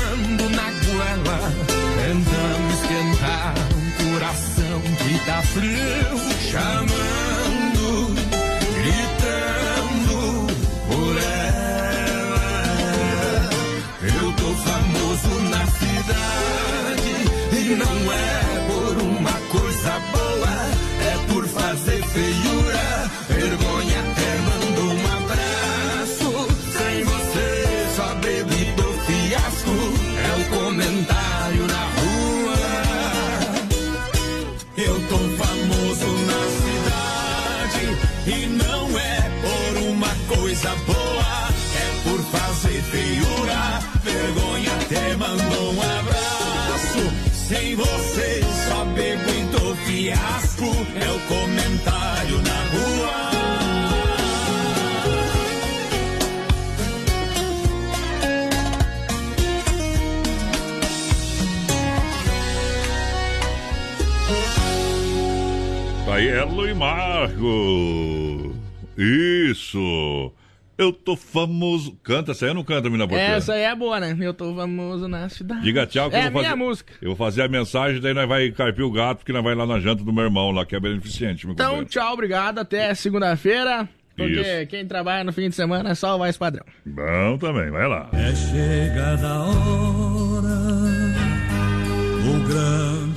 e 66.72 66.74
Marco. 66.74 68.54
Isso. 68.96 70.32
Eu 70.78 70.92
tô 70.92 71.16
famoso. 71.16 71.96
Canta, 72.02 72.32
essa 72.32 72.46
aí 72.46 72.48
ou 72.48 72.54
não 72.54 72.64
canta, 72.64 72.88
mina 72.90 73.06
porteira? 73.06 73.34
Essa 73.34 73.52
aí 73.52 73.62
é 73.62 73.74
boa, 73.74 74.00
né? 74.00 74.16
Eu 74.18 74.32
tô 74.34 74.54
famoso 74.56 75.06
na 75.06 75.28
cidade. 75.28 75.62
Diga 75.62 75.86
tchau 75.86 76.10
que 76.10 76.16
é 76.16 76.24
eu 76.24 76.26
a 76.26 76.30
vou 76.30 76.40
minha 76.40 76.52
fazer. 76.52 76.64
música. 76.64 76.92
Eu 77.00 77.08
vou 77.10 77.16
fazer 77.16 77.42
a 77.42 77.48
mensagem, 77.48 78.00
daí 78.00 78.14
nós 78.14 78.26
vai 78.28 78.50
carpir 78.50 78.84
o 78.84 78.90
gato, 78.90 79.18
porque 79.18 79.32
nós 79.32 79.44
vai 79.44 79.54
lá 79.54 79.66
na 79.66 79.78
janta 79.78 80.02
do 80.02 80.12
meu 80.12 80.24
irmão, 80.24 80.50
lá 80.50 80.64
que 80.66 80.74
é 80.74 80.80
beneficente, 80.80 81.46
meu 81.46 81.52
Então, 81.52 81.66
companheiro. 81.66 81.90
tchau, 81.90 82.12
obrigado. 82.14 82.58
Até 82.58 82.94
segunda-feira. 82.94 83.88
Porque 84.16 84.32
Isso. 84.40 84.66
quem 84.68 84.86
trabalha 84.86 85.24
no 85.24 85.32
fim 85.32 85.48
de 85.48 85.54
semana 85.54 85.90
é 85.90 85.94
só 85.94 86.16
o 86.16 86.18
mais 86.18 86.36
padrão. 86.36 86.64
Bom 86.84 87.38
também, 87.38 87.70
vai 87.70 87.88
lá. 87.88 88.10
É 88.12 88.34
chegada 88.34 89.26
a 89.26 89.42
hora, 89.44 90.11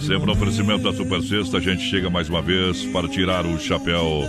Sempre 0.05 0.27
no 0.27 0.33
oferecimento 0.33 0.83
da 0.83 0.95
Super 0.95 1.19
Sexta, 1.23 1.57
a 1.57 1.59
gente 1.59 1.81
chega 1.81 2.11
mais 2.11 2.29
uma 2.29 2.39
vez 2.39 2.85
para 2.85 3.07
tirar 3.07 3.43
o 3.43 3.57
chapéu 3.59 4.21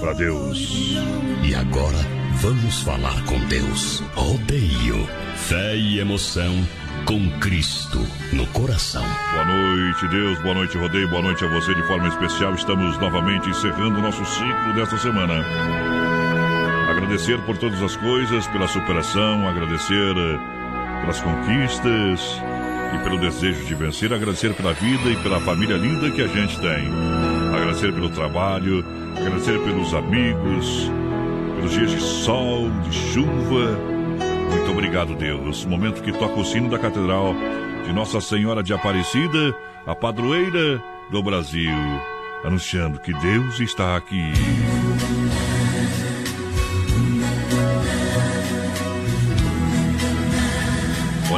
para 0.00 0.14
Deus. 0.14 0.96
E 1.44 1.54
agora 1.54 1.98
vamos 2.40 2.80
falar 2.80 3.22
com 3.26 3.38
Deus. 3.48 4.00
Rodeio. 4.14 5.06
Fé 5.36 5.76
e 5.76 5.98
emoção 5.98 6.54
com 7.04 7.28
Cristo 7.38 7.98
no 8.32 8.46
coração. 8.46 9.04
Boa 9.32 9.44
noite, 9.44 10.08
Deus. 10.08 10.38
Boa 10.38 10.54
noite, 10.54 10.78
Rodeio. 10.78 11.10
Boa 11.10 11.20
noite 11.20 11.44
a 11.44 11.48
você 11.48 11.74
de 11.74 11.86
forma 11.86 12.08
especial. 12.08 12.54
Estamos 12.54 12.96
novamente 12.96 13.50
encerrando 13.50 13.98
o 13.98 14.02
nosso 14.02 14.24
ciclo 14.24 14.72
desta 14.74 14.96
semana. 14.96 15.44
Agradecer 16.90 17.38
por 17.42 17.58
todas 17.58 17.82
as 17.82 17.94
coisas, 17.96 18.46
pela 18.46 18.66
superação, 18.66 19.46
agradecer 19.46 20.16
eh, 20.16 21.00
pelas 21.02 21.20
conquistas 21.20 22.40
e 22.94 22.98
pelo 23.02 23.18
desejo 23.18 23.64
de 23.64 23.74
vencer, 23.74 24.12
agradecer 24.12 24.54
pela 24.54 24.72
vida 24.72 25.10
e 25.10 25.16
pela 25.22 25.40
família 25.40 25.76
linda 25.76 26.10
que 26.10 26.22
a 26.22 26.26
gente 26.26 26.58
tem. 26.60 26.88
Agradecer 27.54 27.92
pelo 27.92 28.10
trabalho, 28.10 28.84
agradecer 29.16 29.58
pelos 29.60 29.94
amigos, 29.94 30.90
pelos 31.56 31.72
dias 31.72 31.90
de 31.90 32.00
sol, 32.00 32.70
de 32.88 32.92
chuva. 32.92 33.78
Muito 34.50 34.70
obrigado, 34.70 35.14
Deus. 35.14 35.64
Momento 35.64 36.02
que 36.02 36.12
toca 36.12 36.40
o 36.40 36.44
sino 36.44 36.68
da 36.68 36.78
Catedral 36.78 37.34
de 37.84 37.92
Nossa 37.92 38.20
Senhora 38.20 38.62
de 38.62 38.72
Aparecida, 38.72 39.54
a 39.86 39.94
padroeira 39.94 40.82
do 41.10 41.22
Brasil, 41.22 41.76
anunciando 42.44 43.00
que 43.00 43.12
Deus 43.12 43.60
está 43.60 43.96
aqui. 43.96 44.32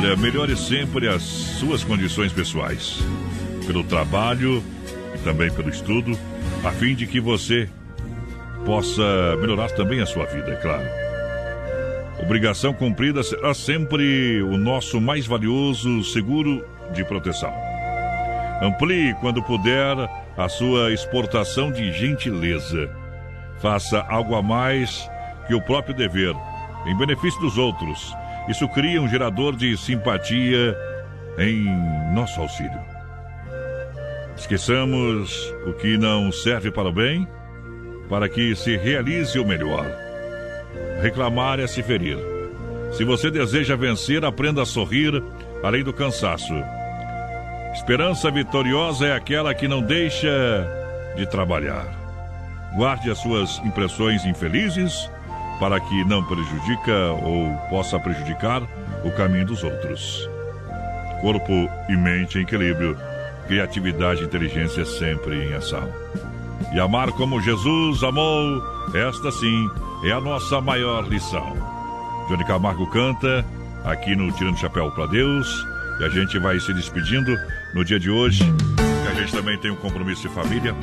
Olha, 0.05 0.17
melhore 0.17 0.55
sempre 0.55 1.09
as 1.09 1.23
suas 1.23 1.83
condições 1.83 2.31
pessoais, 2.31 3.03
pelo 3.67 3.83
trabalho 3.83 4.63
e 5.15 5.19
também 5.25 5.51
pelo 5.51 5.71
estudo, 5.71 6.13
a 6.63 6.71
fim 6.71 6.95
de 6.95 7.07
que 7.07 7.19
você 7.19 7.71
possa 8.67 9.03
melhorar 9.41 9.71
também 9.71 10.03
a 10.03 10.07
sua 10.07 10.27
vida, 10.27 10.51
é 10.51 10.57
claro. 10.57 10.85
Obrigação 12.23 12.75
cumprida 12.75 13.23
será 13.23 13.55
sempre 13.55 14.43
o 14.43 14.59
nosso 14.59 15.01
mais 15.01 15.27
valioso 15.27 16.05
seguro 16.05 16.63
de 16.93 17.03
proteção. 17.03 17.53
Amplie, 18.61 19.15
quando 19.23 19.43
puder, 19.43 19.97
a 20.37 20.49
sua 20.51 20.93
exportação 20.93 21.73
de 21.73 21.91
gentileza. 21.93 22.91
Faça 23.59 24.05
algo 24.11 24.35
a 24.35 24.43
mais 24.43 25.11
que 25.47 25.55
o 25.55 25.63
próprio 25.63 25.95
dever, 25.95 26.35
em 26.85 26.95
benefício 26.95 27.41
dos 27.41 27.57
outros. 27.57 28.15
Isso 28.49 28.69
cria 28.69 29.01
um 29.01 29.09
gerador 29.09 29.57
de 29.57 29.77
simpatia 29.77 30.77
em 31.39 31.65
nosso 32.15 32.41
auxílio. 32.41 32.81
Esqueçamos 34.37 35.53
o 35.67 35.73
que 35.73 35.97
não 35.97 36.31
serve 36.31 36.71
para 36.71 36.89
o 36.89 36.93
bem, 36.93 37.27
para 38.09 38.29
que 38.29 38.55
se 38.55 38.77
realize 38.77 39.39
o 39.39 39.47
melhor. 39.47 39.87
Reclamar 41.01 41.61
é 41.61 41.67
se 41.67 41.83
ferir. 41.83 42.19
Se 42.93 43.05
você 43.05 43.31
deseja 43.31 43.77
vencer, 43.77 44.25
aprenda 44.25 44.63
a 44.63 44.67
sorrir 44.67 45.23
além 45.63 45.83
do 45.83 45.93
cansaço. 45.93 46.55
Esperança 47.73 48.31
vitoriosa 48.31 49.07
é 49.07 49.13
aquela 49.13 49.55
que 49.55 49.67
não 49.67 49.81
deixa 49.81 50.29
de 51.17 51.27
trabalhar. 51.27 51.87
Guarde 52.77 53.11
as 53.11 53.19
suas 53.19 53.59
impressões 53.65 54.25
infelizes 54.25 55.11
para 55.59 55.81
que 55.81 56.05
não 56.05 56.23
prejudica 56.25 57.11
ou 57.23 57.57
possa 57.69 57.99
prejudicar 57.99 58.63
o 59.05 59.11
caminho 59.13 59.47
dos 59.47 59.63
outros. 59.63 60.29
Corpo 61.21 61.53
e 61.89 61.97
mente 61.97 62.39
em 62.39 62.43
equilíbrio, 62.43 62.97
criatividade 63.47 64.23
e 64.23 64.25
inteligência 64.25 64.85
sempre 64.85 65.45
em 65.45 65.55
ação. 65.55 65.89
E 66.73 66.81
amar 66.81 67.11
como 67.13 67.41
Jesus 67.41 68.03
amou, 68.03 68.63
esta 68.95 69.31
sim 69.31 69.69
é 70.05 70.13
a 70.13 70.21
nossa 70.21 70.61
maior 70.61 71.07
lição. 71.09 71.55
Johnny 72.29 72.45
Camargo 72.45 72.87
canta 72.91 73.45
aqui 73.85 74.17
no 74.17 74.33
Tirando 74.33 74.59
Chapéu 74.59 74.91
para 74.91 75.07
Deus 75.07 75.47
e 76.01 76.05
a 76.05 76.09
gente 76.09 76.39
vai 76.39 76.59
se 76.59 76.73
despedindo 76.73 77.37
no 77.75 77.85
dia 77.85 78.01
de 78.01 78.11
hoje. 78.11 78.45
A 79.11 79.15
gente 79.15 79.33
também 79.33 79.59
tem 79.59 79.71
um 79.71 79.77
compromisso 79.77 80.23
de 80.23 80.35
família, 80.35 80.75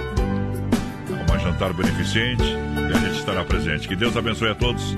uma 1.28 1.40
jantar 1.40 1.74
beneficente 1.74 2.61
estará 3.22 3.46
presente. 3.46 3.88
Que 3.88 3.96
Deus 3.96 4.18
abençoe 4.18 4.50
a 4.50 4.56
todos. 4.56 4.96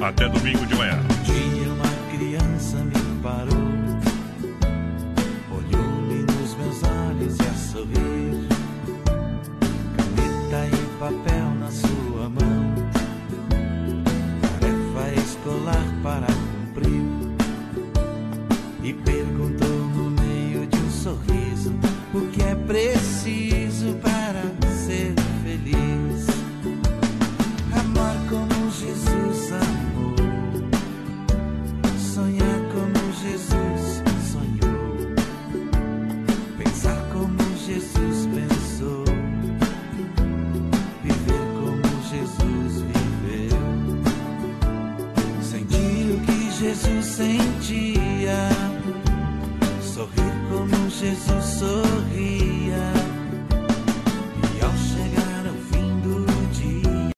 Até 0.00 0.28
domingo 0.28 0.64
de 0.66 0.74
manhã. 0.74 0.98
dia 1.24 1.68
uma 1.72 2.16
criança 2.16 2.76
me 2.78 3.22
parou, 3.22 3.66
olhou-me 5.50 6.22
nos 6.22 6.54
meus 6.54 6.82
olhos 6.82 7.36
e 7.38 7.42
a 7.42 7.54
sorrir, 7.54 8.46
caneta 9.96 10.76
e 10.76 10.98
papel 10.98 11.50
na 11.58 11.70
sua 11.70 12.28
mão, 12.28 12.74
tarefa 14.42 15.20
escolar 15.20 15.86
para 16.02 16.26
cumprir, 16.26 17.02
e 18.82 18.92
perguntou 18.92 19.25
sentia, 47.06 48.48
sorrir 49.80 50.34
como 50.50 50.90
Jesus 50.90 51.62